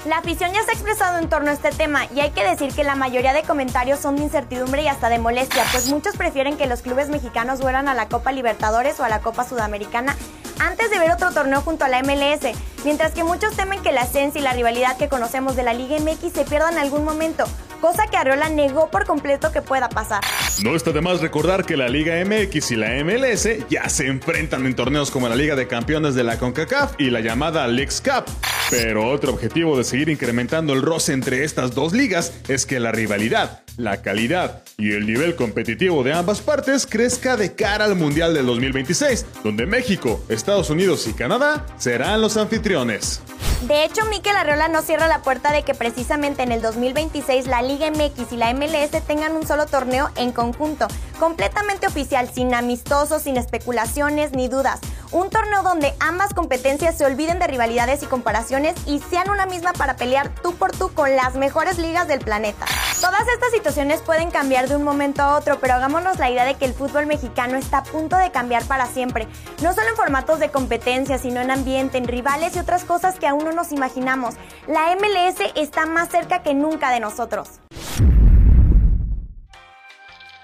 La 0.08 0.20
afición 0.20 0.54
ya 0.54 0.64
se 0.64 0.72
ha 0.72 0.74
expresado 0.74 1.20
en 1.20 1.28
torno 1.28 1.50
a 1.50 1.54
este 1.54 1.72
tema 1.72 2.06
y 2.16 2.22
hay 2.22 2.32
que 2.32 2.44
decir 2.44 2.72
que 2.74 2.86
la 2.86 2.96
mayoría 2.96 3.34
de 3.34 3.44
comentarios 3.44 4.00
son 4.00 4.16
de 4.16 4.24
incertidumbre 4.24 4.84
y 4.84 4.88
hasta 4.88 5.10
de 5.10 5.20
molestia, 5.20 5.66
pues 5.72 5.90
muchos 5.90 6.16
prefieren 6.16 6.58
que 6.58 6.68
los 6.68 6.82
clubes 6.82 7.10
mexicanos 7.10 7.60
vuelan 7.60 7.90
a 7.90 7.94
la 7.94 8.08
Copa 8.08 8.32
Libertadores 8.32 9.00
o 9.00 9.04
a 9.04 9.10
la 9.10 9.20
Copa 9.20 9.44
Sudamericana 9.44 10.16
antes 10.60 10.90
de 10.90 11.00
ver 11.00 11.12
otro 11.12 11.32
torneo 11.32 11.62
junto 11.62 11.86
a 11.86 11.90
la 11.90 12.02
MLS, 12.04 12.56
mientras 12.84 13.14
que 13.14 13.24
muchos 13.24 13.56
temen 13.56 13.82
que 13.82 13.92
la 13.92 14.04
esencia 14.04 14.40
y 14.40 14.44
la 14.44 14.54
rivalidad 14.54 14.98
que 14.98 15.10
conocemos 15.10 15.56
de 15.56 15.64
la 15.64 15.74
Liga 15.74 15.98
MX 16.00 16.34
se 16.34 16.46
pierdan 16.46 16.74
en 16.74 16.80
algún 16.80 17.04
momento, 17.04 17.46
cosa 17.82 18.08
que 18.08 18.18
Arreola 18.18 18.50
negó 18.50 18.90
por 18.92 19.06
completo 19.06 19.52
que 19.52 19.62
pueda 19.62 19.90
pasar. 19.90 20.22
No 20.64 20.76
está 20.76 20.92
de 20.92 21.02
más 21.02 21.22
recordar 21.22 21.66
que 21.66 21.78
la 21.78 21.88
Liga 21.88 22.14
MX 22.24 22.72
y 22.72 22.76
la 22.76 22.90
MLS 23.04 23.48
ya 23.70 23.90
se 23.90 24.08
enfrentan 24.08 24.66
en 24.66 24.76
torneos 24.76 25.12
como 25.12 25.30
la 25.30 25.36
Liga 25.36 25.56
de 25.56 25.68
Campeones 25.68 26.16
de 26.16 26.24
la 26.24 26.38
CONCACAF 26.38 26.94
y 26.98 27.10
la 27.10 27.22
llamada 27.22 27.68
Leagues 27.68 28.02
Cup. 28.02 28.26
Pero 28.70 29.10
otro 29.10 29.34
objetivo 29.34 29.78
de 29.78 29.84
seguir 29.84 30.10
incrementando 30.10 30.74
el 30.74 30.82
roce 30.82 31.14
entre 31.14 31.44
estas 31.44 31.74
dos 31.74 31.94
ligas 31.94 32.34
es 32.48 32.66
que 32.66 32.80
la 32.80 32.92
rivalidad, 32.92 33.62
la 33.80 34.02
calidad 34.02 34.62
y 34.78 34.92
el 34.92 35.08
nivel 35.08 35.36
competitivo 35.36 36.04
de 36.04 36.14
ambas 36.14 36.42
partes 36.42 36.86
crezca 36.86 37.38
de 37.38 37.56
cara 37.56 37.86
al 37.86 37.96
Mundial 37.96 38.34
del 38.34 38.46
2026, 38.46 39.26
donde 39.44 39.66
México, 39.66 40.24
Estados 40.28 40.70
Unidos 40.70 41.08
y 41.08 41.14
Canadá 41.14 41.66
serán 41.78 42.22
los 42.22 42.36
anfitriones. 42.36 43.22
De 43.62 43.84
hecho, 43.84 44.06
Mikel 44.06 44.36
Arreola 44.38 44.70
no 44.70 44.82
cierra 44.82 45.08
la 45.08 45.22
puerta 45.22 45.52
de 45.52 45.64
que 45.64 45.74
precisamente 45.74 46.44
en 46.44 46.52
el 46.52 46.62
2026 46.62 47.48
la 47.48 47.62
Liga 47.62 47.90
MX 47.92 48.32
y 48.32 48.38
la 48.38 48.54
MLS 48.54 49.06
tengan 49.06 49.36
un 49.36 49.46
solo 49.46 49.66
torneo 49.66 50.10
en 50.16 50.32
conjunto, 50.32 50.88
completamente 51.20 51.88
oficial, 51.88 52.30
sin 52.34 52.54
amistosos, 52.54 53.24
sin 53.24 53.36
especulaciones 53.36 54.32
ni 54.32 54.48
dudas. 54.48 54.80
Un 55.12 55.30
torneo 55.30 55.64
donde 55.64 55.94
ambas 56.00 56.34
competencias 56.34 56.98
se 56.98 57.06
olviden 57.06 57.40
de 57.40 57.48
rivalidades 57.48 58.04
y 58.04 58.06
comparaciones 58.06 58.76
y 58.86 59.00
sean 59.00 59.30
una 59.30 59.46
misma 59.46 59.74
para 59.74 59.96
pelear 59.96 60.34
tú 60.42 60.56
por 60.56 60.72
tú 60.72 60.94
con 60.94 61.14
las 61.16 61.36
mejores 61.36 61.80
ligas 61.80 62.08
del 62.08 62.20
planeta. 62.20 62.66
Todas 63.02 63.28
estas 63.34 63.52
situaciones 63.52 63.69
pueden 64.06 64.32
cambiar 64.32 64.68
de 64.68 64.76
un 64.76 64.84
momento 64.84 65.22
a 65.22 65.38
otro, 65.38 65.60
pero 65.60 65.74
hagámonos 65.76 66.18
la 66.18 66.30
idea 66.30 66.44
de 66.44 66.56
que 66.56 66.66
el 66.66 66.74
fútbol 66.74 67.06
mexicano 67.06 67.58
está 67.58 67.80
a 67.80 67.84
punto 67.84 68.16
de 68.18 68.32
cambiar 68.32 68.64
para 68.66 68.88
siempre, 68.88 69.28
no 69.62 69.74
solo 69.74 69.90
en 69.90 69.96
formatos 69.96 70.40
de 70.40 70.50
competencia, 70.50 71.18
sino 71.18 71.40
en 71.40 71.52
ambiente, 71.52 71.98
en 71.98 72.08
rivales 72.08 72.56
y 72.56 72.60
otras 72.60 72.84
cosas 72.84 73.20
que 73.20 73.28
aún 73.28 73.46
no 73.46 73.52
nos 73.52 73.72
imaginamos. 73.72 74.36
La 74.68 74.96
MLS 74.96 75.52
está 75.56 75.86
más 75.86 76.10
cerca 76.10 76.42
que 76.42 76.54
nunca 76.54 76.92
de 76.92 77.00
nosotros. 77.00 77.60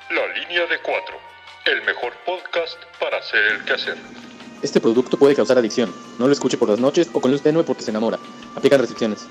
La 0.09 0.27
línea 0.39 0.67
de 0.67 0.79
cuatro, 0.83 1.17
el 1.65 1.83
mejor 1.83 2.13
podcast 2.25 2.77
para 2.99 3.17
hacer 3.17 3.43
el 3.53 3.65
quehacer. 3.65 3.97
Este 4.61 4.79
producto 4.79 5.17
puede 5.17 5.35
causar 5.35 5.57
adicción. 5.57 5.93
No 6.19 6.27
lo 6.27 6.33
escuche 6.33 6.57
por 6.57 6.69
las 6.69 6.79
noches 6.79 7.09
o 7.11 7.19
con 7.19 7.31
luz 7.31 7.41
tenue 7.41 7.63
porque 7.63 7.81
se 7.81 7.91
enamora. 7.91 8.19
Aplican 8.55 8.79
restricciones. 8.79 9.27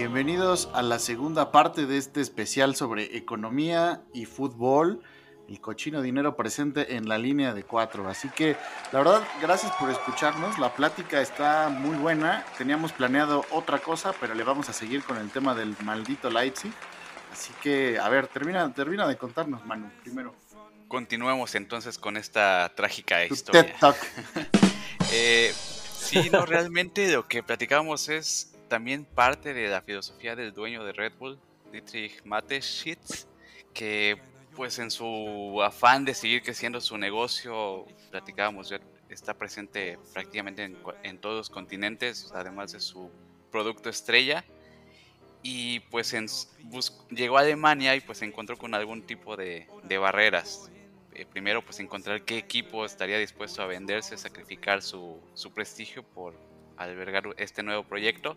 Bienvenidos 0.00 0.70
a 0.72 0.80
la 0.80 0.98
segunda 0.98 1.52
parte 1.52 1.84
de 1.84 1.98
este 1.98 2.22
especial 2.22 2.74
sobre 2.74 3.18
economía 3.18 4.00
y 4.14 4.24
fútbol. 4.24 5.02
El 5.46 5.60
cochino 5.60 6.00
dinero 6.00 6.36
presente 6.36 6.96
en 6.96 7.06
la 7.06 7.18
línea 7.18 7.52
de 7.52 7.64
cuatro. 7.64 8.08
Así 8.08 8.30
que, 8.30 8.56
la 8.92 9.00
verdad, 9.00 9.22
gracias 9.42 9.72
por 9.72 9.90
escucharnos. 9.90 10.58
La 10.58 10.72
plática 10.72 11.20
está 11.20 11.68
muy 11.68 11.96
buena. 11.96 12.46
Teníamos 12.56 12.92
planeado 12.92 13.44
otra 13.50 13.80
cosa, 13.80 14.14
pero 14.18 14.32
le 14.32 14.42
vamos 14.42 14.70
a 14.70 14.72
seguir 14.72 15.04
con 15.04 15.18
el 15.18 15.30
tema 15.30 15.54
del 15.54 15.76
maldito 15.84 16.30
Leipzig. 16.30 16.72
Así 17.30 17.52
que, 17.62 17.98
a 17.98 18.08
ver, 18.08 18.26
termina, 18.26 18.72
termina 18.72 19.06
de 19.06 19.18
contarnos, 19.18 19.66
Manu, 19.66 19.90
primero. 20.02 20.34
Continuemos 20.88 21.54
entonces 21.54 21.98
con 21.98 22.16
esta 22.16 22.72
trágica 22.74 23.22
historia. 23.26 23.66
TED 23.66 23.74
Talk. 23.78 23.96
Eh, 25.12 25.52
sí, 25.98 26.30
no, 26.30 26.46
realmente 26.46 27.10
lo 27.12 27.26
que 27.26 27.42
platicábamos 27.42 28.08
es 28.08 28.49
también 28.70 29.04
parte 29.04 29.52
de 29.52 29.68
la 29.68 29.82
filosofía 29.82 30.36
del 30.36 30.54
dueño 30.54 30.84
de 30.84 30.92
Red 30.92 31.14
Bull, 31.18 31.38
Dietrich 31.72 32.24
Mateschitz, 32.24 33.26
que 33.74 34.16
pues 34.54 34.78
en 34.78 34.92
su 34.92 35.60
afán 35.62 36.04
de 36.04 36.14
seguir 36.14 36.42
creciendo 36.42 36.80
su 36.80 36.96
negocio, 36.96 37.84
platicábamos, 38.10 38.68
ya 38.68 38.80
está 39.08 39.34
presente 39.34 39.98
prácticamente 40.12 40.72
en, 41.02 41.18
todos 41.18 41.36
los 41.36 41.50
continentes, 41.50 42.30
además 42.32 42.72
de 42.72 42.80
su 42.80 43.10
producto 43.50 43.90
estrella. 43.90 44.44
Y 45.42 45.80
pues 45.90 46.12
en, 46.14 46.28
llegó 47.10 47.38
a 47.38 47.40
Alemania 47.40 47.96
y 47.96 48.00
pues 48.00 48.18
se 48.18 48.24
encontró 48.24 48.56
con 48.56 48.74
algún 48.74 49.02
tipo 49.02 49.36
de, 49.36 49.66
de 49.82 49.98
barreras. 49.98 50.70
Eh, 51.14 51.26
primero 51.26 51.60
pues 51.62 51.80
encontrar 51.80 52.22
qué 52.22 52.38
equipo 52.38 52.84
estaría 52.84 53.18
dispuesto 53.18 53.62
a 53.62 53.66
venderse, 53.66 54.16
sacrificar 54.16 54.80
su, 54.80 55.18
su 55.34 55.52
prestigio 55.52 56.04
por 56.04 56.34
albergar 56.80 57.24
este 57.36 57.62
nuevo 57.62 57.84
proyecto. 57.84 58.36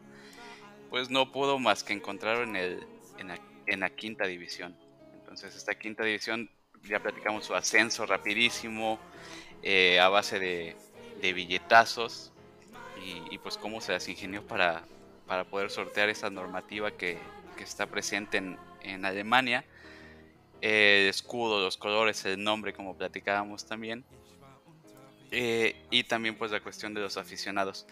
Pues 0.90 1.10
no 1.10 1.32
pudo 1.32 1.58
más 1.60 1.84
que 1.84 1.94
encontrarlo 1.94 2.44
en, 2.44 2.56
el, 2.56 2.88
en, 3.66 3.80
la, 3.80 3.90
quinta 3.90 4.26
división. 4.26 4.76
Entonces 5.20 5.56
esta 5.56 5.74
quinta 5.76 6.04
división, 6.04 6.50
ya 6.84 7.00
platicamos 7.00 7.46
su 7.46 7.56
ascenso 7.56 8.06
rapidísimo, 8.06 9.00
eh, 9.64 10.00
a 10.00 10.10
base 10.10 10.40
de, 10.40 10.76
billetazos, 11.34 12.32
y, 13.32 13.38
pues 13.40 13.58
cómo 13.58 13.82
se 13.82 13.92
las 13.92 14.08
ingenió 14.08 14.46
para, 14.48 14.84
para 15.28 15.44
poder 15.44 15.70
sortear 15.70 16.08
esa 16.08 16.30
normativa 16.30 16.92
que, 16.92 17.18
que 17.58 17.64
está 17.64 17.86
presente 17.88 18.38
en, 18.38 18.58
en, 18.82 19.04
Alemania. 19.04 19.66
El 20.62 21.10
escudo, 21.10 21.60
los 21.62 21.76
colores, 21.76 22.24
el 22.24 22.42
nombre, 22.42 22.72
como 22.72 22.96
platicábamos 22.96 23.66
también. 23.66 24.06
Eh, 25.36 25.76
y 25.90 26.04
también 26.04 26.36
pues 26.36 26.52
la 26.52 26.62
cuestión 26.62 26.94
de 26.94 27.02
los 27.02 27.18
aficionados. 27.18 27.88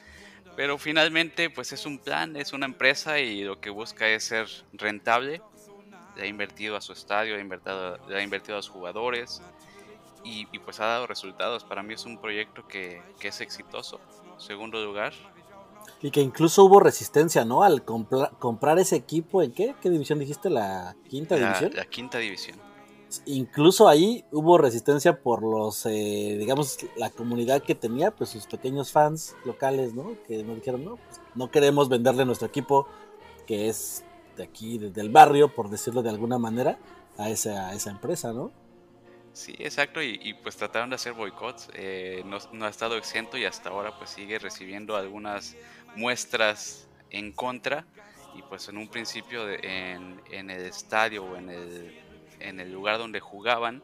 Pero 0.55 0.77
finalmente 0.77 1.49
pues 1.49 1.71
es 1.71 1.85
un 1.85 1.97
plan, 1.99 2.35
es 2.35 2.53
una 2.53 2.65
empresa 2.65 3.19
y 3.19 3.43
lo 3.43 3.59
que 3.59 3.69
busca 3.69 4.07
es 4.07 4.25
ser 4.25 4.47
rentable 4.73 5.41
le 6.15 6.23
ha 6.23 6.27
invertido 6.27 6.75
a 6.75 6.81
su 6.81 6.93
estadio, 6.93 7.33
le 7.33 7.39
ha 7.39 7.43
invertido, 7.43 7.97
le 8.07 8.17
ha 8.17 8.23
invertido 8.23 8.55
a 8.55 8.57
los 8.57 8.69
jugadores 8.69 9.41
y, 10.23 10.47
y, 10.51 10.59
pues 10.59 10.79
ha 10.79 10.85
dado 10.85 11.07
resultados. 11.07 11.63
Para 11.63 11.83
mí 11.83 11.93
es 11.93 12.05
un 12.05 12.19
proyecto 12.19 12.67
que, 12.67 13.01
que, 13.19 13.29
es 13.29 13.41
exitoso. 13.41 13.99
Segundo 14.37 14.83
lugar. 14.83 15.13
Y 16.01 16.11
que 16.11 16.21
incluso 16.21 16.63
hubo 16.63 16.79
resistencia, 16.79 17.43
¿no? 17.43 17.63
Al 17.63 17.83
comprar, 17.83 18.31
comprar 18.37 18.77
ese 18.79 18.95
equipo, 18.95 19.41
¿en 19.41 19.51
qué? 19.51 19.75
¿Qué 19.81 19.89
división 19.89 20.19
dijiste? 20.19 20.49
¿La 20.49 20.95
quinta 21.09 21.35
la, 21.37 21.47
división? 21.47 21.71
La 21.75 21.85
quinta 21.85 22.17
división. 22.19 22.70
Incluso 23.25 23.87
ahí 23.87 24.23
hubo 24.31 24.57
resistencia 24.57 25.21
por 25.21 25.43
los, 25.43 25.85
eh, 25.85 26.35
digamos, 26.39 26.77
la 26.95 27.09
comunidad 27.09 27.61
que 27.61 27.75
tenía, 27.75 28.11
pues 28.11 28.29
sus 28.29 28.45
pequeños 28.45 28.91
fans 28.91 29.35
locales, 29.45 29.93
¿no? 29.93 30.15
Que 30.27 30.43
nos 30.43 30.55
dijeron, 30.55 30.85
no, 30.85 30.95
pues, 30.95 31.21
no 31.35 31.51
queremos 31.51 31.89
venderle 31.89 32.25
nuestro 32.25 32.47
equipo, 32.47 32.87
que 33.45 33.67
es 33.67 34.03
de 34.37 34.43
aquí, 34.43 34.77
desde 34.77 35.01
el 35.01 35.09
barrio, 35.09 35.53
por 35.53 35.69
decirlo 35.69 36.01
de 36.01 36.09
alguna 36.09 36.37
manera, 36.37 36.79
a 37.17 37.29
esa, 37.29 37.69
a 37.69 37.73
esa 37.73 37.89
empresa, 37.89 38.33
¿no? 38.33 38.51
Sí, 39.33 39.55
exacto, 39.59 40.01
y, 40.01 40.19
y 40.21 40.33
pues 40.33 40.57
trataron 40.57 40.89
de 40.89 40.95
hacer 40.95 41.13
boicots, 41.13 41.69
eh, 41.73 42.21
no, 42.25 42.37
no, 42.51 42.65
ha 42.65 42.69
estado 42.69 42.97
exento 42.97 43.37
y 43.37 43.45
hasta 43.45 43.69
ahora 43.69 43.97
pues 43.97 44.09
sigue 44.09 44.37
recibiendo 44.39 44.97
algunas 44.97 45.55
muestras 45.95 46.89
en 47.11 47.31
contra 47.31 47.85
y 48.35 48.41
pues 48.41 48.67
en 48.67 48.77
un 48.77 48.89
principio 48.89 49.45
de, 49.45 49.55
en, 49.63 50.21
en, 50.31 50.49
el 50.49 50.65
estadio 50.65 51.23
o 51.23 51.37
en 51.37 51.49
el, 51.49 52.10
en 52.49 52.59
el 52.59 52.71
lugar 52.71 52.97
donde 52.97 53.19
jugaban, 53.19 53.83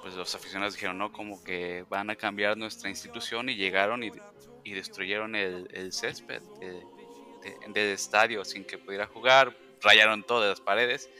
pues 0.00 0.14
los 0.14 0.34
aficionados 0.34 0.74
dijeron, 0.74 0.98
no, 0.98 1.12
como 1.12 1.42
que 1.42 1.84
van 1.88 2.10
a 2.10 2.16
cambiar 2.16 2.56
nuestra 2.56 2.90
institución 2.90 3.48
y 3.48 3.56
llegaron 3.56 4.04
y, 4.04 4.12
y 4.64 4.72
destruyeron 4.74 5.34
el, 5.36 5.68
el 5.72 5.92
césped 5.92 6.42
de- 6.60 6.86
de- 7.42 7.58
del 7.68 7.92
estadio 7.94 8.44
sin 8.44 8.64
que 8.66 8.78
pudiera 8.78 9.06
jugar, 9.06 9.56
rayaron 9.80 10.24
todas 10.24 10.48
las 10.50 10.60
paredes 10.60 11.10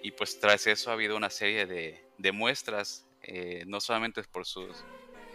y 0.00 0.12
pues 0.12 0.38
tras 0.38 0.66
eso 0.66 0.90
ha 0.90 0.94
habido 0.94 1.16
una 1.16 1.30
serie 1.30 1.66
de, 1.66 2.04
de 2.16 2.32
muestras, 2.32 3.08
eh, 3.22 3.64
no 3.66 3.80
solamente 3.80 4.22
por 4.24 4.46
sus, 4.46 4.86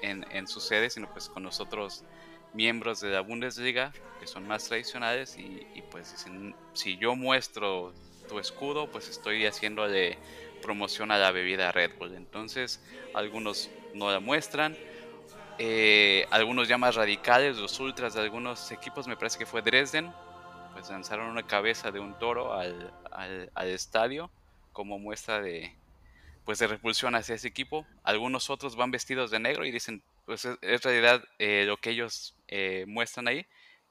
en, 0.02 0.26
en 0.30 0.48
su 0.48 0.62
sede, 0.62 0.90
sino 0.90 1.08
pues 1.08 1.30
con 1.30 1.44
los 1.44 1.60
otros 1.60 2.06
miembros 2.52 3.00
de 3.00 3.10
la 3.10 3.22
Bundesliga 3.22 3.98
que 4.18 4.28
son 4.28 4.46
más 4.46 4.66
tradicionales 4.66 5.38
y, 5.38 5.68
y, 5.74 5.82
pues 5.84 6.12
dicen, 6.12 6.56
si 6.74 6.98
yo 7.00 7.16
muestro 7.16 7.96
tu 8.28 8.40
escudo, 8.40 8.90
pues 8.92 9.10
estoy 9.10 9.46
haciéndole 9.46 10.22
promoción 10.62 11.12
a 11.12 11.18
la 11.18 11.32
bebida 11.32 11.72
Red 11.72 11.98
Bull. 11.98 12.16
Entonces 12.16 12.82
algunos 13.14 13.70
no 13.94 14.12
la 14.12 14.20
muestran, 14.20 14.78
eh, 15.58 16.26
algunos 16.32 16.68
ya 16.68 16.78
más 16.78 16.96
radicales, 16.96 17.58
los 17.58 17.80
ultras 17.80 18.14
de 18.14 18.22
algunos 18.22 18.72
equipos, 18.72 19.08
me 19.08 19.16
parece 19.16 19.38
que 19.38 19.46
fue 19.46 19.62
Dresden, 19.62 20.12
pues 20.74 20.90
lanzaron 20.90 21.28
una 21.28 21.46
cabeza 21.46 21.92
de 21.92 22.00
un 22.00 22.18
toro 22.18 22.54
al, 22.54 22.94
al, 23.12 23.68
estadio 23.70 24.32
como 24.72 24.98
muestra 24.98 25.42
de 25.42 25.76
pues 26.46 26.58
de 26.58 26.68
repulsión 26.68 27.14
hacia 27.14 27.36
ese 27.36 27.48
equipo. 27.48 27.86
Algunos 28.04 28.50
otros 28.50 28.76
van 28.76 28.90
vestidos 28.90 29.30
de 29.30 29.40
negro 29.40 29.66
y 29.66 29.72
dicen, 29.72 30.02
pues 30.26 30.46
es, 30.46 30.58
es 30.62 30.82
realidad 30.82 31.24
eh, 31.38 31.66
lo 31.68 31.78
que 31.78 31.92
ellos 31.92 32.36
eh, 32.48 32.86
muestran 32.88 33.28
ahí, 33.28 33.46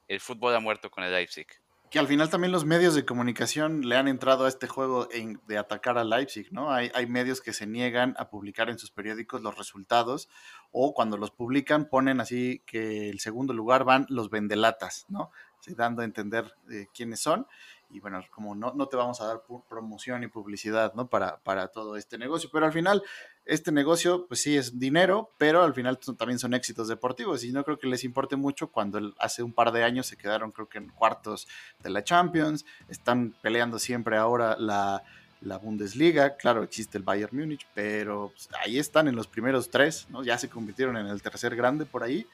el 0.09 0.19
fútbol 0.19 0.53
ha 0.53 0.59
muerto 0.59 0.91
con 0.91 1.03
el 1.03 1.11
Leipzig. 1.11 1.47
Que 1.91 1.99
al 1.99 2.07
final 2.07 2.29
también 2.29 2.53
los 2.53 2.63
medios 2.63 2.95
de 2.95 3.03
comunicación 3.03 3.81
le 3.81 3.97
han 3.97 4.07
entrado 4.07 4.45
a 4.45 4.47
este 4.47 4.65
juego 4.65 5.09
de 5.45 5.57
atacar 5.57 5.97
a 5.97 6.05
Leipzig, 6.05 6.47
¿no? 6.53 6.71
Hay, 6.71 7.05
medios 7.05 7.41
que 7.41 7.51
se 7.51 7.67
niegan 7.67 8.15
a 8.17 8.29
publicar 8.29 8.69
en 8.69 8.79
sus 8.79 8.91
periódicos 8.91 9.41
los 9.41 9.57
resultados 9.57 10.29
o 10.71 10.93
cuando 10.93 11.17
los 11.17 11.31
publican 11.31 11.89
ponen 11.89 12.21
así 12.21 12.63
que 12.65 13.09
el 13.09 13.19
segundo 13.19 13.51
lugar 13.51 13.83
van 13.83 14.05
los 14.07 14.29
vendelatas, 14.29 15.05
¿no? 15.09 15.31
Dando 15.67 16.01
a 16.01 16.05
entender 16.05 16.53
eh, 16.71 16.87
quiénes 16.93 17.19
son 17.19 17.45
y 17.91 17.99
bueno, 17.99 18.23
como 18.31 18.55
no, 18.55 18.73
no 18.73 18.87
te 18.87 18.97
vamos 18.97 19.21
a 19.21 19.27
dar 19.27 19.43
promoción 19.69 20.23
y 20.23 20.27
publicidad, 20.27 20.93
¿no? 20.93 21.07
Para, 21.07 21.37
para 21.37 21.67
todo 21.67 21.97
este 21.97 22.17
negocio, 22.17 22.49
pero 22.51 22.65
al 22.65 22.71
final 22.71 23.03
este 23.45 23.71
negocio, 23.71 24.27
pues 24.27 24.41
sí 24.41 24.55
es 24.55 24.79
dinero, 24.79 25.31
pero 25.37 25.63
al 25.63 25.73
final 25.73 25.99
también 26.17 26.39
son 26.39 26.53
éxitos 26.53 26.87
deportivos 26.87 27.43
y 27.43 27.51
no 27.51 27.63
creo 27.63 27.79
que 27.79 27.87
les 27.87 28.03
importe 28.03 28.35
mucho 28.35 28.67
cuando 28.71 29.13
hace 29.17 29.43
un 29.43 29.51
par 29.51 29.71
de 29.71 29.83
años 29.83 30.05
se 30.05 30.17
quedaron 30.17 30.51
creo 30.51 30.69
que 30.69 30.77
en 30.77 30.89
cuartos 30.89 31.47
de 31.79 31.89
la 31.89 32.03
Champions, 32.03 32.65
están 32.87 33.35
peleando 33.41 33.79
siempre 33.79 34.17
ahora 34.17 34.55
la, 34.57 35.03
la 35.41 35.57
Bundesliga, 35.57 36.37
claro, 36.37 36.63
existe 36.63 36.97
el 36.97 37.03
Bayern 37.03 37.35
Múnich, 37.35 37.67
pero 37.73 38.31
pues, 38.33 38.49
ahí 38.63 38.77
están 38.77 39.07
en 39.07 39.15
los 39.15 39.27
primeros 39.27 39.69
tres, 39.69 40.07
¿no? 40.09 40.23
Ya 40.23 40.37
se 40.37 40.49
convirtieron 40.49 40.97
en 40.97 41.07
el 41.07 41.21
tercer 41.21 41.55
grande 41.55 41.85
por 41.85 42.03
ahí 42.03 42.27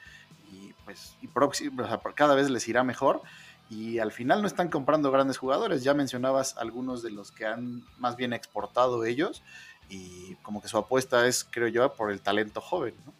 y 0.52 0.72
pues 0.84 1.16
y 1.22 1.26
próximo, 1.26 1.82
o 1.82 1.86
sea, 1.86 2.00
cada 2.14 2.34
vez 2.34 2.50
les 2.50 2.68
irá 2.68 2.84
mejor 2.84 3.22
y 3.70 3.98
al 3.98 4.12
final 4.12 4.40
no 4.40 4.46
están 4.46 4.68
comprando 4.68 5.10
grandes 5.10 5.38
jugadores. 5.38 5.82
Ya 5.82 5.94
mencionabas 5.94 6.56
algunos 6.56 7.02
de 7.02 7.10
los 7.10 7.32
que 7.32 7.46
han 7.46 7.84
más 7.98 8.16
bien 8.16 8.32
exportado 8.32 9.04
ellos 9.04 9.42
y 9.88 10.34
como 10.36 10.62
que 10.62 10.68
su 10.68 10.78
apuesta 10.78 11.26
es, 11.26 11.44
creo 11.44 11.68
yo, 11.68 11.92
por 11.94 12.10
el 12.10 12.20
talento 12.20 12.60
joven. 12.60 12.94
¿no? 13.04 13.12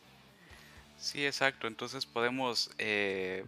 Sí, 0.99 1.25
exacto. 1.27 1.67
Entonces 1.67 2.07
podemos 2.07 2.71
eh, 2.79 3.45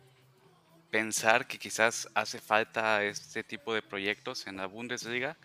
pensar 0.90 1.46
que 1.46 1.59
quizás 1.59 2.09
hace 2.14 2.38
falta 2.38 3.05
este 3.05 3.42
tipo 3.42 3.74
de 3.74 3.82
proyectos 3.82 4.46
en 4.46 4.57
la 4.57 4.66
Bundesliga 4.66 5.36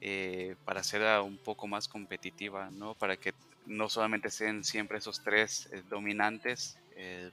eh, 0.00 0.56
para 0.64 0.80
hacerla 0.80 1.22
un 1.22 1.38
poco 1.38 1.68
más 1.68 1.86
competitiva, 1.86 2.70
¿no? 2.72 2.94
Para 2.94 3.16
que 3.16 3.34
no 3.66 3.88
solamente 3.88 4.30
sean 4.30 4.64
siempre 4.64 4.98
esos 4.98 5.22
tres 5.22 5.68
eh, 5.72 5.82
dominantes. 5.88 6.76
eh, 6.96 7.30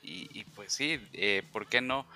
y, 0.00 0.40
y 0.40 0.44
pues 0.44 0.72
sí, 0.72 0.98
¿por 1.52 1.66
qué 1.66 1.82
no? 1.82 2.06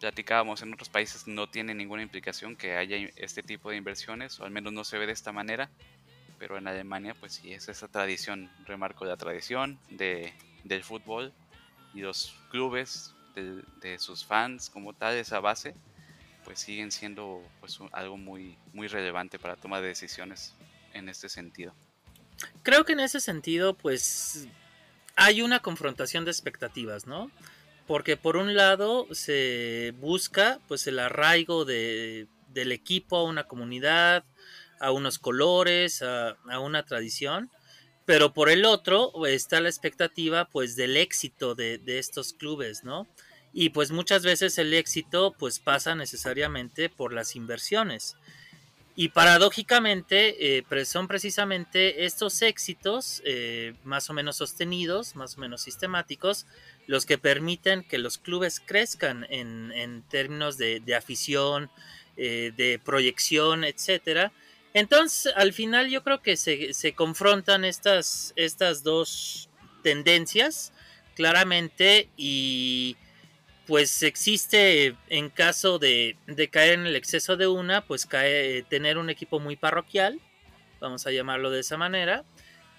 Platicábamos 0.00 0.62
en 0.62 0.72
otros 0.72 0.88
países 0.88 1.26
no 1.26 1.48
tiene 1.48 1.74
ninguna 1.74 2.02
implicación 2.02 2.56
que 2.56 2.76
haya 2.76 2.96
este 3.16 3.42
tipo 3.42 3.70
de 3.70 3.76
inversiones, 3.76 4.38
o 4.40 4.44
al 4.44 4.50
menos 4.50 4.72
no 4.72 4.84
se 4.84 4.98
ve 4.98 5.06
de 5.06 5.12
esta 5.12 5.32
manera 5.32 5.70
pero 6.38 6.58
en 6.58 6.66
Alemania 6.66 7.14
pues 7.18 7.34
sí 7.34 7.52
es 7.52 7.68
esa 7.68 7.88
tradición, 7.88 8.50
remarco 8.66 9.04
la 9.04 9.16
tradición 9.16 9.78
de, 9.88 10.34
del 10.64 10.84
fútbol 10.84 11.32
y 11.94 12.00
los 12.00 12.34
clubes 12.50 13.14
del- 13.34 13.64
de, 13.80 13.98
sus 13.98 14.24
fans 14.26 14.68
como 14.68 14.92
tal, 14.92 15.14
esa 15.14 15.40
base, 15.40 15.74
pues 16.44 16.58
siguen 16.58 16.90
siendo 16.90 17.42
pues 17.60 17.78
algo 17.92 18.16
muy, 18.16 18.58
muy 18.72 18.88
relevante 18.88 19.38
para 19.38 19.56
toma 19.56 19.80
de 19.80 19.88
decisiones 19.88 20.54
en 20.92 21.08
este 21.08 21.28
sentido. 21.28 21.74
Creo 22.62 22.84
que 22.84 22.92
en 22.92 23.00
ese 23.00 23.20
sentido, 23.20 23.74
pues 23.74 24.46
hay 25.16 25.40
una 25.40 25.60
confrontación 25.60 26.24
de 26.24 26.30
expectativas, 26.30 27.06
¿no? 27.06 27.30
Porque 27.86 28.16
por 28.16 28.36
un 28.36 28.54
lado 28.54 29.06
se 29.12 29.92
busca 29.98 30.58
pues 30.68 30.86
el 30.86 30.98
arraigo 30.98 31.64
de, 31.64 32.26
del 32.48 32.72
equipo 32.72 33.16
a 33.16 33.24
una 33.24 33.44
comunidad, 33.44 34.24
a 34.80 34.90
unos 34.90 35.18
colores, 35.18 36.02
a, 36.02 36.36
una 36.60 36.84
tradición, 36.84 37.50
pero 38.06 38.32
por 38.32 38.50
el 38.50 38.64
otro 38.64 39.26
está 39.26 39.60
la 39.60 39.68
expectativa 39.68 40.46
pues 40.46 40.76
del 40.76 40.96
éxito 40.96 41.54
de, 41.54 41.78
de 41.78 41.98
estos 41.98 42.32
clubes, 42.32 42.84
¿no? 42.84 43.06
Y 43.52 43.70
pues 43.70 43.92
muchas 43.92 44.24
veces 44.24 44.58
el 44.58 44.74
éxito 44.74 45.34
pues 45.38 45.60
pasa 45.60 45.94
necesariamente 45.94 46.88
por 46.88 47.12
las 47.12 47.36
inversiones. 47.36 48.16
Y 48.96 49.08
paradójicamente 49.08 50.58
eh, 50.58 50.84
son 50.84 51.08
precisamente 51.08 52.04
estos 52.04 52.42
éxitos 52.42 53.22
eh, 53.24 53.74
más 53.82 54.08
o 54.08 54.12
menos 54.12 54.36
sostenidos, 54.36 55.16
más 55.16 55.36
o 55.36 55.40
menos 55.40 55.62
sistemáticos, 55.62 56.46
los 56.86 57.06
que 57.06 57.18
permiten 57.18 57.82
que 57.82 57.98
los 57.98 58.18
clubes 58.18 58.60
crezcan 58.60 59.26
en, 59.30 59.72
en 59.72 60.02
términos 60.02 60.58
de, 60.58 60.82
afición, 60.96 61.70
eh, 62.16 62.52
de 62.56 62.78
proyección, 62.78 63.64
etcétera. 63.64 64.32
Entonces, 64.74 65.32
al 65.36 65.52
final 65.52 65.88
yo 65.88 66.02
creo 66.02 66.20
que 66.20 66.36
se, 66.36 66.74
se 66.74 66.94
confrontan 66.94 67.64
estas, 67.64 68.32
estas 68.36 68.82
dos 68.82 69.48
tendencias 69.82 70.72
claramente 71.14 72.08
y 72.16 72.96
pues 73.66 74.02
existe 74.02 74.96
en 75.08 75.30
caso 75.30 75.78
de, 75.78 76.16
de 76.26 76.48
caer 76.48 76.74
en 76.74 76.86
el 76.86 76.96
exceso 76.96 77.36
de 77.36 77.46
una, 77.46 77.86
pues 77.86 78.04
cae 78.04 78.62
tener 78.64 78.98
un 78.98 79.08
equipo 79.08 79.40
muy 79.40 79.56
parroquial, 79.56 80.20
vamos 80.80 81.06
a 81.06 81.12
llamarlo 81.12 81.50
de 81.50 81.60
esa 81.60 81.78
manera, 81.78 82.24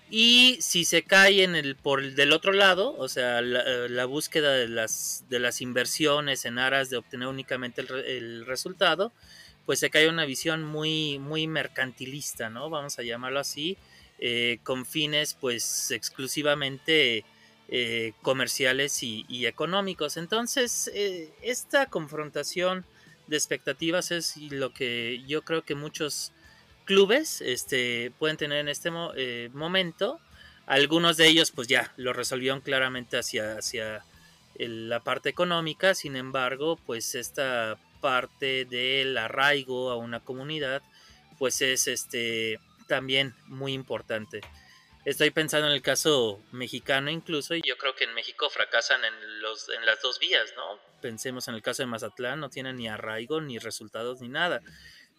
y 0.10 0.58
si 0.62 0.86
se 0.86 1.04
cae 1.04 1.44
en 1.44 1.56
el 1.56 1.76
por 1.76 2.00
el 2.00 2.16
del 2.16 2.32
otro 2.32 2.54
lado, 2.54 2.96
o 2.98 3.08
sea, 3.08 3.42
la, 3.42 3.62
eh, 3.62 3.90
la 3.90 4.06
búsqueda 4.06 4.52
de 4.54 4.68
las, 4.68 5.26
de 5.30 5.40
las 5.40 5.62
inversiones 5.62 6.46
en 6.46 6.60
aras 6.60 6.90
de 6.90 6.98
obtener 6.98 7.28
únicamente 7.28 7.82
el, 7.82 7.92
el 7.92 8.46
resultado, 8.46 9.12
pues 9.66 9.80
se 9.80 9.90
cae 9.90 10.10
una 10.10 10.26
visión 10.26 10.64
muy, 10.64 11.18
muy 11.20 11.48
mercantilista, 11.48 12.50
¿no? 12.50 12.70
Vamos 12.70 13.00
a 13.00 13.04
llamarlo 13.04 13.40
así, 13.40 13.78
eh, 14.20 14.60
con 14.64 14.86
fines 14.86 15.34
pues 15.34 15.92
exclusivamente 15.92 17.26
eh, 17.68 18.14
comerciales 18.22 19.02
y, 19.02 19.46
económicos. 19.46 20.18
Entonces, 20.18 20.92
esta 21.42 21.88
confrontación 21.88 22.86
de 23.28 23.38
expectativas 23.38 24.12
es 24.12 24.38
lo 24.38 24.72
que 24.72 25.24
yo 25.28 25.42
creo 25.42 25.64
que 25.64 25.74
muchos 25.74 26.32
clubes 26.86 27.42
este, 27.42 28.12
pueden 28.20 28.38
tener 28.38 28.60
en 28.60 28.70
este 28.70 28.92
mo- 28.92 29.14
eh, 29.16 29.50
momento. 29.54 30.20
Algunos 30.66 31.18
de 31.18 31.28
ellos 31.28 31.52
pues 31.52 31.68
ya 31.68 31.94
lo 31.98 32.14
resolvieron 32.14 32.62
claramente 32.62 33.18
hacia, 33.18 33.58
hacia 33.58 34.04
la 34.58 35.00
parte 35.02 35.30
económica, 35.30 35.94
sin 35.94 36.16
embargo 36.16 36.78
pues 36.86 37.14
esta 37.16 37.78
parte 38.02 38.66
del 38.66 39.18
arraigo 39.18 39.92
a 39.92 39.98
una 39.98 40.20
comunidad 40.22 40.82
pues 41.38 41.62
es 41.62 41.88
este 41.88 42.60
también 42.88 43.34
muy 43.48 43.74
importante. 43.74 44.42
Estoy 45.06 45.30
pensando 45.30 45.68
en 45.68 45.74
el 45.74 45.82
caso 45.84 46.42
mexicano 46.52 47.12
incluso 47.12 47.54
y 47.54 47.62
yo 47.64 47.78
creo 47.78 47.94
que 47.96 48.06
en 48.06 48.14
México 48.16 48.50
fracasan 48.50 49.04
en, 49.06 49.42
los, 49.42 49.70
en 49.70 49.86
las 49.86 50.02
dos 50.02 50.18
vías, 50.20 50.52
¿no? 50.56 50.80
Pensemos 51.02 51.48
en 51.48 51.54
el 51.54 51.62
caso 51.62 51.84
de 51.84 51.88
Mazatlán, 51.88 52.40
no 52.40 52.50
tienen 52.50 52.78
ni 52.78 52.88
arraigo, 52.88 53.40
ni 53.40 53.60
resultados, 53.60 54.22
ni 54.22 54.30
nada. 54.30 54.62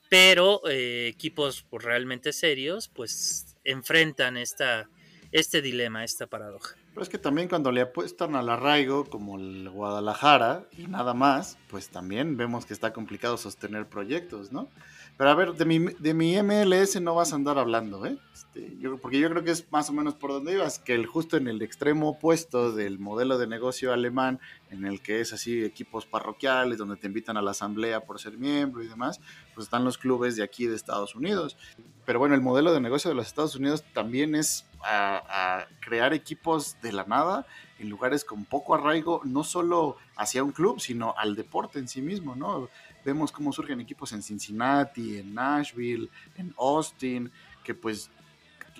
Pero 0.08 0.60
eh, 0.68 1.08
equipos 1.08 1.64
pues, 1.68 1.84
realmente 1.84 2.32
serios 2.32 2.88
pues 2.88 3.56
enfrentan 3.64 4.36
esta, 4.36 4.88
este 5.32 5.62
dilema, 5.62 6.04
esta 6.04 6.26
paradoja. 6.26 6.76
Pero 6.90 7.02
es 7.02 7.08
que 7.08 7.18
también 7.18 7.48
cuando 7.48 7.72
le 7.72 7.82
apuestan 7.82 8.36
al 8.36 8.48
arraigo, 8.48 9.04
como 9.04 9.38
el 9.38 9.68
Guadalajara 9.68 10.64
y 10.78 10.86
nada 10.86 11.12
más, 11.12 11.58
pues 11.68 11.90
también 11.90 12.36
vemos 12.38 12.64
que 12.64 12.72
está 12.72 12.92
complicado 12.92 13.36
sostener 13.36 13.86
proyectos, 13.86 14.50
¿no? 14.50 14.70
Pero 15.16 15.30
a 15.30 15.34
ver, 15.34 15.54
de 15.54 15.64
mi, 15.64 15.78
de 15.78 16.12
mi 16.12 16.40
MLS 16.42 17.00
no 17.00 17.14
vas 17.14 17.32
a 17.32 17.36
andar 17.36 17.58
hablando, 17.58 18.04
¿eh? 18.04 18.18
Este, 18.34 18.76
yo, 18.78 18.98
porque 18.98 19.18
yo 19.18 19.30
creo 19.30 19.42
que 19.42 19.50
es 19.50 19.70
más 19.72 19.88
o 19.88 19.94
menos 19.94 20.14
por 20.14 20.30
donde 20.30 20.52
ibas, 20.52 20.78
que 20.78 20.94
el 20.94 21.06
justo 21.06 21.38
en 21.38 21.48
el 21.48 21.62
extremo 21.62 22.10
opuesto 22.10 22.72
del 22.72 22.98
modelo 22.98 23.38
de 23.38 23.46
negocio 23.46 23.94
alemán, 23.94 24.40
en 24.70 24.84
el 24.84 25.00
que 25.00 25.20
es 25.20 25.32
así 25.32 25.64
equipos 25.64 26.04
parroquiales, 26.04 26.76
donde 26.76 26.96
te 26.96 27.06
invitan 27.06 27.38
a 27.38 27.42
la 27.42 27.52
asamblea 27.52 28.00
por 28.00 28.20
ser 28.20 28.36
miembro 28.36 28.82
y 28.82 28.88
demás, 28.88 29.20
pues 29.54 29.66
están 29.66 29.84
los 29.86 29.96
clubes 29.96 30.36
de 30.36 30.42
aquí 30.42 30.66
de 30.66 30.76
Estados 30.76 31.14
Unidos. 31.14 31.56
Pero 32.04 32.18
bueno, 32.18 32.34
el 32.34 32.42
modelo 32.42 32.74
de 32.74 32.80
negocio 32.80 33.08
de 33.08 33.14
los 33.14 33.26
Estados 33.26 33.56
Unidos 33.56 33.84
también 33.94 34.34
es 34.34 34.66
a, 34.82 35.56
a 35.60 35.68
crear 35.80 36.12
equipos 36.12 36.76
de 36.82 36.92
la 36.92 37.04
nada 37.04 37.46
en 37.78 37.88
lugares 37.88 38.24
con 38.24 38.44
poco 38.44 38.74
arraigo, 38.74 39.20
no 39.24 39.44
solo 39.44 39.96
hacia 40.16 40.44
un 40.44 40.52
club, 40.52 40.80
sino 40.80 41.14
al 41.16 41.36
deporte 41.36 41.78
en 41.78 41.88
sí 41.88 42.00
mismo, 42.00 42.34
¿no? 42.34 42.68
Vemos 43.06 43.30
cómo 43.30 43.52
surgen 43.52 43.80
equipos 43.80 44.12
en 44.12 44.20
Cincinnati, 44.20 45.18
en 45.18 45.32
Nashville, 45.32 46.10
en 46.34 46.52
Austin, 46.58 47.30
que 47.62 47.72
pues 47.72 48.10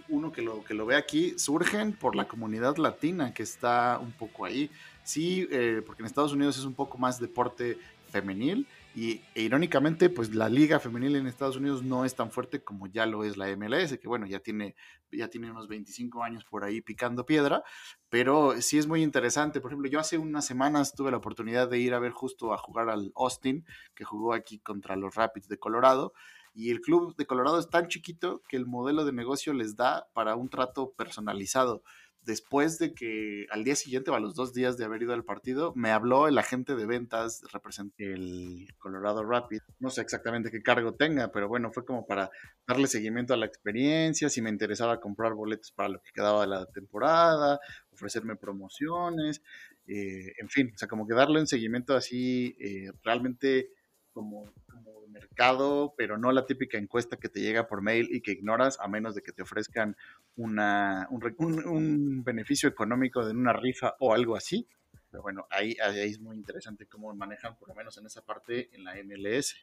uno 0.09 0.33
que 0.33 0.43
lo, 0.43 0.65
que 0.65 0.75
lo 0.75 0.85
ve 0.85 0.97
aquí, 0.97 1.39
surgen 1.39 1.93
por 1.93 2.17
la 2.17 2.27
comunidad 2.27 2.77
latina 2.77 3.33
que 3.33 3.45
está 3.45 4.01
un 4.03 4.11
poco 4.11 4.45
ahí. 4.45 4.69
Sí, 5.05 5.47
eh, 5.53 5.81
porque 5.87 6.03
en 6.03 6.07
Estados 6.07 6.33
Unidos 6.33 6.59
es 6.59 6.65
un 6.65 6.75
poco 6.75 6.99
más 6.99 7.21
deporte 7.21 7.79
femenil, 8.11 8.67
y 8.97 9.21
e, 9.35 9.43
irónicamente, 9.43 10.09
pues 10.09 10.35
la 10.35 10.49
liga 10.49 10.81
femenil 10.81 11.17
en 11.17 11.27
Estados 11.27 11.59
Unidos 11.59 11.83
no 11.83 12.07
es 12.07 12.15
tan 12.15 12.31
fuerte 12.31 12.65
como 12.65 12.87
ya 12.87 13.05
lo 13.05 13.25
es 13.25 13.37
la 13.37 13.55
MLS, 13.55 13.99
que 13.99 14.09
bueno, 14.09 14.27
ya 14.27 14.41
tiene, 14.41 14.75
ya 15.13 15.29
tiene 15.29 15.51
unos 15.51 15.69
25 15.69 16.23
años 16.25 16.47
por 16.47 16.65
ahí 16.65 16.81
picando 16.81 17.27
piedra, 17.27 17.63
pero 18.09 18.59
sí 18.63 18.79
es 18.79 18.87
muy 18.87 19.03
interesante. 19.03 19.61
Por 19.61 19.71
ejemplo, 19.71 19.91
yo 19.91 20.01
hace 20.01 20.17
unas 20.17 20.47
semanas 20.47 20.95
tuve 20.95 21.11
la 21.11 21.19
oportunidad 21.19 21.69
de 21.69 21.79
ir 21.79 21.93
a 21.93 21.99
ver 21.99 22.13
justo 22.13 22.55
a 22.55 22.57
jugar 22.57 22.89
al 22.89 23.13
Austin, 23.17 23.67
que 23.95 24.05
jugó 24.05 24.33
aquí 24.33 24.61
contra 24.61 24.97
los 24.97 25.15
Rapids 25.15 25.49
de 25.49 25.59
Colorado. 25.59 26.15
Y 26.55 26.71
el 26.71 26.81
club 26.81 27.15
de 27.17 27.27
Colorado 27.27 27.59
es 27.61 27.69
tan 27.69 27.89
chiquito 27.89 28.43
que 28.49 28.57
el 28.57 28.65
modelo 28.65 29.05
de 29.05 29.13
negocio 29.13 29.53
les 29.53 29.77
da 29.77 30.09
para 30.15 30.37
un 30.37 30.49
trato 30.49 30.95
personalizado 30.97 31.83
después 32.27 32.79
de 32.79 32.93
que 32.93 33.47
al 33.51 33.65
día 33.65 33.77
siguiente 33.77 34.11
o 34.11 34.15
a 34.15 34.21
los 34.21 34.35
dos 34.35 34.53
días 34.53 34.77
de 34.77 34.85
haber 34.85 35.03
ido 35.03 35.15
al 35.15 35.25
partido, 35.25 35.73
me 35.77 35.91
habló 35.93 36.27
el 36.27 36.37
agente 36.37 36.75
de 36.75 36.85
ventas, 36.85 37.43
representante 37.53 38.13
el 38.13 38.69
Colorado 38.79 39.25
Rapid. 39.25 39.61
No 39.79 39.91
sé 39.91 40.01
exactamente 40.01 40.51
qué 40.51 40.61
cargo 40.61 40.95
tenga, 40.95 41.31
pero 41.31 41.49
bueno, 41.49 41.71
fue 41.73 41.85
como 41.85 42.05
para 42.05 42.31
darle 42.67 42.89
seguimiento 42.89 43.33
a 43.33 43.37
la 43.37 43.47
experiencia, 43.47 44.29
si 44.29 44.43
me 44.43 44.51
interesaba 44.51 45.01
comprar 45.01 45.35
boletos 45.35 45.71
para 45.71 45.89
lo 45.89 46.03
que 46.03 46.11
quedaba 46.13 46.41
de 46.43 46.49
la 46.49 46.67
temporada, 46.67 47.61
ofrecerme 47.93 48.35
promociones, 48.35 49.41
eh, 49.87 50.33
en 50.39 50.49
fin, 50.49 50.73
o 50.75 50.79
sea, 50.79 50.89
como 50.89 51.07
que 51.07 51.15
darle 51.15 51.41
un 51.41 51.47
seguimiento 51.47 51.95
así 51.95 52.57
eh, 52.59 52.91
realmente 53.05 53.71
como, 54.13 54.53
como 54.67 55.06
mercado, 55.17 55.95
pero 55.97 56.19
no 56.19 56.31
la 56.31 56.47
típica 56.47 56.79
encuesta 56.79 57.17
que 57.17 57.29
te 57.29 57.41
llega 57.41 57.67
por 57.67 57.83
mail 57.83 58.09
y 58.13 58.21
que 58.21 58.33
ignoras 58.33 58.79
a 58.81 58.89
menos 58.89 59.15
de 59.15 59.23
que 59.23 59.33
te 59.33 59.43
ofrezcan 59.43 59.97
una, 60.37 61.09
un, 61.11 62.23
beneficio 62.23 62.69
económico 62.69 63.25
de 63.25 63.33
una 63.33 63.55
rifa 63.55 63.97
o 63.99 64.13
algo 64.13 64.37
así. 64.37 64.69
Pero 65.11 65.23
bueno, 65.23 65.47
ahí, 65.51 65.77
ahí 65.83 66.11
es 66.11 66.21
muy 66.21 66.37
interesante 66.37 66.87
cómo 66.87 67.15
manejan, 67.15 67.57
por 67.57 67.69
lo 67.69 67.75
menos 67.75 67.97
en 67.97 68.07
esa 68.07 68.25
parte, 68.25 68.69
en 68.75 68.85
la 68.85 68.95
MLS. 69.03 69.57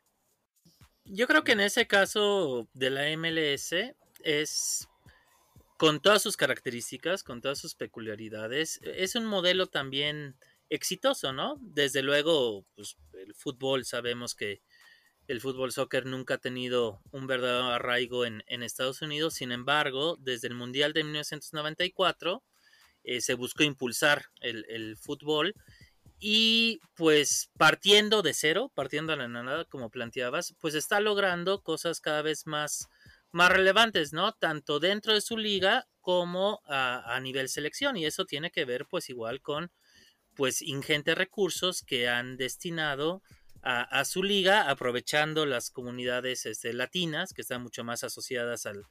Yo 1.05 1.27
creo 1.27 1.43
que 1.43 1.51
en 1.51 1.59
ese 1.59 1.85
caso 1.85 2.67
de 2.73 2.89
la 2.89 3.15
MLS 3.15 3.75
es 4.23 4.87
con 5.77 6.01
todas 6.01 6.21
sus 6.21 6.37
características, 6.37 7.23
con 7.23 7.41
todas 7.41 7.59
sus 7.59 7.75
peculiaridades, 7.75 8.79
es 8.83 9.15
un 9.15 9.25
modelo 9.25 9.67
también 9.67 10.35
exitoso, 10.69 11.33
¿no? 11.33 11.57
Desde 11.61 12.01
luego, 12.01 12.65
pues, 12.75 12.97
el 13.13 13.35
fútbol 13.35 13.85
sabemos 13.85 14.33
que 14.33 14.61
el 15.27 15.41
fútbol 15.41 15.71
soccer 15.71 16.05
nunca 16.05 16.35
ha 16.35 16.37
tenido 16.39 17.01
un 17.11 17.27
verdadero 17.27 17.67
arraigo 17.67 18.25
en, 18.25 18.43
en 18.47 18.63
Estados 18.63 19.01
Unidos, 19.01 19.35
sin 19.35 19.51
embargo, 19.51 20.17
desde 20.19 20.47
el 20.47 20.55
Mundial 20.55 20.93
de 20.93 21.03
1994 21.03 22.43
eh, 23.03 23.21
se 23.21 23.33
buscó 23.33 23.63
impulsar 23.63 24.25
el, 24.39 24.97
fútbol 24.97 25.55
y 26.19 26.79
pues 26.95 27.49
partiendo 27.57 28.21
de 28.21 28.33
cero, 28.33 28.71
partiendo 28.73 29.11
de 29.11 29.17
la 29.17 29.27
nada, 29.27 29.65
como 29.65 29.89
planteabas, 29.89 30.55
pues 30.59 30.73
está 30.73 31.01
logrando 31.01 31.61
cosas 31.61 31.99
cada 31.99 32.21
vez 32.21 32.47
más, 32.47 32.87
más 33.31 33.51
relevantes, 33.51 34.13
¿no? 34.13 34.31
Tanto 34.31 34.79
dentro 34.79 35.13
de 35.13 35.19
su 35.19 35.37
liga 35.37 35.85
como 35.99 36.61
a, 36.65 37.15
a 37.15 37.19
nivel 37.19 37.49
selección 37.49 37.97
y 37.97 38.05
eso 38.05 38.25
tiene 38.25 38.51
que 38.51 38.63
ver 38.63 38.85
pues 38.89 39.09
igual 39.09 39.41
con 39.41 39.71
pues 40.33 40.61
ingentes 40.61 41.17
recursos 41.17 41.83
que 41.83 42.07
han 42.07 42.37
destinado 42.37 43.21
a, 43.63 43.81
a, 43.83 44.05
su 44.05 44.21
liga, 44.23 44.69
aprovechando 44.69 45.45
las 45.45 45.71
comunidades 45.71 46.45
este, 46.45 46.73
latinas 46.73 47.33
que 47.33 47.41
están 47.41 47.63
mucho 47.63 47.83
más 47.83 48.03
asociadas 48.03 48.65
al, 48.65 48.85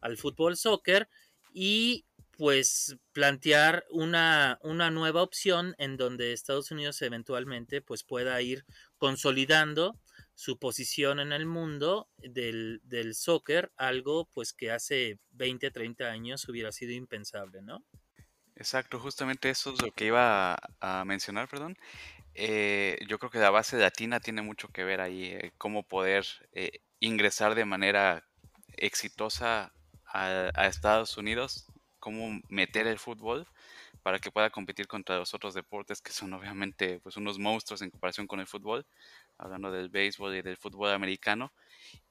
al, 0.00 0.16
fútbol 0.16 0.56
soccer 0.56 1.08
y 1.52 2.04
pues 2.36 2.96
plantear 3.12 3.86
una, 3.90 4.58
una, 4.62 4.90
nueva 4.90 5.22
opción 5.22 5.74
en 5.78 5.96
donde 5.96 6.32
Estados 6.32 6.70
Unidos 6.70 7.00
eventualmente 7.02 7.80
pues 7.80 8.04
pueda 8.04 8.42
ir 8.42 8.66
consolidando 8.98 9.98
su 10.34 10.58
posición 10.58 11.18
en 11.18 11.32
el 11.32 11.46
mundo 11.46 12.10
del, 12.18 12.80
del 12.84 13.14
soccer, 13.14 13.72
algo 13.76 14.28
pues 14.34 14.52
que 14.52 14.70
hace 14.70 15.18
20, 15.30 15.70
30 15.70 16.04
años 16.04 16.46
hubiera 16.48 16.72
sido 16.72 16.92
impensable, 16.92 17.62
¿no? 17.62 17.84
Exacto, 18.54 18.98
justamente 18.98 19.50
eso 19.50 19.72
es 19.72 19.82
lo 19.82 19.90
que 19.92 20.06
iba 20.06 20.54
a, 20.54 21.00
a 21.00 21.04
mencionar, 21.04 21.48
perdón. 21.48 21.76
Eh, 22.38 22.98
yo 23.08 23.18
creo 23.18 23.30
que 23.30 23.38
la 23.38 23.48
base 23.48 23.78
latina 23.78 24.20
tiene 24.20 24.42
mucho 24.42 24.68
que 24.68 24.84
ver 24.84 25.00
ahí, 25.00 25.24
eh, 25.24 25.52
cómo 25.56 25.84
poder 25.84 26.26
eh, 26.52 26.80
ingresar 27.00 27.54
de 27.54 27.64
manera 27.64 28.26
exitosa 28.76 29.72
a, 30.04 30.66
Estados 30.66 31.16
Unidos, 31.16 31.66
cómo 31.98 32.40
meter 32.50 32.86
el 32.88 32.98
fútbol 32.98 33.46
para 34.02 34.18
que 34.18 34.30
pueda 34.30 34.50
competir 34.50 34.86
contra 34.86 35.16
los 35.16 35.32
otros 35.32 35.54
deportes 35.54 36.02
que 36.02 36.12
son 36.12 36.34
obviamente 36.34 37.00
pues 37.00 37.16
unos 37.16 37.38
monstruos 37.38 37.80
en 37.80 37.90
comparación 37.90 38.26
con 38.26 38.40
el 38.40 38.46
fútbol, 38.46 38.86
hablando 39.38 39.72
del 39.72 39.88
béisbol 39.88 40.36
y 40.36 40.42
del 40.42 40.58
fútbol 40.58 40.90
americano. 40.90 41.54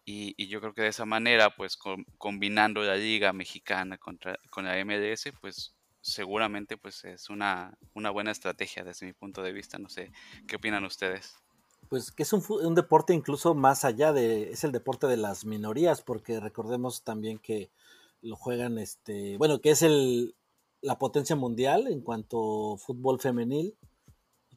Y, 0.05 0.33
y 0.37 0.47
yo 0.47 0.59
creo 0.59 0.73
que 0.73 0.83
de 0.83 0.89
esa 0.89 1.05
manera, 1.05 1.51
pues 1.55 1.77
com 1.77 2.03
combinando 2.17 2.81
la 2.83 2.95
liga 2.95 3.31
mexicana 3.33 3.97
contra, 3.99 4.37
con 4.49 4.65
la 4.65 4.77
MLS, 4.79 5.31
pues 5.41 5.74
seguramente 6.05 6.77
pues 6.77 7.03
es 7.03 7.31
una, 7.31 7.75
una 7.95 8.11
buena 8.11 8.31
estrategia 8.31 8.83
desde 8.83 9.07
mi 9.07 9.13
punto 9.13 9.41
de 9.41 9.51
vista. 9.51 9.79
No 9.79 9.89
sé, 9.89 10.11
¿qué 10.47 10.57
opinan 10.57 10.85
ustedes? 10.85 11.35
Pues 11.89 12.11
que 12.11 12.23
es 12.23 12.31
un, 12.31 12.43
un, 12.47 12.75
deporte 12.75 13.13
incluso 13.13 13.55
más 13.55 13.85
allá 13.85 14.13
de, 14.13 14.51
es 14.51 14.63
el 14.63 14.71
deporte 14.71 15.07
de 15.07 15.17
las 15.17 15.45
minorías, 15.45 16.03
porque 16.03 16.39
recordemos 16.39 17.03
también 17.03 17.39
que 17.39 17.71
lo 18.21 18.35
juegan, 18.35 18.77
este, 18.77 19.37
bueno, 19.37 19.61
que 19.61 19.71
es 19.71 19.81
el, 19.81 20.35
la 20.81 20.99
potencia 20.99 21.35
mundial 21.35 21.87
en 21.87 22.01
cuanto 22.01 22.75
a 22.75 22.77
fútbol 22.77 23.19
femenil, 23.19 23.75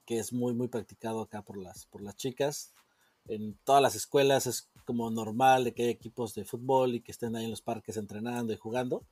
que 0.05 0.19
es 0.19 0.33
muy, 0.33 0.53
muy 0.53 0.69
practicado 0.69 1.23
acá 1.23 1.43
por 1.43 1.57
las, 1.57 1.87
por 1.87 2.03
las 2.03 2.17
chicas. 2.17 2.73
En 3.27 3.59
todas 3.65 3.83
las 3.83 3.95
escuelas 3.95 4.47
es 4.47 4.71
como 4.85 5.11
normal 5.11 5.65
de 5.65 5.73
que 5.73 5.83
haya 5.83 5.93
equipos 5.93 6.35
de 6.35 6.45
fútbol 6.45 6.95
y 6.95 7.01
que 7.01 7.13
estén 7.13 7.37
ahí 7.37 7.45
en 7.45 7.51
los 7.51 7.63
parques 7.63 7.97
entrenando 7.97 8.53
y 8.53 8.57
jugando, 8.57 9.05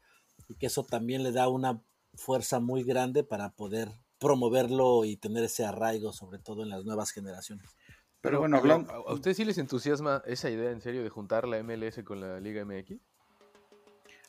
y 0.48 0.54
que 0.54 0.66
eso 0.66 0.84
también 0.84 1.22
le 1.22 1.32
da 1.32 1.48
una 1.48 1.82
fuerza 2.16 2.60
muy 2.60 2.82
grande 2.82 3.24
para 3.24 3.50
poder 3.50 3.90
promoverlo 4.18 5.04
y 5.04 5.16
tener 5.16 5.44
ese 5.44 5.64
arraigo, 5.64 6.12
sobre 6.12 6.38
todo 6.38 6.62
en 6.62 6.70
las 6.70 6.84
nuevas 6.84 7.10
generaciones. 7.10 7.76
Pero 8.20 8.40
bueno, 8.40 8.56
hablando... 8.56 8.92
¿a 8.92 9.12
ustedes 9.12 9.36
sí 9.36 9.44
les 9.44 9.58
entusiasma 9.58 10.22
esa 10.26 10.50
idea 10.50 10.70
en 10.70 10.80
serio 10.80 11.02
de 11.02 11.10
juntar 11.10 11.46
la 11.46 11.62
MLS 11.62 12.02
con 12.04 12.20
la 12.20 12.40
Liga 12.40 12.64
MX? 12.64 12.98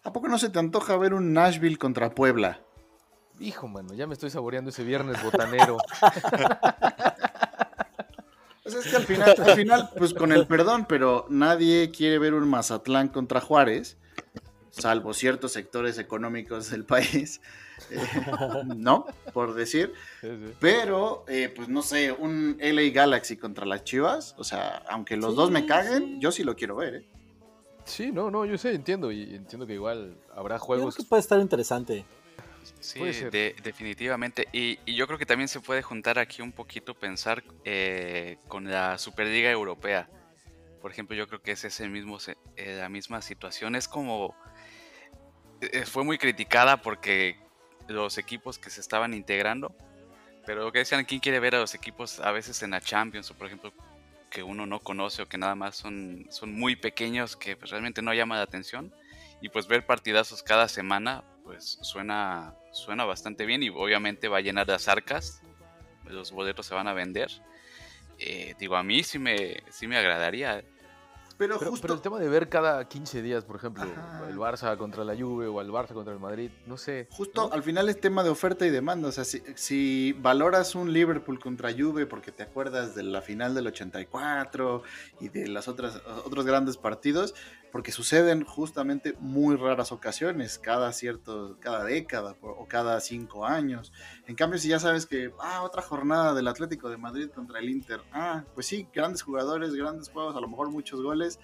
¿A 0.03 0.13
poco 0.13 0.27
no 0.27 0.37
se 0.37 0.49
te 0.49 0.59
antoja 0.59 0.95
ver 0.97 1.13
un 1.13 1.33
Nashville 1.33 1.77
contra 1.77 2.11
Puebla? 2.11 2.61
Hijo, 3.39 3.67
mano, 3.67 3.93
ya 3.93 4.07
me 4.07 4.13
estoy 4.13 4.29
saboreando 4.29 4.69
ese 4.69 4.83
viernes 4.83 5.21
botanero. 5.23 5.77
pues 8.63 8.75
es 8.75 8.87
que 8.87 8.95
al 8.95 9.03
final, 9.03 9.35
al 9.37 9.55
final, 9.55 9.89
pues 9.97 10.13
con 10.13 10.31
el 10.31 10.47
perdón, 10.47 10.85
pero 10.87 11.25
nadie 11.29 11.91
quiere 11.91 12.19
ver 12.19 12.33
un 12.33 12.49
Mazatlán 12.49 13.09
contra 13.09 13.41
Juárez, 13.41 13.97
salvo 14.71 15.13
ciertos 15.13 15.51
sectores 15.51 15.97
económicos 15.97 16.71
del 16.71 16.85
país. 16.85 17.41
Eh, 17.89 17.99
¿no? 18.75 19.05
Por 19.33 19.53
decir. 19.53 19.93
Sí, 20.21 20.27
sí. 20.27 20.53
Pero, 20.59 21.25
eh, 21.27 21.51
pues 21.55 21.69
no 21.69 21.81
sé, 21.81 22.11
un 22.11 22.57
LA 22.59 22.89
Galaxy 22.93 23.37
contra 23.37 23.65
las 23.65 23.83
Chivas, 23.83 24.35
o 24.37 24.43
sea, 24.43 24.83
aunque 24.89 25.17
los 25.17 25.31
sí, 25.31 25.37
dos 25.37 25.51
me 25.51 25.65
caguen, 25.65 26.19
yo 26.19 26.31
sí 26.31 26.43
lo 26.43 26.55
quiero 26.55 26.75
ver, 26.75 26.95
¿eh? 26.95 27.07
Sí, 27.85 28.11
no, 28.11 28.29
no, 28.29 28.45
yo 28.45 28.57
sé, 28.57 28.73
entiendo, 28.73 29.11
y 29.11 29.35
entiendo 29.35 29.65
que 29.65 29.73
igual 29.73 30.17
habrá 30.35 30.59
juegos. 30.59 30.95
Creo 30.95 31.05
que 31.05 31.09
puede 31.09 31.21
estar 31.21 31.39
interesante. 31.39 32.05
Sí, 32.79 32.99
de, 32.99 33.55
definitivamente. 33.63 34.47
Y, 34.51 34.77
y, 34.85 34.95
yo 34.95 35.07
creo 35.07 35.17
que 35.17 35.25
también 35.25 35.47
se 35.47 35.61
puede 35.61 35.81
juntar 35.81 36.19
aquí 36.19 36.41
un 36.41 36.51
poquito 36.51 36.93
pensar 36.93 37.43
eh, 37.63 38.37
con 38.47 38.69
la 38.69 38.97
Superliga 38.97 39.49
Europea. 39.49 40.09
Por 40.81 40.91
ejemplo, 40.91 41.15
yo 41.15 41.27
creo 41.27 41.41
que 41.41 41.51
es 41.51 41.63
ese 41.63 41.87
mismo, 41.87 42.17
eh, 42.55 42.77
la 42.77 42.89
misma 42.89 43.21
situación. 43.21 43.75
Es 43.75 43.87
como... 43.87 44.35
Eh, 45.61 45.85
fue 45.85 46.03
muy 46.03 46.17
criticada 46.17 46.81
porque 46.81 47.37
los 47.87 48.17
equipos 48.17 48.57
que 48.57 48.69
se 48.69 48.81
estaban 48.81 49.13
integrando. 49.13 49.75
Pero 50.45 50.63
lo 50.63 50.71
que 50.71 50.79
decían, 50.79 51.05
¿quién 51.05 51.19
quiere 51.19 51.39
ver 51.39 51.55
a 51.55 51.59
los 51.59 51.75
equipos 51.75 52.19
a 52.19 52.31
veces 52.31 52.61
en 52.63 52.71
la 52.71 52.81
Champions 52.81 53.29
o 53.31 53.33
por 53.33 53.47
ejemplo 53.47 53.73
que 54.29 54.43
uno 54.43 54.65
no 54.65 54.79
conoce 54.79 55.21
o 55.21 55.27
que 55.27 55.37
nada 55.37 55.55
más 55.55 55.75
son, 55.75 56.25
son 56.29 56.53
muy 56.53 56.75
pequeños 56.75 57.35
que 57.35 57.55
pues, 57.55 57.71
realmente 57.71 58.01
no 58.01 58.13
llama 58.13 58.37
la 58.37 58.43
atención? 58.43 58.93
Y 59.41 59.49
pues 59.49 59.67
ver 59.67 59.85
partidazos 59.85 60.43
cada 60.43 60.67
semana 60.67 61.23
pues 61.43 61.79
suena, 61.81 62.55
suena 62.71 63.05
bastante 63.05 63.45
bien 63.45 63.63
y 63.63 63.69
obviamente 63.69 64.27
va 64.27 64.37
a 64.37 64.41
llenar 64.41 64.67
las 64.67 64.87
arcas, 64.89 65.41
los 66.05 66.31
boletos 66.31 66.65
se 66.65 66.75
van 66.75 66.87
a 66.87 66.93
vender. 66.93 67.31
Eh, 68.19 68.55
digo, 68.59 68.75
a 68.75 68.83
mí 68.83 69.03
sí 69.03 69.19
me, 69.19 69.63
sí 69.69 69.87
me 69.87 69.97
agradaría. 69.97 70.63
Pero, 71.37 71.59
pero, 71.81 71.93
el 71.93 72.01
tema 72.01 72.19
de 72.19 72.27
ver 72.27 72.49
cada 72.49 72.87
15 72.87 73.21
días, 73.21 73.45
por 73.45 73.57
ejemplo, 73.57 73.83
el 74.27 74.37
Barça 74.37 74.75
contra 74.75 75.03
la 75.03 75.15
Juve 75.15 75.47
o 75.47 75.61
el 75.61 75.69
Barça 75.69 75.93
contra 75.93 76.11
el 76.11 76.19
Madrid, 76.19 76.49
no 76.65 76.77
sé. 76.77 77.07
Justo 77.11 77.51
al 77.53 77.61
final 77.61 77.89
es 77.89 78.01
tema 78.01 78.23
de 78.23 78.29
oferta 78.29 78.65
y 78.65 78.71
demanda. 78.71 79.07
O 79.07 79.11
sea, 79.11 79.23
si, 79.23 79.43
si, 79.55 80.13
valoras 80.13 80.73
un 80.73 80.91
Liverpool 80.91 81.39
contra 81.39 81.71
Juve 81.71 82.07
porque 82.07 82.31
te 82.31 82.41
acuerdas 82.41 82.95
de 82.95 83.03
la 83.03 83.21
final 83.21 83.53
del 83.53 83.67
84 83.67 84.83
y 85.19 85.29
de 85.29 85.47
las 85.47 85.67
otras 85.67 86.01
otros 86.25 86.45
grandes 86.45 86.77
partidos, 86.77 87.35
porque 87.71 87.91
suceden 87.91 88.43
justamente 88.43 89.15
muy 89.19 89.55
raras 89.55 89.91
ocasiones, 89.91 90.57
cada 90.57 90.91
cierto, 90.93 91.57
cada 91.59 91.83
década 91.83 92.35
o 92.41 92.65
cada 92.67 92.99
cinco 92.99 93.45
años. 93.45 93.91
En 94.25 94.35
cambio, 94.35 94.59
si 94.59 94.69
ya 94.69 94.79
sabes 94.79 95.05
que, 95.05 95.31
ah, 95.39 95.63
otra 95.63 95.81
jornada 95.81 96.33
del 96.33 96.47
Atlético 96.47 96.89
de 96.89 96.97
Madrid 96.97 97.29
contra 97.29 97.59
el 97.59 97.69
Inter, 97.69 98.01
ah, 98.13 98.43
pues 98.53 98.67
sí, 98.67 98.87
grandes 98.93 99.21
jugadores, 99.21 99.73
grandes 99.73 100.09
juegos, 100.09 100.35
a 100.35 100.39
lo 100.39 100.47
mejor 100.47 100.71
muchos 100.71 101.01
goles, 101.01 101.39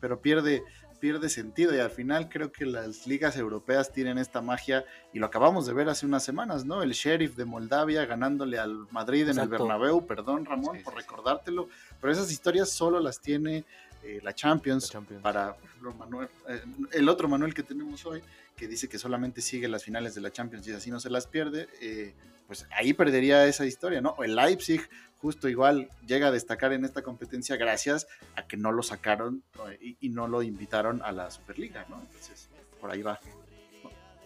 pero 0.00 0.20
pierde, 0.20 0.62
pierde 1.00 1.28
sentido 1.28 1.74
y 1.74 1.78
al 1.78 1.90
final 1.90 2.28
creo 2.28 2.52
que 2.52 2.66
las 2.66 3.06
ligas 3.06 3.36
europeas 3.36 3.92
tienen 3.92 4.18
esta 4.18 4.40
magia 4.40 4.84
y 5.12 5.18
lo 5.18 5.26
acabamos 5.26 5.66
de 5.66 5.72
ver 5.72 5.88
hace 5.88 6.06
unas 6.06 6.24
semanas, 6.24 6.64
¿no? 6.64 6.82
El 6.82 6.92
Sheriff 6.92 7.36
de 7.36 7.44
Moldavia 7.44 8.04
ganándole 8.04 8.58
al 8.58 8.86
Madrid 8.90 9.28
en 9.28 9.38
el 9.38 9.48
Bernabéu, 9.48 10.06
perdón 10.06 10.44
Ramón 10.44 10.82
por 10.82 10.94
recordártelo, 10.94 11.68
pero 12.00 12.12
esas 12.12 12.30
historias 12.30 12.70
solo 12.70 13.00
las 13.00 13.20
tiene 13.20 13.64
eh, 14.08 14.20
la, 14.22 14.34
Champions, 14.34 14.90
para 15.20 15.54
Manuel, 15.98 16.30
eh, 16.48 16.62
el 16.92 17.10
otro 17.10 17.28
Manuel 17.28 17.52
que 17.52 17.62
tenemos 17.62 18.06
hoy, 18.06 18.22
que 18.56 18.66
dice 18.66 18.88
que 18.88 18.98
solamente 18.98 19.42
sigue 19.42 19.68
las 19.68 19.84
finales 19.84 20.14
de 20.14 20.22
la 20.22 20.30
Champions 20.30 20.66
y 20.66 20.72
así 20.72 20.90
no 20.90 20.98
se 20.98 21.10
las 21.10 21.26
pierde, 21.26 21.68
eh, 21.82 22.14
pues 22.46 22.66
ahí 22.70 22.94
perdería 22.94 23.44
esa 23.46 23.66
historia, 23.66 24.00
¿no? 24.00 24.14
O 24.16 24.24
el 24.24 24.34
Leipzig 24.34 24.80
justo 25.18 25.46
igual 25.46 25.90
llega 26.06 26.28
a 26.28 26.30
destacar 26.30 26.72
en 26.72 26.86
esta 26.86 27.02
competencia 27.02 27.56
gracias 27.56 28.06
a 28.34 28.46
que 28.46 28.56
no 28.56 28.72
lo 28.72 28.82
sacaron 28.82 29.42
y, 29.78 30.08
no 30.08 30.26
lo 30.26 30.42
invitaron 30.42 31.02
a 31.02 31.12
la 31.12 31.30
Superliga, 31.30 31.84
¿no? 31.90 32.00
Entonces, 32.00 32.48
por 32.80 32.90
ahí 32.90 33.02
va. 33.02 33.20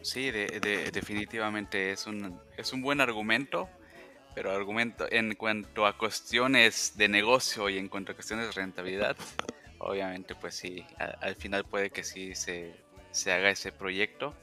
Sí, 0.03 0.31
definitivamente 0.31 1.91
es 1.91 2.07
un, 2.07 2.39
es 2.57 2.73
un 2.73 2.83
buen 2.83 3.01
argumento, 3.01 3.69
pero 4.33 4.53
argumento 4.53 5.07
en 5.11 5.35
cuanto 5.35 5.87
a 5.87 5.99
cuestiones 5.99 6.97
de 6.97 7.09
negocio 7.09 7.69
y 7.69 7.79
en 7.79 7.89
cuanto 7.89 8.13
a 8.13 8.15
cuestiones 8.15 8.47
de 8.47 8.53
rentabilidad, 8.53 9.17
obviamente 9.83 10.35
pues 10.35 10.55
sí, 10.55 10.87
al 10.99 11.35
final 11.37 11.65
puede 11.65 11.91
que 11.91 12.05
sí 12.05 12.35
se, 12.35 12.75
haga 13.27 13.51
ese 13.51 13.73
proyecto. 13.73 14.35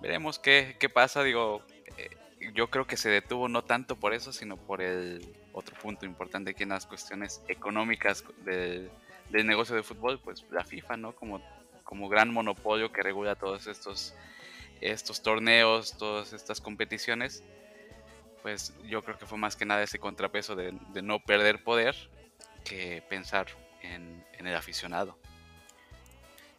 Veremos 0.00 0.38
qué, 0.38 0.76
pasa, 0.92 1.22
digo, 1.22 1.62
eh, 1.96 2.10
yo 2.54 2.68
creo 2.68 2.86
que 2.86 2.96
se 2.96 3.08
detuvo 3.08 3.48
no 3.48 3.64
tanto 3.64 3.96
por 3.96 4.12
eso, 4.12 4.32
sino 4.32 4.56
por 4.56 4.82
el 4.82 5.34
otro 5.52 5.74
punto 5.76 6.04
importante 6.04 6.54
que 6.54 6.64
en 6.64 6.70
las 6.70 6.86
cuestiones 6.86 7.42
económicas 7.48 8.24
del, 8.44 8.90
negocio 9.30 9.74
de 9.74 9.82
fútbol, 9.82 10.20
pues 10.20 10.44
la 10.50 10.64
FIFA, 10.64 10.96
¿no? 10.98 11.14
Como, 11.14 11.40
como 11.82 12.08
gran 12.08 12.32
monopolio 12.32 12.92
que 12.92 13.02
regula 13.02 13.34
todos 13.34 13.66
estos, 13.66 14.14
estos 14.80 15.22
torneos, 15.22 15.96
todas 15.96 16.34
estas 16.34 16.60
competiciones, 16.60 17.42
pues 18.42 18.74
yo 18.84 19.02
creo 19.02 19.18
que 19.18 19.26
fue 19.26 19.38
más 19.38 19.56
que 19.56 19.64
nada 19.64 19.82
ese 19.82 19.98
contrapeso 19.98 20.54
de 20.54 20.72
no 21.02 21.18
perder 21.20 21.64
poder 21.64 21.96
que 22.64 23.02
pensar 23.08 23.46
en, 23.94 24.24
el 24.38 24.54
aficionado. 24.54 25.18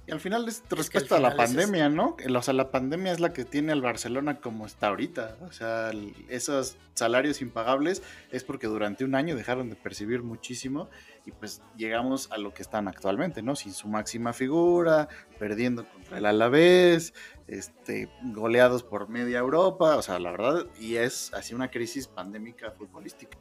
Y 0.07 0.11
al 0.11 0.21
final 0.21 0.47
es 0.47 0.63
respecto 0.69 1.15
a 1.15 1.19
la 1.19 1.35
pandemia, 1.35 1.89
¿no? 1.89 2.15
O 2.33 2.41
sea, 2.41 2.53
la 2.53 2.71
pandemia 2.71 3.11
es 3.11 3.19
la 3.19 3.33
que 3.33 3.43
tiene 3.43 3.73
al 3.73 3.81
Barcelona 3.81 4.39
como 4.39 4.65
está 4.65 4.87
ahorita. 4.87 5.37
O 5.41 5.51
sea, 5.51 5.91
esos 6.29 6.77
salarios 6.93 7.41
impagables 7.41 8.01
es 8.31 8.45
porque 8.45 8.67
durante 8.67 9.03
un 9.03 9.15
año 9.15 9.35
dejaron 9.35 9.69
de 9.69 9.75
percibir 9.75 10.23
muchísimo 10.23 10.89
y 11.25 11.31
pues 11.33 11.61
llegamos 11.75 12.31
a 12.31 12.37
lo 12.37 12.53
que 12.53 12.61
están 12.61 12.87
actualmente, 12.87 13.41
¿no? 13.41 13.57
Sin 13.57 13.73
su 13.73 13.89
máxima 13.89 14.31
figura, 14.31 15.09
perdiendo 15.39 15.85
contra 15.89 16.19
el 16.19 16.25
Alavés, 16.25 17.13
este, 17.47 18.09
goleados 18.23 18.83
por 18.83 19.09
media 19.09 19.39
Europa, 19.39 19.97
o 19.97 20.01
sea, 20.01 20.19
la 20.19 20.31
verdad, 20.31 20.67
y 20.79 20.95
es 20.95 21.33
así 21.33 21.53
una 21.53 21.69
crisis 21.69 22.07
pandémica 22.07 22.71
futbolística 22.71 23.37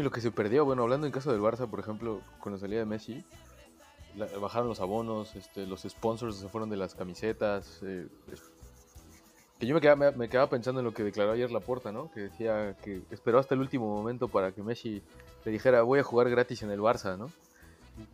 y 0.00 0.02
lo 0.02 0.10
que 0.10 0.20
se 0.20 0.30
perdió, 0.30 0.64
bueno, 0.64 0.82
hablando 0.82 1.06
en 1.06 1.12
caso 1.12 1.32
del 1.32 1.40
Barça, 1.40 1.68
por 1.68 1.80
ejemplo, 1.80 2.20
con 2.40 2.52
la 2.52 2.58
salida 2.58 2.80
de 2.80 2.86
Messi, 2.86 3.24
bajaron 4.40 4.68
los 4.68 4.80
abonos, 4.80 5.34
este, 5.36 5.66
los 5.66 5.82
sponsors 5.82 6.36
se 6.36 6.48
fueron 6.48 6.70
de 6.70 6.76
las 6.76 6.94
camisetas. 6.94 7.80
Eh, 7.82 8.08
que 9.58 9.66
yo 9.66 9.74
me 9.74 9.80
quedaba, 9.80 10.50
pensando 10.50 10.80
en 10.80 10.84
lo 10.84 10.92
que 10.92 11.02
declaró 11.02 11.32
ayer 11.32 11.50
Laporta, 11.50 11.90
¿no? 11.90 12.10
Que 12.10 12.20
decía 12.20 12.76
que 12.82 13.02
esperó 13.10 13.38
hasta 13.38 13.54
el 13.54 13.60
último 13.60 13.86
momento 13.86 14.28
para 14.28 14.52
que 14.52 14.62
Messi 14.62 15.02
le 15.44 15.52
dijera 15.52 15.82
voy 15.82 15.98
a 15.98 16.02
jugar 16.02 16.28
gratis 16.28 16.62
en 16.62 16.70
el 16.70 16.80
Barça, 16.80 17.16
¿no? 17.16 17.30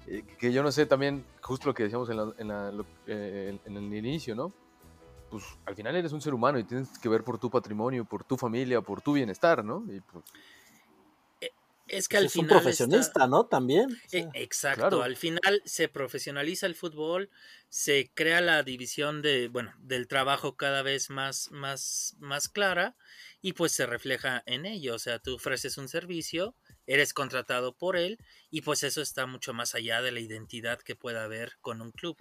Eh, 0.07 0.22
que 0.39 0.53
yo 0.53 0.62
no 0.62 0.70
sé 0.70 0.87
también, 0.87 1.24
justo 1.41 1.68
lo 1.68 1.74
que 1.74 1.83
decíamos 1.83 2.09
en, 2.11 2.51
eh, 3.07 3.59
en 3.64 3.76
el 3.76 3.95
inicio, 3.95 4.37
¿no? 4.37 4.53
Pues 5.30 5.45
al 5.66 5.74
final 5.74 5.97
eres 5.97 6.12
un 6.12 6.20
ser 6.20 6.35
humano 6.35 6.59
y 6.59 6.64
tienes 6.64 6.99
que 6.99 7.09
ver 7.09 7.24
por 7.24 7.39
tu 7.39 7.51
patrimonio, 7.51 8.05
por 8.05 8.22
tu 8.22 8.37
familia, 8.37 8.80
por 8.83 9.01
tu 9.01 9.14
bienestar, 9.14 9.64
¿no? 9.64 9.83
Y 9.89 10.01
pues, 10.01 10.24
es 11.89 12.09
que 12.09 12.16
al 12.16 12.26
es 12.26 12.33
final. 12.33 12.45
un 12.45 12.61
profesionista, 12.61 13.26
¿no? 13.26 13.47
También. 13.47 14.01
E, 14.12 14.28
exacto. 14.35 15.03
Al 15.03 15.16
final 15.16 15.62
se 15.64 15.89
profesionaliza 15.89 16.66
el 16.66 16.74
fútbol, 16.74 17.30
se 17.68 18.11
crea 18.14 18.41
la 18.41 18.62
división 18.62 19.22
de, 19.22 19.49
bueno, 19.49 19.74
del 19.78 20.09
trabajo 20.09 20.57
cada 20.57 20.83
vez 20.83 21.11
más, 21.11 21.51
más, 21.51 22.16
más 22.18 22.49
clara 22.49 22.97
y 23.41 23.53
pues 23.55 23.72
se 23.72 23.87
refleja 23.87 24.43
en 24.47 24.66
ello. 24.66 24.95
O 24.95 24.99
sea, 24.99 25.18
tú 25.18 25.35
ofreces 25.35 25.78
un 25.78 25.89
servicio, 25.89 26.55
eres 26.87 27.14
contratado 27.14 27.76
por 27.76 27.97
él 27.97 28.18
y 28.51 28.62
pues 28.62 28.83
eso 28.83 29.03
está 29.03 29.26
mucho 29.26 29.53
más 29.55 29.74
allá 29.74 30.03
de 30.03 30.12
la 30.12 30.20
identidad 30.20 30.80
que 30.80 30.97
pueda 30.97 31.24
haber 31.24 31.59
con 31.61 31.80
un 31.80 31.93
club. 31.93 32.16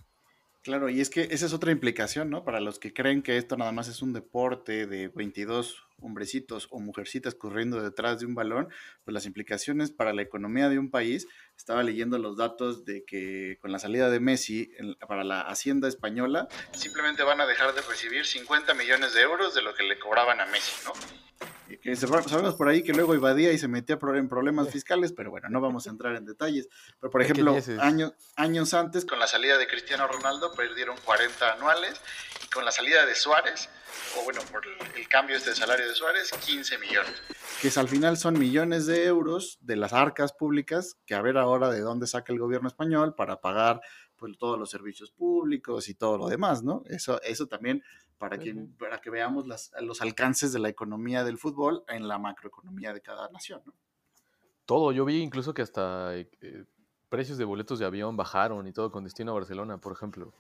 Claro, 0.64 0.89
y 0.89 1.01
es 1.01 1.09
que 1.09 1.28
esa 1.32 1.47
es 1.47 1.53
otra 1.53 1.72
implicación, 1.72 2.30
¿no? 2.30 2.43
Para 2.43 2.59
los 2.59 2.78
que 2.78 2.93
creen 2.93 3.24
que 3.24 3.38
esto 3.38 3.57
nada 3.57 3.72
más 3.72 3.88
es 3.88 4.03
un 4.03 4.14
deporte 4.14 4.86
de 4.86 5.07
22 5.07 5.88
hombrecitos 5.99 6.68
o 6.70 6.80
mujercitas 6.80 7.34
corriendo 7.34 7.82
detrás 7.82 8.20
de 8.20 8.28
un 8.28 8.36
balón, 8.36 8.70
pues 9.03 9.14
las 9.14 9.26
implicaciones 9.26 9.89
para 9.89 10.14
la 10.14 10.22
economía 10.22 10.70
de 10.70 10.78
un 10.78 10.91
país, 10.91 11.28
estaba 11.57 11.82
leyendo 11.82 12.20
los 12.20 12.38
datos 12.38 12.86
de 12.86 13.03
que 13.05 13.57
con 13.59 13.72
la 13.72 13.80
salida 13.80 14.12
de 14.12 14.20
Messi 14.20 14.72
para 15.07 15.24
la 15.24 15.41
Hacienda 15.41 15.88
española, 15.88 16.47
simplemente 16.74 17.24
van 17.24 17.41
a 17.41 17.47
dejar 17.47 17.74
de 17.74 17.82
recibir 17.82 18.26
50 18.26 18.76
millones 18.76 19.16
de 19.16 19.22
euros 19.22 19.55
de 19.55 19.64
lo 19.64 19.74
que 19.74 19.84
le 19.84 19.97
cobraban 19.97 20.39
a 20.41 20.45
Messi, 20.45 20.74
¿no? 20.86 21.30
Que 21.80 21.95
sabemos 21.95 22.55
por 22.55 22.67
ahí 22.67 22.84
que 22.84 22.93
luego 22.93 23.13
invadía 23.15 23.51
y 23.51 23.57
se 23.57 23.67
metía 23.67 23.97
en 24.01 24.30
problemas 24.30 24.69
fiscales, 24.72 25.13
pero 25.13 25.32
bueno, 25.32 25.49
no 25.49 25.61
vamos 25.61 25.88
a 25.88 25.89
entrar 25.89 26.15
en 26.15 26.26
detalles. 26.26 26.67
Pero 26.99 27.11
por 27.11 27.22
ejemplo, 27.22 27.55
años, 27.80 28.13
años 28.36 28.74
antes, 28.74 29.05
con 29.05 29.19
la 29.19 29.28
salida 29.28 29.57
de 29.57 29.67
Cristiano 29.67 30.07
Ronaldo, 30.07 30.53
perdieron 30.53 30.97
40 31.03 31.53
anuales, 31.53 32.01
y 32.43 32.47
con 32.49 32.65
la 32.65 32.72
salida 32.72 33.05
de 33.05 33.15
Suárez, 33.15 33.69
o 34.17 34.24
bueno, 34.24 34.41
por 34.51 34.61
el, 34.65 35.07
cambio 35.07 35.36
este 35.36 35.51
de 35.51 35.55
salario 35.55 35.88
de 35.88 35.95
Suárez, 35.95 36.32
15 36.32 36.78
millones. 36.78 37.13
Que 37.61 37.72
al 37.80 37.88
final 37.88 38.17
son 38.17 38.39
millones 38.39 38.86
de 38.86 39.05
euros 39.05 39.57
de 39.61 39.76
las 39.76 39.93
arcas 39.93 40.34
públicas, 40.34 40.97
que 41.05 41.15
a 41.15 41.22
ver 41.22 41.38
ahora 41.38 41.69
de 41.69 41.82
dónde 41.82 42.07
saca 42.07 42.34
el 42.34 42.39
gobierno 42.39 42.67
español 42.67 43.15
para 43.15 43.41
pagar 43.41 43.82
pues, 44.22 44.38
todos 44.38 44.57
los 44.57 44.69
servicios 44.69 45.11
públicos 45.11 45.89
y 45.89 45.95
todo 45.95 46.17
lo 46.17 46.28
demás, 46.30 46.63
¿no? 46.63 46.84
Eso, 46.86 47.22
eso 47.24 47.47
también 47.47 47.84
para 48.17 48.38
que, 48.38 48.55
para 48.80 49.01
que 49.01 49.09
veamos 49.09 49.45
los 49.82 50.01
alcances 50.01 50.53
de 50.53 50.59
la 50.59 50.69
economía 50.69 51.24
del 51.24 51.38
fútbol 51.38 51.84
en 51.89 52.07
la 52.07 52.19
macroeconomía 52.19 52.93
de 52.93 53.01
cada 53.01 53.30
nación, 53.30 53.61
¿no? 53.65 53.74
Todo, 54.65 54.93
yo 54.93 55.03
vi 55.03 55.22
incluso 55.22 55.53
que 55.53 55.63
hasta 55.63 56.15
eh, 56.15 56.30
precios 57.09 57.38
de 57.38 57.43
boletos 57.43 57.80
de 57.80 57.86
avión 57.86 58.15
bajaron 58.15 58.67
y 58.67 58.72
todo 58.72 58.91
con 58.91 59.03
destino 59.03 59.32
a 59.32 59.34
Barcelona, 59.36 59.80
por 59.80 59.91
ejemplo 59.91 60.32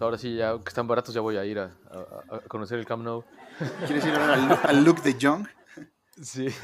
ahora 0.00 0.18
sí, 0.18 0.36
ya 0.36 0.58
que 0.58 0.68
están 0.68 0.86
baratos, 0.86 1.14
ya 1.14 1.20
voy 1.20 1.36
a 1.36 1.44
ir 1.44 1.58
a, 1.58 1.76
conocer 2.48 2.78
el 2.78 2.86
Camp 2.86 3.04
Nou. 3.04 3.24
¿Quieres 3.86 4.04
ir 4.04 4.14
al, 4.14 4.84
look 4.84 5.02
de 5.02 5.18
Young? 5.18 5.46
Sí. 6.20 6.46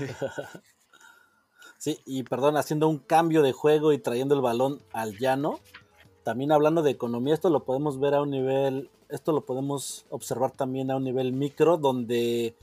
Sí, 1.80 1.96
y 2.04 2.24
perdón, 2.24 2.56
haciendo 2.56 2.88
un 2.88 2.98
cambio 2.98 3.40
de 3.40 3.52
juego 3.52 3.92
y 3.92 3.98
trayendo 3.98 4.34
el 4.34 4.40
balón 4.40 4.82
al 4.92 5.16
llano, 5.16 5.60
también 6.28 6.52
hablando 6.52 6.82
de 6.82 6.90
economía, 6.90 7.32
esto 7.32 7.48
lo 7.48 7.64
podemos 7.64 7.98
ver 7.98 8.12
a 8.12 8.20
un 8.20 8.28
nivel, 8.30 8.90
esto 9.08 9.32
lo 9.32 9.46
podemos 9.46 10.04
observar 10.10 10.50
también 10.50 10.90
a 10.90 10.96
un 10.96 11.04
nivel 11.04 11.32
micro, 11.32 11.78
donde 11.78 12.54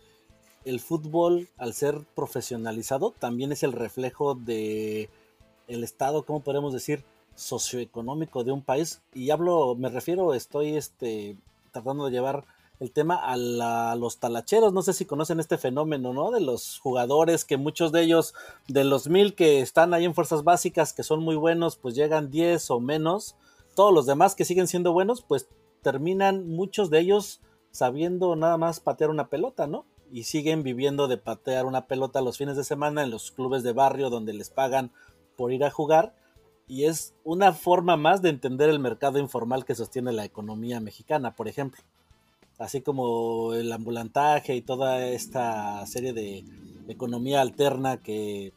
el 0.66 0.80
fútbol, 0.80 1.50
al 1.58 1.74
ser 1.74 2.02
profesionalizado, 2.14 3.16
también 3.18 3.52
es 3.52 3.64
el 3.64 3.72
reflejo 3.72 4.36
de 4.36 5.10
el 5.68 5.84
estado, 5.84 6.22
¿cómo 6.28 6.42
podemos 6.42 6.74
decir? 6.74 7.04
socioeconómico 7.34 8.44
de 8.44 8.52
un 8.52 8.62
país 8.62 9.02
y 9.16 9.32
hablo, 9.32 9.74
me 9.74 9.90
refiero, 9.90 10.36
estoy 10.36 10.76
este, 10.76 11.36
tratando 11.72 12.06
de 12.06 12.12
llevar 12.12 12.46
el 12.80 12.92
tema 12.92 13.16
a, 13.16 13.36
la- 13.36 13.94
a 13.94 13.96
los 13.96 14.20
talacheros. 14.20 14.74
No 14.74 14.84
sé 14.84 14.94
si 14.94 15.06
conocen 15.06 15.40
este 15.40 15.58
fenómeno, 15.58 16.14
¿no? 16.14 16.30
De 16.30 16.40
los 16.40 16.78
jugadores 16.80 17.46
que 17.46 17.58
muchos 17.58 17.92
de 17.92 18.04
ellos, 18.04 18.36
de 18.68 18.84
los 18.84 19.08
mil 19.08 19.34
que 19.34 19.60
están 19.62 19.96
ahí 19.96 20.06
en 20.06 20.14
fuerzas 20.14 20.44
básicas, 20.44 20.94
que 20.94 21.02
son 21.02 21.24
muy 21.24 21.36
buenos, 21.36 21.78
pues 21.78 21.96
llegan 21.96 22.30
10 22.30 22.70
o 22.70 22.80
menos. 22.80 23.36
Todos 23.76 23.94
los 23.94 24.06
demás 24.06 24.36
que 24.36 24.46
siguen 24.46 24.68
siendo 24.68 24.94
buenos, 24.94 25.22
pues 25.22 25.48
terminan 25.82 26.48
muchos 26.48 26.90
de 26.90 27.00
ellos 27.00 27.42
sabiendo 27.72 28.36
nada 28.36 28.58
más 28.58 28.80
patear 28.80 29.10
una 29.10 29.28
pelota, 29.28 29.68
¿no? 29.68 29.86
Y 30.12 30.24
siguen 30.24 30.64
viviendo 30.64 31.08
de 31.08 31.18
patear 31.18 31.66
una 31.66 31.86
pelota 31.88 32.22
los 32.22 32.38
fines 32.38 32.56
de 32.56 32.64
semana 32.64 33.04
en 33.04 33.12
los 33.12 33.32
clubes 33.32 33.64
de 33.64 33.74
barrio 33.74 34.10
donde 34.10 34.34
les 34.34 34.50
pagan 34.50 34.92
por 35.36 35.52
ir 35.52 35.64
a 35.66 35.72
jugar. 35.72 36.16
Y 36.68 36.86
es 36.86 37.14
una 37.24 37.54
forma 37.54 37.98
más 37.98 38.22
de 38.22 38.30
entender 38.30 38.70
el 38.70 38.80
mercado 38.80 39.20
informal 39.20 39.66
que 39.66 39.76
sostiene 39.76 40.14
la 40.14 40.26
economía 40.26 40.80
mexicana, 40.80 41.36
por 41.36 41.48
ejemplo. 41.48 41.84
Así 42.58 42.82
como 42.82 43.54
el 43.54 43.72
ambulantaje 43.72 44.56
y 44.56 44.62
toda 44.62 45.06
esta 45.06 45.86
serie 45.86 46.14
de 46.14 46.46
economía 46.88 47.42
alterna 47.42 47.98
que 47.98 48.54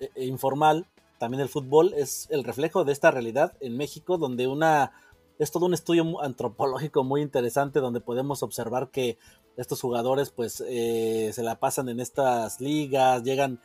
e- 0.00 0.10
e 0.14 0.24
informal, 0.24 0.86
también 1.24 1.40
el 1.40 1.48
fútbol 1.48 1.94
es 1.94 2.26
el 2.28 2.44
reflejo 2.44 2.84
de 2.84 2.92
esta 2.92 3.10
realidad 3.10 3.54
en 3.60 3.78
México, 3.78 4.18
donde 4.18 4.46
una 4.46 4.92
es 5.38 5.50
todo 5.50 5.64
un 5.64 5.72
estudio 5.72 6.20
antropológico 6.20 7.02
muy 7.02 7.22
interesante 7.22 7.80
donde 7.80 8.02
podemos 8.02 8.42
observar 8.42 8.90
que 8.90 9.16
estos 9.56 9.80
jugadores 9.80 10.28
pues 10.28 10.62
eh, 10.68 11.30
se 11.32 11.42
la 11.42 11.58
pasan 11.58 11.88
en 11.88 11.98
estas 11.98 12.60
ligas, 12.60 13.22
llegan 13.22 13.58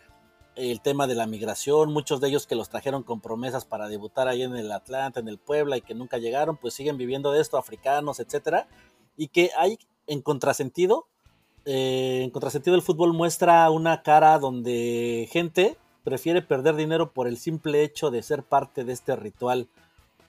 el 0.56 0.80
tema 0.80 1.06
de 1.06 1.16
la 1.16 1.28
migración, 1.28 1.92
muchos 1.92 2.22
de 2.22 2.30
ellos 2.30 2.48
que 2.48 2.56
los 2.56 2.70
trajeron 2.70 3.04
con 3.04 3.20
promesas 3.20 3.66
para 3.66 3.90
debutar 3.90 4.30
ahí 4.30 4.44
en 4.44 4.56
el 4.56 4.72
Atlanta, 4.72 5.20
en 5.20 5.28
el 5.28 5.38
Puebla 5.38 5.76
y 5.76 5.82
que 5.82 5.96
nunca 5.96 6.18
llegaron, 6.18 6.56
pues 6.56 6.74
siguen 6.74 6.96
viviendo 6.96 7.34
de 7.34 7.42
esto, 7.42 7.58
africanos, 7.58 8.22
etcétera, 8.22 8.70
y 9.18 9.28
que 9.28 9.52
hay 9.58 9.80
en 10.08 10.22
contrasentido, 10.22 11.08
eh, 11.66 12.22
en 12.24 12.30
contrasentido 12.30 12.78
el 12.78 12.84
fútbol 12.84 13.12
muestra 13.12 13.70
una 13.70 14.02
cara 14.02 14.40
donde 14.40 15.28
gente 15.30 15.78
prefiere 16.04 16.42
perder 16.42 16.76
dinero 16.76 17.12
por 17.12 17.28
el 17.28 17.38
simple 17.38 17.84
hecho 17.84 18.12
de 18.12 18.24
ser 18.24 18.44
parte 18.44 18.84
de 18.84 18.94
este 18.94 19.16
ritual 19.16 19.68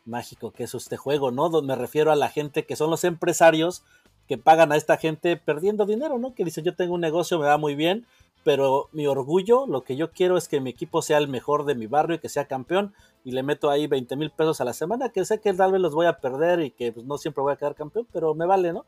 mágico 0.04 0.50
que 0.50 0.64
es 0.64 0.74
este 0.74 0.96
juego, 0.96 1.30
¿no? 1.30 1.50
Me 1.62 1.76
refiero 1.76 2.10
a 2.10 2.16
la 2.16 2.28
gente 2.28 2.66
que 2.66 2.76
son 2.76 2.90
los 2.90 3.04
empresarios 3.04 3.82
que 4.26 4.38
pagan 4.38 4.72
a 4.72 4.76
esta 4.76 4.96
gente 4.96 5.36
perdiendo 5.36 5.86
dinero, 5.86 6.18
¿no? 6.18 6.34
Que 6.34 6.44
dicen, 6.44 6.64
yo 6.64 6.76
tengo 6.76 6.94
un 6.94 7.00
negocio, 7.00 7.38
me 7.38 7.46
va 7.46 7.58
muy 7.58 7.74
bien, 7.74 8.06
pero 8.44 8.88
mi 8.92 9.06
orgullo, 9.06 9.66
lo 9.66 9.82
que 9.82 9.96
yo 9.96 10.12
quiero 10.12 10.36
es 10.36 10.48
que 10.48 10.60
mi 10.60 10.70
equipo 10.70 11.02
sea 11.02 11.18
el 11.18 11.28
mejor 11.28 11.64
de 11.64 11.74
mi 11.74 11.86
barrio 11.86 12.16
y 12.16 12.20
que 12.20 12.28
sea 12.28 12.46
campeón, 12.46 12.94
y 13.24 13.32
le 13.32 13.42
meto 13.42 13.70
ahí 13.70 13.86
20 13.86 14.16
mil 14.16 14.30
pesos 14.30 14.60
a 14.60 14.64
la 14.64 14.72
semana, 14.72 15.10
que 15.10 15.24
sé 15.24 15.40
que 15.40 15.52
tal 15.52 15.72
vez 15.72 15.80
los 15.80 15.94
voy 15.94 16.06
a 16.06 16.20
perder 16.20 16.60
y 16.60 16.70
que 16.70 16.92
pues, 16.92 17.04
no 17.06 17.18
siempre 17.18 17.42
voy 17.42 17.52
a 17.52 17.56
quedar 17.56 17.74
campeón, 17.74 18.06
pero 18.12 18.34
me 18.34 18.46
vale, 18.46 18.72
¿no? 18.72 18.86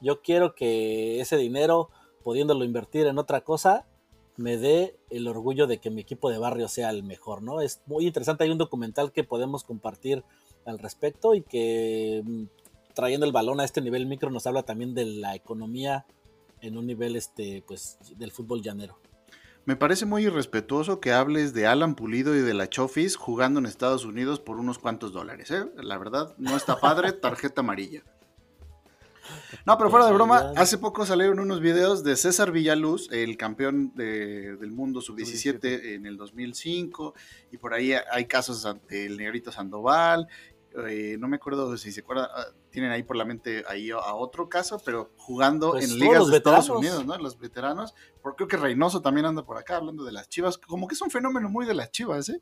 Yo 0.00 0.22
quiero 0.22 0.54
que 0.54 1.20
ese 1.20 1.36
dinero, 1.36 1.90
pudiéndolo 2.22 2.64
invertir 2.64 3.06
en 3.06 3.18
otra 3.18 3.42
cosa, 3.42 3.86
me 4.40 4.56
dé 4.56 4.96
el 5.10 5.28
orgullo 5.28 5.66
de 5.66 5.78
que 5.78 5.90
mi 5.90 6.00
equipo 6.00 6.30
de 6.30 6.38
barrio 6.38 6.66
sea 6.66 6.88
el 6.88 7.02
mejor, 7.02 7.42
¿no? 7.42 7.60
Es 7.60 7.82
muy 7.86 8.06
interesante, 8.06 8.44
hay 8.44 8.50
un 8.50 8.56
documental 8.56 9.12
que 9.12 9.22
podemos 9.22 9.64
compartir 9.64 10.24
al 10.64 10.78
respecto 10.78 11.34
y 11.34 11.42
que 11.42 12.22
mm, 12.24 12.44
trayendo 12.94 13.26
el 13.26 13.32
balón 13.32 13.60
a 13.60 13.64
este 13.64 13.82
nivel 13.82 14.06
micro 14.06 14.30
nos 14.30 14.46
habla 14.46 14.62
también 14.62 14.94
de 14.94 15.04
la 15.04 15.34
economía 15.34 16.06
en 16.62 16.78
un 16.78 16.86
nivel 16.86 17.16
este 17.16 17.62
pues 17.66 17.98
del 18.16 18.32
fútbol 18.32 18.62
llanero. 18.62 18.98
Me 19.66 19.76
parece 19.76 20.06
muy 20.06 20.24
irrespetuoso 20.24 21.00
que 21.00 21.12
hables 21.12 21.52
de 21.52 21.66
Alan 21.66 21.94
Pulido 21.94 22.34
y 22.34 22.40
de 22.40 22.54
la 22.54 22.70
Chofis 22.70 23.16
jugando 23.16 23.60
en 23.60 23.66
Estados 23.66 24.06
Unidos 24.06 24.40
por 24.40 24.58
unos 24.58 24.78
cuantos 24.78 25.12
dólares, 25.12 25.50
¿eh? 25.50 25.66
La 25.76 25.98
verdad, 25.98 26.34
no 26.38 26.56
está 26.56 26.80
padre, 26.80 27.12
tarjeta 27.20 27.60
amarilla. 27.60 28.02
No, 29.66 29.76
pero 29.78 29.90
fuera 29.90 30.06
de 30.06 30.12
broma, 30.12 30.52
hace 30.56 30.78
poco 30.78 31.04
salieron 31.06 31.38
unos 31.38 31.60
videos 31.60 32.02
de 32.04 32.16
César 32.16 32.52
Villaluz, 32.52 33.10
el 33.12 33.36
campeón 33.36 33.92
de- 33.94 34.56
del 34.56 34.72
mundo 34.72 35.00
sub-17 35.00 35.94
en 35.94 36.06
el 36.06 36.16
2005, 36.16 37.14
y 37.52 37.56
por 37.58 37.74
ahí 37.74 37.92
hay 37.92 38.26
casos 38.26 38.64
ante 38.66 39.06
el 39.06 39.16
Negrito 39.16 39.52
Sandoval, 39.52 40.28
eh, 40.86 41.16
no 41.18 41.26
me 41.26 41.36
acuerdo 41.36 41.76
si 41.76 41.90
se 41.90 42.00
acuerdan, 42.00 42.28
ah, 42.32 42.46
tienen 42.70 42.92
ahí 42.92 43.02
por 43.02 43.16
la 43.16 43.24
mente 43.24 43.64
ahí 43.68 43.90
a, 43.90 43.96
a 43.96 44.14
otro 44.14 44.48
caso, 44.48 44.80
pero 44.84 45.10
jugando 45.16 45.72
Pues 45.72 45.90
en 45.90 45.98
ligas 45.98 46.28
de 46.28 46.36
Estados. 46.36 46.70
Unidos, 46.70 47.04
¿no? 47.04 47.18
Los 47.18 47.38
veteranos, 47.38 47.92
porque 48.22 48.36
creo 48.46 48.48
que 48.48 48.56
Reynoso 48.68 49.02
también 49.02 49.26
anda 49.26 49.44
por 49.44 49.58
acá 49.58 49.76
hablando 49.78 50.04
de 50.04 50.12
las 50.12 50.28
chivas, 50.28 50.58
como 50.58 50.86
que 50.86 50.94
es 50.94 51.02
un 51.02 51.10
fenómeno 51.10 51.48
muy 51.48 51.66
de 51.66 51.74
las 51.74 51.90
chivas, 51.90 52.28
¿eh? 52.28 52.40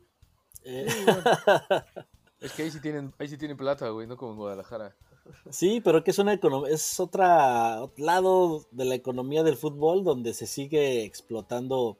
Es 2.41 2.53
que 2.53 2.63
ahí 2.63 2.71
sí 2.71 2.79
tienen, 2.79 3.13
ahí 3.19 3.27
sí 3.27 3.37
tienen 3.37 3.57
plata, 3.57 3.89
güey, 3.89 4.07
no 4.07 4.15
como 4.15 4.31
en 4.31 4.37
Guadalajara. 4.37 4.95
Sí, 5.49 5.81
pero 5.81 6.03
que 6.03 6.11
es 6.11 6.19
una 6.19 6.39
es 6.69 6.99
otra 6.99 7.87
lado 7.97 8.65
de 8.71 8.85
la 8.85 8.95
economía 8.95 9.43
del 9.43 9.57
fútbol 9.57 10.03
donde 10.03 10.33
se 10.33 10.47
sigue 10.47 11.03
explotando 11.03 11.97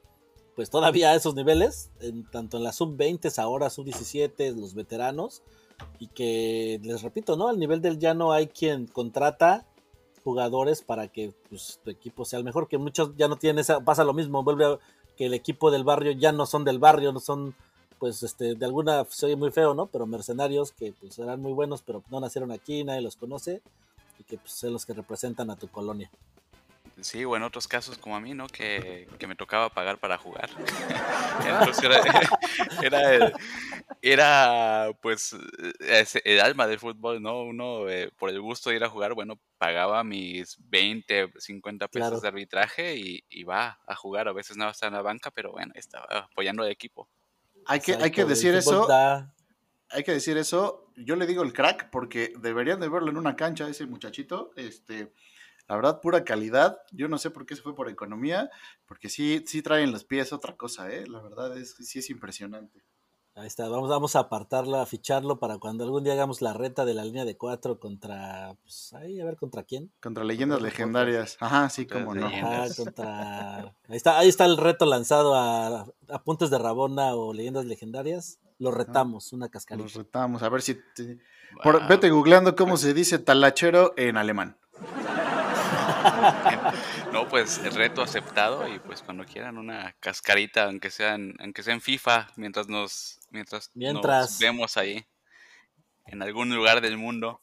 pues 0.56 0.68
todavía 0.68 1.10
a 1.10 1.14
esos 1.14 1.34
niveles, 1.34 1.90
en, 2.00 2.28
tanto 2.30 2.58
en 2.58 2.64
la 2.64 2.72
sub-20, 2.72 3.38
ahora 3.38 3.70
sub-17, 3.70 4.54
los 4.54 4.74
veteranos, 4.74 5.42
y 5.98 6.08
que 6.08 6.78
les 6.82 7.02
repito, 7.02 7.36
¿no? 7.36 7.48
Al 7.48 7.58
nivel 7.58 7.80
del 7.80 7.98
llano 7.98 8.32
hay 8.32 8.48
quien 8.48 8.86
contrata 8.86 9.66
jugadores 10.22 10.82
para 10.82 11.08
que 11.08 11.32
pues, 11.48 11.80
tu 11.82 11.90
equipo 11.90 12.24
sea 12.26 12.38
el 12.38 12.44
mejor, 12.44 12.68
que 12.68 12.76
muchos 12.76 13.16
ya 13.16 13.26
no 13.26 13.36
tienen 13.36 13.60
esa, 13.60 13.80
pasa 13.80 14.04
lo 14.04 14.12
mismo, 14.12 14.42
vuelve 14.42 14.66
a, 14.66 14.78
que 15.16 15.26
el 15.26 15.34
equipo 15.34 15.70
del 15.70 15.84
barrio 15.84 16.12
ya 16.12 16.32
no 16.32 16.46
son 16.46 16.64
del 16.64 16.78
barrio, 16.78 17.12
no 17.12 17.20
son 17.20 17.54
pues 18.00 18.22
este 18.24 18.54
de 18.56 18.64
alguna 18.66 19.04
se 19.08 19.26
oye 19.26 19.36
muy 19.36 19.52
feo, 19.52 19.74
¿no? 19.74 19.86
Pero 19.86 20.06
mercenarios 20.06 20.72
que 20.72 20.92
pues 20.98 21.16
eran 21.20 21.40
muy 21.40 21.52
buenos, 21.52 21.82
pero 21.82 22.02
no 22.10 22.18
nacieron 22.18 22.50
aquí, 22.50 22.82
nadie 22.82 23.02
los 23.02 23.14
conoce 23.14 23.60
y 24.18 24.24
que 24.24 24.38
pues 24.38 24.52
son 24.52 24.72
los 24.72 24.84
que 24.84 24.94
representan 24.94 25.50
a 25.50 25.56
tu 25.56 25.68
colonia. 25.68 26.10
Sí, 27.02 27.24
o 27.24 27.34
en 27.34 27.42
otros 27.42 27.66
casos 27.66 27.96
como 27.96 28.14
a 28.16 28.20
mí, 28.20 28.34
¿no? 28.34 28.46
Que, 28.46 29.08
que 29.18 29.26
me 29.26 29.34
tocaba 29.34 29.70
pagar 29.70 29.98
para 29.98 30.18
jugar. 30.18 30.50
Entonces 31.46 31.82
era, 31.84 32.00
era, 32.82 33.14
el- 33.14 33.32
era, 34.02 34.90
pues 35.00 35.34
el 36.24 36.40
alma 36.40 36.66
del 36.66 36.78
fútbol, 36.78 37.22
¿no? 37.22 37.42
Uno 37.42 37.88
eh, 37.88 38.10
por 38.18 38.28
el 38.30 38.40
gusto 38.40 38.68
de 38.70 38.76
ir 38.76 38.84
a 38.84 38.90
jugar, 38.90 39.14
bueno, 39.14 39.38
pagaba 39.58 40.04
mis 40.04 40.56
20, 40.68 41.32
50 41.38 41.88
pesos 41.88 42.08
Claro. 42.08 42.20
de 42.20 42.28
arbitraje 42.28 42.96
y, 42.96 43.24
y 43.30 43.44
va 43.44 43.78
a 43.86 43.94
jugar. 43.96 44.28
A 44.28 44.32
veces 44.32 44.56
no 44.58 44.68
estaba 44.68 44.88
en 44.88 44.94
la 44.96 45.02
banca, 45.02 45.30
pero 45.30 45.52
bueno, 45.52 45.72
estaba 45.76 46.06
apoyando 46.30 46.62
al 46.62 46.70
equipo. 46.70 47.08
Hay 47.70 47.80
que, 47.80 47.92
hay 48.04 48.10
que 48.10 48.22
decir 48.28 48.54
eso. 48.58 48.70
da- 48.88 49.34
Hay 49.90 50.04
que 50.04 50.12
decir 50.12 50.36
eso. 50.36 50.92
Yo 50.96 51.16
le 51.16 51.26
digo 51.26 51.42
el 51.42 51.52
crack 51.52 51.90
porque 51.90 52.32
deberían 52.40 52.80
de 52.80 52.88
verlo 52.88 53.10
en 53.10 53.16
una 53.16 53.36
cancha 53.36 53.68
ese 53.68 53.86
muchachito. 53.86 54.52
Este, 54.56 55.12
la 55.68 55.76
verdad, 55.76 56.00
pura 56.00 56.24
calidad. 56.24 56.78
Yo 56.92 57.08
no 57.08 57.18
sé 57.18 57.30
por 57.30 57.46
qué 57.46 57.56
se 57.56 57.62
fue 57.62 57.74
por 57.74 57.88
economía, 57.88 58.50
porque 58.86 59.08
sí, 59.08 59.42
sí 59.46 59.62
traen 59.62 59.92
los 59.92 60.04
pies 60.04 60.32
otra 60.32 60.56
cosa, 60.56 60.90
¿eh? 60.92 61.06
La 61.06 61.20
verdad 61.22 61.56
es 61.56 61.74
sí 61.76 61.98
es 62.00 62.10
impresionante. 62.10 62.82
Ahí 63.40 63.46
está, 63.46 63.68
vamos, 63.68 63.88
vamos 63.88 64.16
a 64.16 64.20
apartarlo, 64.20 64.78
a 64.80 64.86
ficharlo 64.86 65.38
para 65.38 65.58
cuando 65.58 65.84
algún 65.84 66.04
día 66.04 66.12
hagamos 66.12 66.42
la 66.42 66.52
reta 66.52 66.84
de 66.84 66.94
la 66.94 67.04
línea 67.04 67.24
de 67.24 67.36
cuatro 67.36 67.80
contra, 67.80 68.54
pues 68.62 68.92
ahí 68.92 69.20
a 69.20 69.24
ver 69.24 69.36
contra 69.36 69.62
quién. 69.64 69.90
Contra 70.02 70.24
leyendas 70.24 70.60
legendarias. 70.60 71.36
Ajá, 71.40 71.68
sí, 71.70 71.86
cómo 71.86 72.14
no. 72.14 72.26
Ajá, 72.26 72.66
contra... 72.76 73.58
Ahí 73.88 73.96
está, 73.96 74.18
ahí 74.18 74.28
está 74.28 74.44
el 74.44 74.56
reto 74.58 74.84
lanzado 74.86 75.34
a 75.34 75.86
Apuntes 76.08 76.50
de 76.50 76.58
Rabona 76.58 77.14
o 77.14 77.32
Leyendas 77.32 77.64
Legendarias. 77.64 78.38
Lo 78.58 78.70
retamos, 78.70 79.32
una 79.32 79.48
cascarita. 79.48 79.84
Los 79.84 79.94
retamos. 79.94 80.42
A 80.42 80.48
ver 80.50 80.60
si. 80.60 80.74
te- 80.94 81.18
por- 81.62 81.86
vete 81.88 82.10
googleando 82.10 82.54
cómo 82.54 82.76
se 82.76 82.92
dice 82.92 83.18
talachero 83.18 83.94
en 83.96 84.16
alemán. 84.18 84.58
No, 87.12 87.28
pues 87.28 87.58
el 87.58 87.74
reto 87.74 88.02
aceptado 88.02 88.66
y 88.68 88.78
pues 88.78 89.02
cuando 89.02 89.24
quieran 89.24 89.58
una 89.58 89.94
cascarita, 90.00 90.64
aunque 90.64 90.90
sea 90.90 91.14
en, 91.14 91.34
aunque 91.40 91.62
sea 91.62 91.74
en 91.74 91.80
FIFA, 91.80 92.28
mientras 92.36 92.68
nos 92.68 93.18
mientras, 93.30 93.70
Mientras. 93.74 94.30
nos 94.32 94.38
vemos 94.40 94.76
ahí 94.76 95.04
en 96.06 96.22
algún 96.22 96.54
lugar 96.54 96.80
del 96.80 96.96
mundo. 96.98 97.40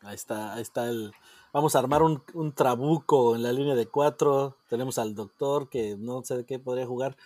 Ahí 0.00 0.14
está, 0.14 0.54
ahí 0.54 0.62
está 0.62 0.88
el. 0.88 1.12
Vamos 1.52 1.74
a 1.74 1.78
armar 1.78 2.02
un, 2.02 2.22
un 2.34 2.52
trabuco 2.52 3.34
en 3.34 3.42
la 3.42 3.52
línea 3.52 3.74
de 3.74 3.86
cuatro. 3.86 4.58
Tenemos 4.68 4.98
al 4.98 5.14
doctor 5.14 5.68
que 5.70 5.96
no 5.98 6.22
sé 6.22 6.36
de 6.36 6.44
qué 6.46 6.58
podría 6.58 6.86
jugar. 6.86 7.16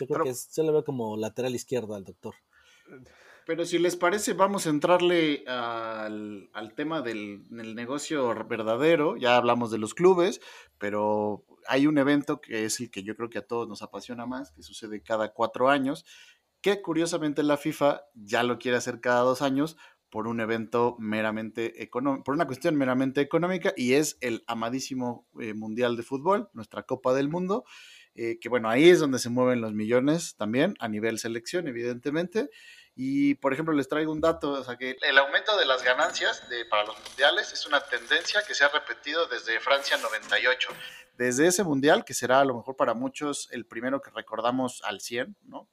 Yo 0.00 0.06
creo 0.06 0.08
Pero- 0.08 0.24
que 0.24 0.30
es- 0.30 0.50
yo 0.56 0.62
le 0.62 0.72
veo 0.72 0.84
como 0.84 1.16
lateral 1.16 1.54
izquierdo 1.54 1.94
al 1.94 2.04
doctor. 2.04 2.34
Pero 3.46 3.64
si 3.64 3.78
les 3.78 3.96
parece, 3.96 4.34
vamos 4.34 4.66
a 4.66 4.70
entrarle 4.70 5.44
al, 5.46 6.50
al 6.52 6.74
tema 6.74 7.00
del, 7.00 7.46
del 7.48 7.74
negocio 7.74 8.28
verdadero. 8.46 9.16
Ya 9.16 9.36
hablamos 9.36 9.70
de 9.70 9.78
los 9.78 9.94
clubes, 9.94 10.40
pero 10.78 11.44
hay 11.66 11.86
un 11.86 11.96
evento 11.98 12.40
que 12.40 12.64
es 12.64 12.80
el 12.80 12.90
que 12.90 13.02
yo 13.02 13.16
creo 13.16 13.30
que 13.30 13.38
a 13.38 13.46
todos 13.46 13.66
nos 13.68 13.80
apasiona 13.82 14.26
más, 14.26 14.50
que 14.52 14.62
sucede 14.62 15.02
cada 15.02 15.32
cuatro 15.32 15.68
años, 15.70 16.04
que 16.60 16.82
curiosamente 16.82 17.42
la 17.42 17.56
FIFA 17.56 18.02
ya 18.14 18.42
lo 18.42 18.58
quiere 18.58 18.76
hacer 18.76 19.00
cada 19.00 19.20
dos 19.20 19.42
años 19.42 19.76
por 20.10 20.26
un 20.26 20.40
evento 20.40 20.96
meramente 20.98 21.82
económico, 21.82 22.24
por 22.24 22.34
una 22.34 22.46
cuestión 22.46 22.76
meramente 22.76 23.20
económica, 23.20 23.74
y 23.76 23.94
es 23.94 24.16
el 24.20 24.42
amadísimo 24.46 25.26
eh, 25.40 25.54
Mundial 25.54 25.96
de 25.96 26.02
Fútbol, 26.02 26.48
nuestra 26.54 26.84
Copa 26.84 27.12
del 27.12 27.28
Mundo, 27.28 27.64
eh, 28.14 28.38
que 28.40 28.48
bueno, 28.48 28.68
ahí 28.68 28.88
es 28.88 29.00
donde 29.00 29.18
se 29.18 29.28
mueven 29.28 29.60
los 29.60 29.74
millones 29.74 30.34
también, 30.36 30.74
a 30.80 30.88
nivel 30.88 31.18
selección, 31.18 31.68
evidentemente, 31.68 32.48
Y, 33.00 33.36
por 33.36 33.52
ejemplo, 33.52 33.72
les 33.74 33.86
traigo 33.86 34.10
un 34.10 34.20
dato, 34.20 34.60
que 34.76 34.96
el 35.02 35.18
aumento 35.18 35.56
de 35.56 35.66
las 35.66 35.84
ganancias 35.84 36.48
de, 36.48 36.64
para 36.64 36.84
los 36.84 36.96
mundiales 37.06 37.52
es 37.52 37.64
una 37.64 37.78
tendencia 37.78 38.42
que 38.44 38.56
se 38.56 38.64
ha 38.64 38.68
repetido 38.70 39.28
desde 39.28 39.60
Francia 39.60 39.96
98. 39.98 40.68
Desde 41.16 41.46
ese 41.46 41.62
mundial, 41.62 42.04
que 42.04 42.12
será 42.12 42.40
a 42.40 42.44
lo 42.44 42.56
mejor 42.56 42.74
para 42.74 42.94
muchos 42.94 43.48
el 43.52 43.66
primero 43.66 44.02
que 44.02 44.10
recordamos 44.10 44.82
al 44.82 45.00
100, 45.00 45.36
¿no? 45.42 45.68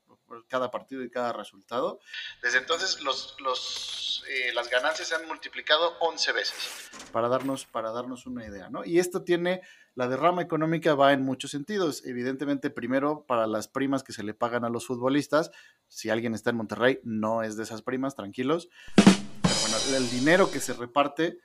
Cada 0.48 0.72
partido 0.72 1.04
y 1.04 1.10
cada 1.10 1.34
resultado. 1.34 2.00
Desde 2.42 2.60
entonces 2.60 3.02
los, 3.02 3.36
los, 3.40 4.24
eh, 4.30 4.54
las 4.54 4.70
ganancias 4.70 5.08
se 5.08 5.16
han 5.16 5.28
multiplicado 5.28 5.98
11 6.00 6.32
veces, 6.32 6.90
para 7.12 7.28
darnos, 7.28 7.66
para 7.66 7.92
darnos 7.92 8.26
una 8.26 8.46
idea, 8.46 8.70
¿no? 8.70 8.86
Y 8.86 9.00
esto 9.00 9.24
tiene, 9.24 9.62
la 9.94 10.08
derrama 10.08 10.42
económica 10.42 10.96
va 10.96 11.14
en 11.14 11.24
muchos 11.24 11.52
sentidos. 11.52 12.06
Evidentemente, 12.06 12.70
primero, 12.70 13.26
para 13.28 13.48
las 13.48 13.68
primas 13.68 14.04
que 14.04 14.14
se 14.14 14.24
le 14.24 14.34
pagan 14.34 14.66
a 14.66 14.70
los 14.70 14.86
futbolistas, 14.88 15.52
si 15.88 16.10
alguien 16.10 16.34
está 16.34 16.50
en 16.50 16.58
Monterrey, 16.58 17.00
no 17.04 17.44
es 17.44 17.58
de 17.58 17.64
esas 17.64 17.82
primas, 17.82 18.16
tranquilos. 18.16 18.70
Pero 18.96 19.56
bueno, 19.62 19.78
el 19.98 20.10
dinero 20.10 20.52
que 20.52 20.60
se 20.60 20.74
reparte 20.74 21.40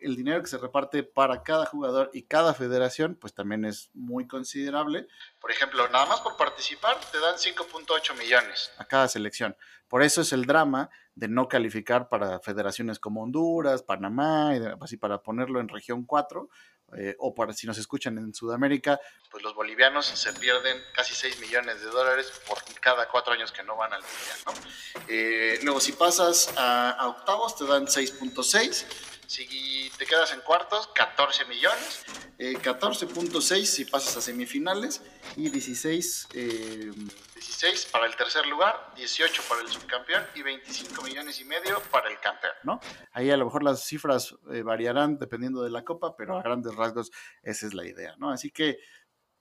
el 0.00 0.16
dinero 0.16 0.42
que 0.42 0.48
se 0.48 0.58
reparte 0.58 1.02
para 1.02 1.42
cada 1.42 1.66
jugador 1.66 2.10
y 2.12 2.22
cada 2.22 2.54
federación, 2.54 3.14
pues 3.14 3.34
también 3.34 3.64
es 3.64 3.90
muy 3.94 4.26
considerable. 4.26 5.06
Por 5.40 5.50
ejemplo, 5.50 5.88
nada 5.88 6.06
más 6.06 6.20
por 6.20 6.36
participar 6.36 6.98
te 7.12 7.18
dan 7.18 7.36
5.8 7.36 8.18
millones 8.18 8.72
a 8.78 8.84
cada 8.84 9.08
selección. 9.08 9.56
Por 9.88 10.02
eso 10.02 10.20
es 10.20 10.32
el 10.32 10.46
drama 10.46 10.90
de 11.14 11.28
no 11.28 11.48
calificar 11.48 12.08
para 12.08 12.40
federaciones 12.40 12.98
como 12.98 13.22
Honduras, 13.22 13.82
Panamá, 13.82 14.56
y 14.56 14.60
así 14.80 14.96
para 14.96 15.22
ponerlo 15.22 15.60
en 15.60 15.68
región 15.68 16.04
4, 16.04 16.48
eh, 16.96 17.14
o 17.18 17.34
para 17.34 17.52
si 17.52 17.66
nos 17.66 17.78
escuchan 17.78 18.18
en 18.18 18.34
Sudamérica, 18.34 19.00
pues 19.30 19.44
los 19.44 19.54
bolivianos 19.54 20.06
se 20.06 20.32
pierden 20.32 20.76
casi 20.94 21.14
6 21.14 21.40
millones 21.40 21.80
de 21.80 21.86
dólares 21.86 22.32
por 22.48 22.58
cada 22.80 23.08
cuatro 23.08 23.32
años 23.32 23.52
que 23.52 23.62
no 23.62 23.76
van 23.76 23.92
al 23.92 24.02
mundial. 24.02 24.66
Eh, 25.06 25.60
luego, 25.62 25.80
si 25.80 25.92
pasas 25.92 26.52
a, 26.56 26.90
a 26.90 27.08
octavos, 27.08 27.56
te 27.56 27.64
dan 27.64 27.86
6.6 27.86 29.19
si 29.30 29.88
te 29.96 30.06
quedas 30.06 30.34
en 30.34 30.40
cuartos, 30.40 30.88
14 30.88 31.44
millones. 31.44 32.04
14.6 32.36 33.52
eh, 33.52 33.64
si 33.64 33.84
pasas 33.84 34.16
a 34.16 34.20
semifinales 34.20 35.04
y 35.36 35.50
16, 35.50 36.28
16 36.32 36.34
eh, 36.34 37.88
para 37.92 38.06
el 38.06 38.16
tercer 38.16 38.44
lugar, 38.46 38.92
18 38.96 39.42
para 39.48 39.60
el 39.60 39.68
subcampeón 39.68 40.24
y 40.34 40.42
25 40.42 41.02
millones 41.02 41.40
y 41.40 41.44
medio 41.44 41.80
para 41.92 42.10
el 42.10 42.18
campeón, 42.18 42.54
¿no? 42.64 42.80
Ahí 43.12 43.30
a 43.30 43.36
lo 43.36 43.44
mejor 43.44 43.62
las 43.62 43.84
cifras 43.84 44.34
eh, 44.52 44.62
variarán 44.62 45.16
dependiendo 45.18 45.62
de 45.62 45.70
la 45.70 45.84
copa, 45.84 46.16
pero 46.16 46.36
a 46.36 46.42
grandes 46.42 46.74
rasgos 46.74 47.12
esa 47.44 47.66
es 47.68 47.74
la 47.74 47.86
idea, 47.86 48.16
¿no? 48.16 48.30
Así 48.30 48.50
que, 48.50 48.78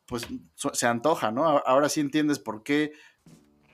pues 0.06 0.28
se 0.54 0.86
antoja, 0.86 1.32
¿no? 1.32 1.48
Ahora 1.48 1.90
sí 1.90 2.00
entiendes 2.00 2.38
por 2.38 2.62
qué 2.62 2.94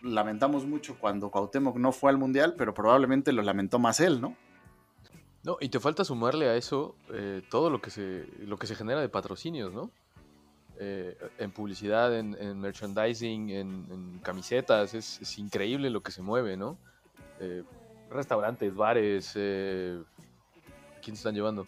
lamentamos 0.02 0.66
mucho 0.66 0.98
cuando 0.98 1.30
Cuauhtémoc 1.30 1.76
no 1.76 1.92
fue 1.92 2.10
al 2.12 2.18
Mundial, 2.18 2.56
pero 2.58 2.74
probablemente 2.74 3.34
lo 3.34 3.42
lamentó 3.42 3.80
más 3.80 4.00
él, 4.00 4.22
¿no? 4.22 4.38
No, 5.46 5.58
y 5.62 5.70
te 5.70 5.80
falta 5.80 6.04
sumarle 6.04 6.50
a 6.50 6.56
eso 6.56 6.96
eh, 7.14 7.44
todo 7.52 7.70
lo 7.70 7.80
que, 7.80 7.92
se, 7.92 8.26
lo 8.40 8.58
que 8.58 8.66
se 8.66 8.74
genera 8.74 9.00
de 9.00 9.10
patrocinios, 9.10 9.72
¿no? 9.72 9.92
Eh, 10.80 11.16
en 11.38 11.52
publicidad, 11.52 12.18
en, 12.18 12.60
merchandising, 12.60 13.52
en, 13.52 14.20
camisetas, 14.24 14.96
es, 14.96 15.38
increíble 15.38 15.92
lo 15.92 16.02
que 16.02 16.12
se 16.12 16.24
mueve, 16.24 16.58
¿no? 16.58 16.80
Eh, 17.40 17.64
restaurantes, 18.10 18.74
bares, 18.74 19.34
¿quién 19.34 20.06
se 21.04 21.14
están 21.14 21.36
llevando? 21.36 21.66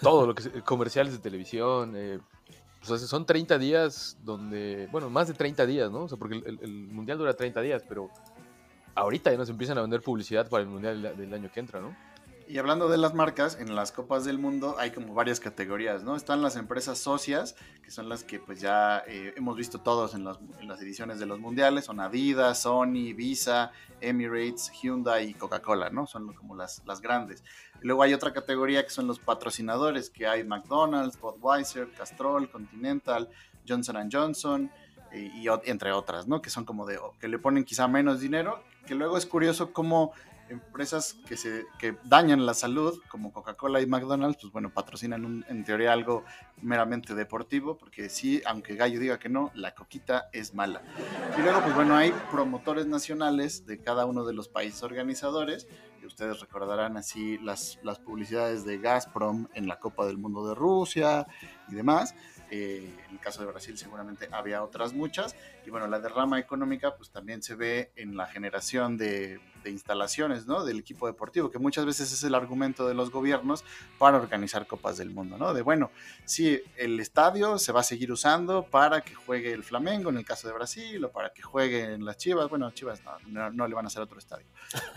todo 0.00 0.26
lo 0.26 0.34
que 0.36 0.62
comerciales 0.62 1.12
de 1.12 1.18
televisión, 1.18 2.22
son 2.80 3.26
30 3.26 3.58
días 3.58 4.16
donde, 4.22 4.88
bueno, 4.92 5.10
más 5.10 5.26
de 5.26 5.34
30 5.34 5.66
días, 5.66 5.90
¿no? 5.90 6.04
O 6.04 6.08
sea, 6.08 6.16
porque 6.16 6.36
el, 6.36 6.60
el 6.62 6.86
mundial 6.86 7.18
dura 7.18 7.34
30 7.34 7.60
días, 7.60 7.82
pero 7.86 8.08
ahorita 8.94 9.30
ya 9.30 9.36
nos 9.36 9.48
empiezan 9.48 9.78
a 9.78 9.82
vender 9.82 10.02
publicidad 10.02 10.48
para 10.48 10.62
el 10.62 10.68
Mundial 10.68 11.16
del 11.16 11.34
año 11.34 11.50
que 11.52 11.60
entra, 11.60 11.80
¿no? 11.80 11.94
Y 12.48 12.58
hablando 12.58 12.88
de 12.88 12.98
las 12.98 13.14
marcas, 13.14 13.56
en 13.58 13.74
las 13.74 13.92
Copas 13.92 14.24
del 14.24 14.38
Mundo 14.38 14.76
hay 14.78 14.90
como 14.90 15.14
varias 15.14 15.40
categorías, 15.40 16.02
¿no? 16.02 16.16
Están 16.16 16.42
las 16.42 16.56
empresas 16.56 16.98
socias, 16.98 17.54
que 17.82 17.90
son 17.90 18.08
las 18.08 18.24
que 18.24 18.40
pues 18.40 18.60
ya 18.60 19.02
eh, 19.06 19.32
hemos 19.36 19.56
visto 19.56 19.78
todos 19.78 20.14
en 20.14 20.24
las, 20.24 20.38
ediciones 20.82 21.18
de 21.18 21.24
los 21.24 21.38
mundiales, 21.38 21.86
son 21.86 22.00
Adidas, 22.00 22.62
Sony, 22.62 23.14
Visa, 23.14 23.72
Emirates, 24.02 24.70
Hyundai 24.72 25.30
y 25.30 25.34
Coca-Cola, 25.34 25.88
¿no? 25.90 26.06
Son 26.06 26.34
como 26.34 26.54
las, 26.54 26.82
las 26.84 27.00
grandes. 27.00 27.42
luego 27.80 28.02
hay 28.02 28.12
otra 28.12 28.34
categoría 28.34 28.82
que 28.84 28.90
son 28.90 29.06
los 29.06 29.18
patrocinadores, 29.18 30.10
que 30.10 30.26
hay 30.26 30.44
McDonald's, 30.44 31.18
Budweiser, 31.18 31.90
Castrol, 31.92 32.50
Continental, 32.50 33.30
Johnson 33.66 34.10
Johnson, 34.12 34.70
y, 35.14 35.46
entre 35.64 35.92
otras, 35.92 36.26
¿no? 36.26 36.42
Que 36.42 36.50
son 36.50 36.64
como 36.64 36.86
de, 36.86 36.98
que 37.20 37.28
le 37.28 37.38
ponen 37.38 37.64
quizá 37.64 37.88
menos 37.88 38.20
dinero, 38.20 38.62
que 38.86 38.94
luego 38.94 39.16
es 39.16 39.26
curioso 39.26 39.72
cómo 39.72 40.12
empresas 40.48 41.16
que 41.78 41.96
dañan 42.04 42.44
la 42.44 42.54
salud, 42.54 43.00
como 43.08 43.32
Coca-Cola 43.32 43.80
y 43.80 43.86
McDonald's, 43.86 44.38
pues 44.40 44.52
bueno, 44.52 44.70
patrocinan 44.70 45.44
en 45.48 45.64
teoría 45.64 45.92
algo 45.92 46.24
meramente 46.60 47.14
deportivo, 47.14 47.78
porque 47.78 48.08
sí, 48.08 48.42
aunque 48.46 48.76
Gallo 48.76 49.00
diga 49.00 49.18
que 49.18 49.30
no, 49.30 49.50
la 49.54 49.74
coquita 49.74 50.28
es 50.32 50.54
mala. 50.54 50.82
Y 51.38 51.42
luego, 51.42 51.62
pues 51.62 51.74
bueno, 51.74 51.96
hay 51.96 52.12
promotores 52.30 52.86
nacionales 52.86 53.66
de 53.66 53.80
cada 53.80 54.04
uno 54.04 54.24
de 54.24 54.34
los 54.34 54.48
países 54.48 54.82
organizadores, 54.82 55.66
que 56.00 56.06
ustedes 56.06 56.40
recordarán 56.40 56.96
así 56.96 57.38
las 57.38 57.78
publicidades 58.04 58.64
de 58.64 58.78
Gazprom 58.78 59.48
en 59.54 59.68
la 59.68 59.78
Copa 59.78 60.06
del 60.06 60.18
Mundo 60.18 60.46
de 60.46 60.54
Rusia 60.54 61.26
y 61.68 61.74
demás. 61.74 62.14
Eh, 62.54 62.86
en 63.08 63.14
el 63.14 63.18
caso 63.18 63.40
de 63.40 63.50
Brasil 63.50 63.78
seguramente 63.78 64.28
había 64.30 64.62
otras 64.62 64.92
muchas. 64.92 65.34
Y 65.66 65.70
bueno, 65.70 65.86
la 65.86 66.00
derrama 66.00 66.38
económica 66.38 66.96
pues 66.96 67.10
también 67.10 67.42
se 67.42 67.54
ve 67.54 67.92
en 67.96 68.16
la 68.16 68.26
generación 68.26 68.96
de 68.96 69.40
de 69.62 69.70
instalaciones, 69.70 70.46
¿no? 70.46 70.64
Del 70.64 70.78
equipo 70.78 71.06
deportivo, 71.06 71.50
que 71.50 71.58
muchas 71.58 71.84
veces 71.84 72.12
es 72.12 72.22
el 72.24 72.34
argumento 72.34 72.86
de 72.86 72.94
los 72.94 73.10
gobiernos 73.10 73.64
para 73.98 74.18
organizar 74.18 74.66
copas 74.66 74.96
del 74.96 75.10
mundo, 75.10 75.38
¿no? 75.38 75.54
De 75.54 75.62
bueno, 75.62 75.90
sí, 76.24 76.60
el 76.76 77.00
estadio 77.00 77.58
se 77.58 77.72
va 77.72 77.80
a 77.80 77.84
seguir 77.84 78.12
usando 78.12 78.64
para 78.64 79.02
que 79.02 79.14
juegue 79.14 79.52
el 79.52 79.62
Flamengo 79.62 80.10
en 80.10 80.18
el 80.18 80.24
caso 80.24 80.48
de 80.48 80.54
Brasil 80.54 81.04
o 81.04 81.10
para 81.10 81.32
que 81.32 81.42
jueguen 81.42 82.04
las 82.04 82.16
Chivas, 82.16 82.48
bueno, 82.48 82.70
Chivas 82.72 83.02
no, 83.26 83.68
le 83.68 83.74
van 83.74 83.84
a 83.86 83.88
hacer 83.88 84.02
otro 84.02 84.18
estadio, 84.18 84.46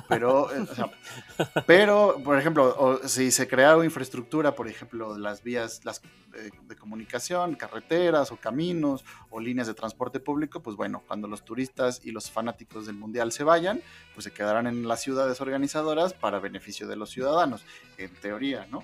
pero, 0.07 0.53
eh, 0.53 0.65
pero, 1.65 2.21
por 2.23 2.37
ejemplo, 2.37 2.99
si 3.05 3.31
se 3.31 3.47
crea 3.47 3.75
infraestructura, 3.83 4.55
por 4.55 4.67
ejemplo, 4.67 5.17
las 5.17 5.43
vías 5.43 5.83
las, 5.83 6.01
eh, 6.35 6.51
de 6.63 6.75
comunicación, 6.75 7.55
carreteras 7.55 8.31
o 8.31 8.37
caminos 8.37 9.05
o 9.29 9.39
líneas 9.39 9.67
de 9.67 9.73
transporte 9.73 10.19
público, 10.19 10.54
pues 10.61 10.75
bueno, 10.75 11.03
cuando 11.07 11.27
los 11.27 11.43
turistas 11.43 12.01
y 12.03 12.11
los 12.11 12.31
fanáticos 12.31 12.85
del 12.85 12.95
mundial 12.95 13.31
se 13.31 13.43
vayan, 13.43 13.81
pues 14.13 14.23
se 14.25 14.31
quedarán 14.31 14.67
en 14.67 14.87
las 14.87 15.01
ciudades 15.01 15.41
organizadoras 15.41 16.13
para 16.13 16.39
beneficio 16.39 16.87
de 16.87 16.95
los 16.95 17.09
ciudadanos, 17.09 17.63
en 17.97 18.13
teoría, 18.15 18.67
¿no? 18.71 18.83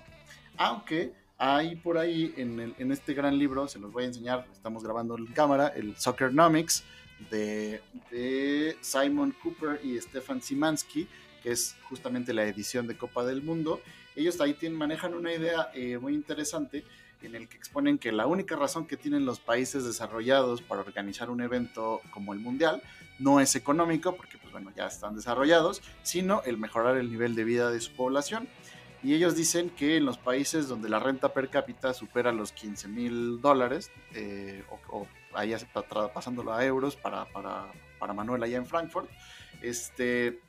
Aunque 0.57 1.13
hay 1.37 1.75
por 1.75 1.97
ahí 1.97 2.33
en, 2.37 2.91
este 2.91 3.13
gran 3.13 3.37
libro, 3.37 3.67
se 3.67 3.79
los 3.79 3.91
voy 3.91 4.03
a 4.03 4.07
enseñar, 4.07 4.47
estamos 4.51 4.83
grabando 4.83 5.17
en 5.17 5.25
cámara, 5.27 5.69
el 5.69 5.97
Soccernomics 5.97 6.83
de, 7.31 7.81
de 8.11 8.77
Simon 8.81 9.33
Cooper 9.41 9.79
y 9.83 9.99
Stefan 9.99 10.41
Simansky, 10.41 11.07
que 11.41 11.51
es 11.51 11.75
justamente 11.89 12.33
la 12.33 12.43
edición 12.45 12.87
de 12.87 12.97
Copa 12.97 13.25
del 13.25 13.41
Mundo. 13.41 13.81
Ellos 14.15 14.39
ahí 14.39 14.53
tienen, 14.53 14.77
manejan 14.77 15.13
una 15.13 15.33
idea 15.33 15.71
eh, 15.73 15.97
muy 15.97 16.13
interesante 16.13 16.83
en 17.21 17.35
el 17.35 17.47
que 17.47 17.57
exponen 17.57 17.97
que 17.97 18.11
la 18.11 18.27
única 18.27 18.55
razón 18.55 18.87
que 18.87 18.97
tienen 18.97 19.25
los 19.25 19.39
países 19.39 19.83
desarrollados 19.83 20.61
para 20.61 20.81
organizar 20.81 21.29
un 21.29 21.41
evento 21.41 22.01
como 22.11 22.33
el 22.33 22.39
Mundial 22.39 22.81
no 23.19 23.39
es 23.39 23.55
económico, 23.55 24.15
porque 24.15 24.37
pues 24.37 24.51
bueno, 24.51 24.71
ya 24.75 24.87
están 24.87 25.15
desarrollados, 25.15 25.81
sino 26.03 26.41
el 26.45 26.57
mejorar 26.57 26.97
el 26.97 27.11
nivel 27.11 27.35
de 27.35 27.43
vida 27.43 27.69
de 27.69 27.79
su 27.79 27.93
población. 27.93 28.49
Y 29.03 29.15
ellos 29.15 29.35
dicen 29.35 29.69
que 29.71 29.97
en 29.97 30.05
los 30.05 30.17
países 30.17 30.67
donde 30.67 30.89
la 30.89 30.99
renta 30.99 31.33
per 31.33 31.49
cápita 31.49 31.93
supera 31.93 32.31
los 32.31 32.51
15 32.51 32.87
mil 32.87 33.41
dólares, 33.41 33.91
eh, 34.13 34.63
o, 34.69 35.07
ahí 35.33 35.55
pasándolo 36.13 36.53
a 36.53 36.63
euros 36.65 36.95
para, 36.95 37.25
para, 37.25 37.71
para 37.97 38.13
Manuel 38.13 38.43
allá 38.43 38.57
en 38.57 38.67
Frankfurt, 38.67 39.09
este, 39.61 40.39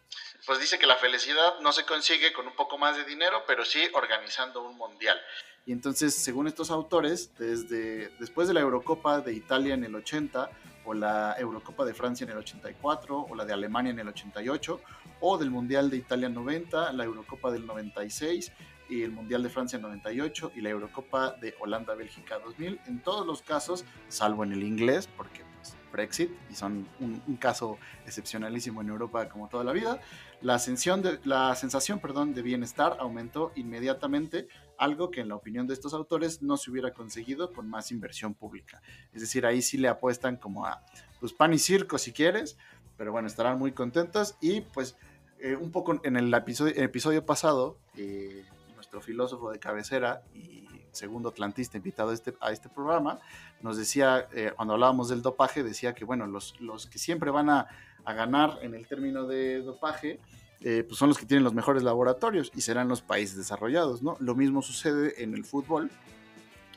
pues 0.46 0.58
dice 0.58 0.78
que 0.78 0.86
la 0.86 0.96
felicidad 0.96 1.60
no 1.60 1.72
se 1.72 1.84
consigue 1.84 2.32
con 2.32 2.46
un 2.46 2.54
poco 2.54 2.76
más 2.76 2.96
de 2.96 3.04
dinero, 3.04 3.44
pero 3.46 3.64
sí 3.64 3.88
organizando 3.92 4.62
un 4.62 4.76
mundial. 4.76 5.20
Y 5.64 5.72
entonces, 5.72 6.14
según 6.14 6.48
estos 6.48 6.70
autores, 6.70 7.32
desde 7.38 8.10
después 8.18 8.48
de 8.48 8.54
la 8.54 8.60
Eurocopa 8.60 9.20
de 9.20 9.32
Italia 9.32 9.74
en 9.74 9.84
el 9.84 9.94
80, 9.94 10.50
o 10.84 10.94
la 10.94 11.36
Eurocopa 11.38 11.84
de 11.84 11.94
Francia 11.94 12.24
en 12.24 12.30
el 12.30 12.38
84, 12.38 13.26
o 13.28 13.34
la 13.36 13.44
de 13.44 13.52
Alemania 13.52 13.92
en 13.92 14.00
el 14.00 14.08
88, 14.08 14.80
o 15.20 15.38
del 15.38 15.50
Mundial 15.50 15.88
de 15.90 15.98
Italia 15.98 16.28
90, 16.28 16.92
la 16.92 17.04
Eurocopa 17.04 17.52
del 17.52 17.64
96, 17.66 18.52
y 18.88 19.02
el 19.02 19.12
Mundial 19.12 19.42
de 19.42 19.48
Francia 19.48 19.78
98 19.78 20.52
y 20.54 20.60
la 20.60 20.70
Eurocopa 20.70 21.32
de 21.40 21.54
Holanda-Bélgica 21.60 22.38
2000. 22.40 22.80
En 22.86 23.00
todos 23.00 23.26
los 23.26 23.40
casos, 23.40 23.84
salvo 24.08 24.44
en 24.44 24.52
el 24.52 24.62
inglés, 24.62 25.08
porque 25.16 25.44
pues, 25.56 25.76
Brexit 25.92 26.30
y 26.50 26.54
son 26.54 26.88
un, 27.00 27.22
un, 27.26 27.36
caso 27.36 27.78
excepcionalísimo 28.04 28.82
en 28.82 28.88
Europa 28.88 29.28
como 29.28 29.48
toda 29.48 29.64
la 29.64 29.72
vida, 29.72 30.00
la, 30.42 30.58
de, 30.58 31.20
la 31.24 31.54
sensación 31.54 32.00
de 32.34 32.42
bienestar 32.42 32.96
aumentó 32.98 33.52
inmediatamente 33.54 34.48
algo 34.78 35.10
que 35.10 35.20
en 35.20 35.28
la 35.28 35.36
opinión 35.36 35.66
de 35.66 35.74
estos 35.74 35.94
autores 35.94 36.42
no 36.42 36.56
se 36.56 36.70
hubiera 36.70 36.92
conseguido 36.92 37.52
con 37.52 37.68
más 37.68 37.90
inversión 37.90 38.34
pública. 38.34 38.82
Es 39.12 39.20
decir, 39.20 39.46
ahí 39.46 39.62
sí 39.62 39.78
le 39.78 39.88
apuestan 39.88 40.36
como 40.36 40.66
a, 40.66 40.84
pues 41.20 41.32
pan 41.32 41.52
y 41.52 41.58
circo 41.58 41.98
si 41.98 42.12
quieres, 42.12 42.56
pero 42.96 43.12
bueno, 43.12 43.28
estarán 43.28 43.58
muy 43.58 43.72
contentos 43.72 44.36
y 44.40 44.60
pues 44.60 44.96
eh, 45.38 45.56
un 45.56 45.70
poco 45.72 46.00
en 46.04 46.16
el 46.16 46.32
episodio, 46.34 46.74
episodio 46.76 47.24
pasado, 47.26 47.78
eh, 47.96 48.44
nuestro 48.74 49.00
filósofo 49.00 49.50
de 49.50 49.58
cabecera 49.58 50.22
y 50.34 50.68
segundo 50.92 51.30
atlantista 51.30 51.76
invitado 51.76 52.10
a 52.10 52.14
este, 52.14 52.34
a 52.40 52.52
este 52.52 52.68
programa, 52.68 53.18
nos 53.62 53.76
decía, 53.76 54.28
eh, 54.32 54.52
cuando 54.54 54.74
hablábamos 54.74 55.08
del 55.08 55.22
dopaje, 55.22 55.62
decía 55.62 55.94
que 55.94 56.04
bueno, 56.04 56.26
los, 56.26 56.60
los 56.60 56.86
que 56.86 56.98
siempre 56.98 57.30
van 57.30 57.48
a, 57.50 57.66
a 58.04 58.12
ganar 58.12 58.58
en 58.62 58.74
el 58.74 58.86
término 58.86 59.26
de 59.26 59.62
dopaje, 59.62 60.20
eh, 60.64 60.84
pues 60.86 60.98
son 60.98 61.08
los 61.08 61.18
que 61.18 61.26
tienen 61.26 61.42
los 61.42 61.54
mejores 61.54 61.82
laboratorios 61.82 62.52
y 62.54 62.60
serán 62.60 62.88
los 62.88 63.02
países 63.02 63.36
desarrollados, 63.36 64.02
¿no? 64.02 64.16
Lo 64.20 64.34
mismo 64.34 64.62
sucede 64.62 65.22
en 65.22 65.34
el 65.34 65.44
fútbol, 65.44 65.90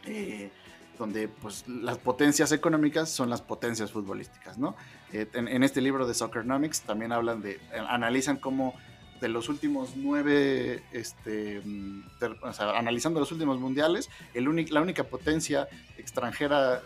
eh, 0.05 0.49
donde 0.97 1.27
pues 1.27 1.67
las 1.67 1.99
potencias 1.99 2.51
económicas 2.51 3.09
son 3.09 3.29
las 3.29 3.41
potencias 3.41 3.91
futbolísticas, 3.91 4.57
¿no? 4.57 4.75
Eh, 5.13 5.27
en, 5.33 5.63
este 5.63 5.81
libro 5.81 6.07
de 6.07 6.15
Soccernomics 6.15 6.81
también 6.81 7.11
hablan 7.11 7.41
de, 7.41 7.59
analizan 7.87 8.37
cómo 8.37 8.73
de 9.21 9.29
los 9.29 9.49
últimos 9.49 9.95
nueve, 9.95 10.83
este, 10.91 11.61
sea, 12.53 12.77
analizando 12.77 13.19
los 13.19 13.31
últimos 13.31 13.59
mundiales, 13.59 14.09
el 14.33 14.45
la 14.71 14.81
única 14.81 15.03
potencia 15.03 15.67
extranjera 15.97 16.81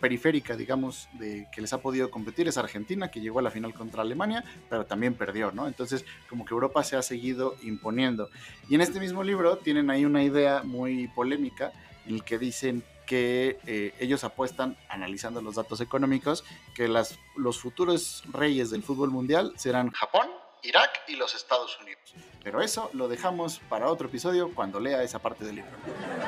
periférica, 0.00 0.56
digamos, 0.56 1.08
de 1.14 1.48
que 1.52 1.60
les 1.60 1.72
ha 1.72 1.80
podido 1.80 2.10
competir 2.10 2.48
es 2.48 2.58
Argentina, 2.58 3.10
que 3.10 3.20
llegó 3.20 3.38
a 3.38 3.42
la 3.42 3.50
final 3.50 3.72
contra 3.74 4.02
Alemania, 4.02 4.44
pero 4.68 4.84
también 4.84 5.14
perdió, 5.14 5.52
¿no? 5.52 5.66
Entonces, 5.66 6.04
como 6.28 6.44
que 6.44 6.54
Europa 6.54 6.82
se 6.84 6.96
ha 6.96 7.02
seguido 7.02 7.56
imponiendo. 7.62 8.30
Y 8.68 8.74
en 8.74 8.80
este 8.80 9.00
mismo 9.00 9.22
libro 9.22 9.56
tienen 9.58 9.90
ahí 9.90 10.04
una 10.04 10.22
idea 10.22 10.62
muy 10.62 11.08
polémica 11.08 11.72
en 12.06 12.16
el 12.16 12.24
que 12.24 12.38
dicen 12.38 12.82
que 13.06 13.58
eh, 13.66 13.94
ellos 14.00 14.24
apuestan, 14.24 14.76
analizando 14.88 15.40
los 15.40 15.54
datos 15.54 15.80
económicos, 15.80 16.44
que 16.74 16.88
las, 16.88 17.18
los 17.36 17.58
futuros 17.60 18.24
reyes 18.32 18.70
del 18.70 18.82
fútbol 18.82 19.10
mundial 19.10 19.52
serán 19.56 19.90
Japón, 19.92 20.26
Irak 20.66 20.90
y 21.08 21.16
los 21.16 21.34
Estados 21.34 21.78
Unidos. 21.80 22.14
Pero 22.42 22.60
eso 22.60 22.90
lo 22.92 23.08
dejamos 23.08 23.60
para 23.68 23.90
otro 23.90 24.08
episodio 24.08 24.54
cuando 24.54 24.78
lea 24.78 25.02
esa 25.02 25.18
parte 25.18 25.44
del 25.44 25.56
libro. 25.56 25.72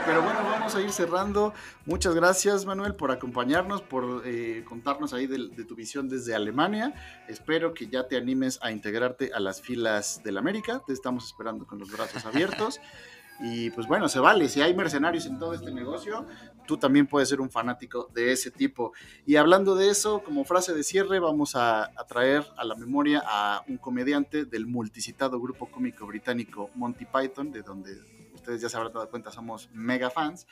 Pero 0.05 0.23
bueno, 0.23 0.41
vamos 0.43 0.75
a 0.75 0.81
ir 0.81 0.91
cerrando. 0.91 1.55
Muchas 1.87 2.15
gracias 2.15 2.65
Manuel 2.65 2.95
por 2.97 3.13
acompañarnos, 3.13 3.83
por 3.83 4.23
eh, 4.25 4.65
contarnos 4.69 5.13
ahí 5.13 5.27
de, 5.27 5.49
de, 5.49 5.65
tu 5.65 5.77
visión 5.77 6.09
desde 6.09 6.35
Alemania. 6.35 6.93
Espero 7.29 7.73
que 7.73 7.87
ya 7.87 8.09
te 8.09 8.17
animes 8.17 8.59
a 8.63 8.73
integrarte 8.73 9.31
a 9.33 9.39
las 9.39 9.61
filas 9.61 10.23
del 10.25 10.39
América. 10.39 10.83
Te 10.85 10.93
estamos 10.93 11.27
esperando 11.27 11.67
con 11.67 11.79
los 11.79 11.91
brazos 11.91 12.25
abiertos. 12.25 12.81
Y 13.41 13.71
pues 13.71 13.87
bueno, 13.87 14.09
se 14.09 14.19
vale. 14.19 14.49
Si 14.49 14.61
hay 14.61 14.75
mercenarios 14.75 15.27
en 15.27 15.39
todo 15.39 15.55
este 15.55 15.71
negocio, 15.71 16.27
tú 16.67 16.77
también 16.77 17.07
puedes 17.07 17.29
ser 17.29 17.41
un 17.41 17.51
fanático 17.51 18.11
de 18.13 18.33
ese 18.33 18.51
tipo. 18.51 18.93
Y 19.27 19.37
hablando 19.37 19.75
de 19.75 19.91
eso, 19.91 20.23
como 20.25 20.45
frase 20.45 20.75
de 20.75 20.83
cierre, 20.83 21.21
vamos 21.21 21.55
a, 21.55 21.85
a 21.85 22.05
traer 22.07 22.45
a 22.57 22.65
la 22.65 22.75
memoria 22.75 23.23
a 23.25 23.65
un 23.69 23.79
comediante 23.79 24.45
del 24.45 24.67
multicitado 24.67 25.41
grupo 25.41 25.71
cómico 25.71 26.07
británico 26.07 26.71
Monty 26.75 27.05
Python, 27.05 27.53
de 27.53 27.63
donde 27.63 27.97
ustedes 28.35 28.61
ya 28.61 28.69
se 28.69 28.77
habrán 28.77 28.93
dado 28.93 29.11
cuenta, 29.11 29.31
somos 29.31 29.69
mega 29.73 30.11
fans. 30.11 30.47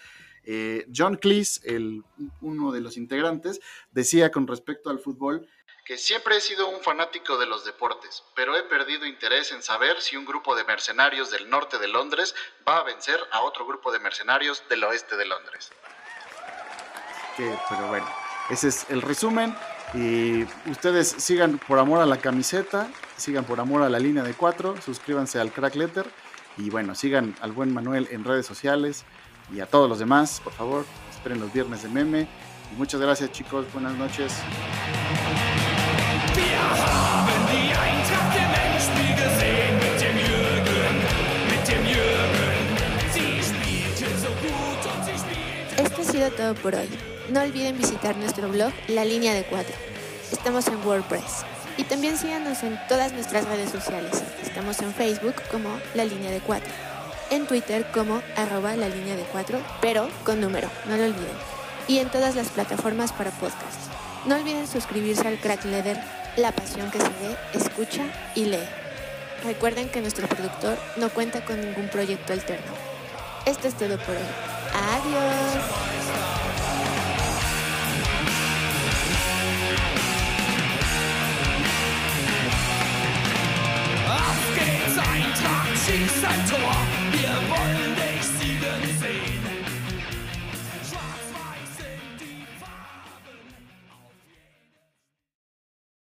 Eh, 0.45 0.87
John 0.95 1.17
Cleese, 1.17 1.61
el, 1.65 2.05
uno 2.41 2.71
de 2.71 2.81
los 2.81 2.97
integrantes, 2.97 3.61
decía 3.91 4.31
con 4.31 4.47
respecto 4.47 4.91
al 4.91 5.01
fútbol 5.01 5.49
que 5.87 5.97
siempre 5.97 6.37
he 6.37 6.41
sido 6.41 6.69
un 6.69 6.81
fanático 6.81 7.39
de 7.39 7.47
los 7.47 7.65
deportes, 7.65 8.25
pero 8.35 8.57
he 8.57 8.65
perdido 8.65 9.07
interés 9.07 9.53
en 9.53 9.63
saber 9.63 10.01
si 10.03 10.17
un 10.17 10.25
grupo 10.25 10.57
de 10.57 10.65
mercenarios 10.65 11.31
del 11.31 11.49
norte 11.49 11.79
de 11.79 11.87
Londres 11.87 12.35
va 12.67 12.79
a 12.79 12.83
vencer 12.83 13.21
a 13.31 13.43
otro 13.43 13.65
grupo 13.65 13.93
de 13.93 14.01
mercenarios 14.01 14.65
del 14.69 14.83
oeste 14.83 15.17
de 15.17 15.27
Londres. 15.27 15.71
Pero 17.37 17.87
bueno, 17.87 18.07
ese 18.51 18.69
es 18.69 18.87
el 18.91 19.01
resumen. 19.01 19.57
Y 19.95 20.43
ustedes 20.69 21.09
sigan 21.09 21.59
por 21.59 21.79
amor 21.79 22.01
a 22.01 22.07
la 22.07 22.17
camiseta, 22.17 22.89
sigan 23.17 23.45
por 23.45 23.61
amor 23.61 23.83
a 23.83 23.89
la 23.89 24.01
línea 24.01 24.25
de 24.25 24.35
cuatro, 24.35 24.75
suscríbanse 24.83 25.39
al 25.39 25.53
Crack 25.53 25.77
Letter 25.77 26.07
y 26.57 26.69
bueno, 26.69 26.97
sigan 26.97 27.37
al 27.41 27.53
buen 27.53 27.73
Manuel 27.73 28.09
en 28.11 28.25
redes 28.25 28.45
sociales 28.45 29.05
y 29.55 29.61
a 29.61 29.67
todos 29.67 29.89
los 29.89 30.01
demás, 30.01 30.41
por 30.43 30.53
favor, 30.53 30.85
esperen 31.13 31.39
los 31.39 31.53
viernes 31.53 31.85
de 31.85 31.89
meme. 31.91 32.27
Y 32.73 32.75
muchas 32.75 33.01
gracias 33.01 33.31
chicos, 33.31 33.73
buenas 33.73 33.95
noches. 33.95 34.33
Esto 45.77 46.03
ha 46.03 46.05
sido 46.05 46.31
todo 46.31 46.55
por 46.55 46.75
hoy. 46.75 46.89
No 47.31 47.41
olviden 47.41 47.77
visitar 47.79 48.17
nuestro 48.17 48.49
blog 48.49 48.73
La 48.89 49.05
Línea 49.05 49.35
de 49.35 49.45
Cuatro. 49.45 49.75
Estamos 50.33 50.67
en 50.69 50.85
WordPress. 50.85 51.45
Y 51.77 51.85
también 51.85 52.17
síganos 52.17 52.63
en 52.63 52.79
todas 52.89 53.13
nuestras 53.13 53.45
redes 53.47 53.71
sociales. 53.71 54.23
Estamos 54.43 54.81
en 54.81 54.95
Facebook 54.95 55.35
como 55.51 55.69
La 55.95 56.05
Línea 56.05 56.31
de 56.31 56.41
Cuatro. 56.41 56.73
En 57.31 57.47
Twitter 57.47 57.87
como 57.93 58.23
arroba 58.37 58.77
la 58.77 58.89
línea 58.89 59.17
de 59.17 59.25
cuatro, 59.25 59.59
pero 59.81 60.09
con 60.25 60.41
número, 60.41 60.71
no 60.89 60.97
lo 60.97 61.05
olviden. 61.05 61.37
Y 61.89 61.99
en 61.99 62.09
todas 62.09 62.37
las 62.37 62.49
plataformas 62.51 63.13
para 63.13 63.33
podcast. 63.33 63.91
No 64.27 64.37
olviden 64.37 64.69
suscribirse 64.69 65.27
al 65.27 65.41
Crack 65.41 65.65
Leather 65.65 66.01
la 66.37 66.53
pasión 66.53 66.91
que 66.91 66.99
se 66.99 67.09
ve, 67.09 67.37
escucha 67.55 68.05
y 68.35 68.45
lee. 68.47 68.59
Recuerden 69.45 69.89
que 69.89 70.01
nuestro 70.01 70.27
productor 70.29 70.79
no 70.97 71.09
cuenta 71.11 71.45
con 71.45 71.61
ningún 71.61 71.89
proyecto 71.89 72.33
alterno. 72.33 72.73
Esto 73.47 73.69
es 73.69 73.75
todo 73.75 73.99
por 73.99 74.17
hoy. 74.17 74.23
Adiós. 74.75 75.97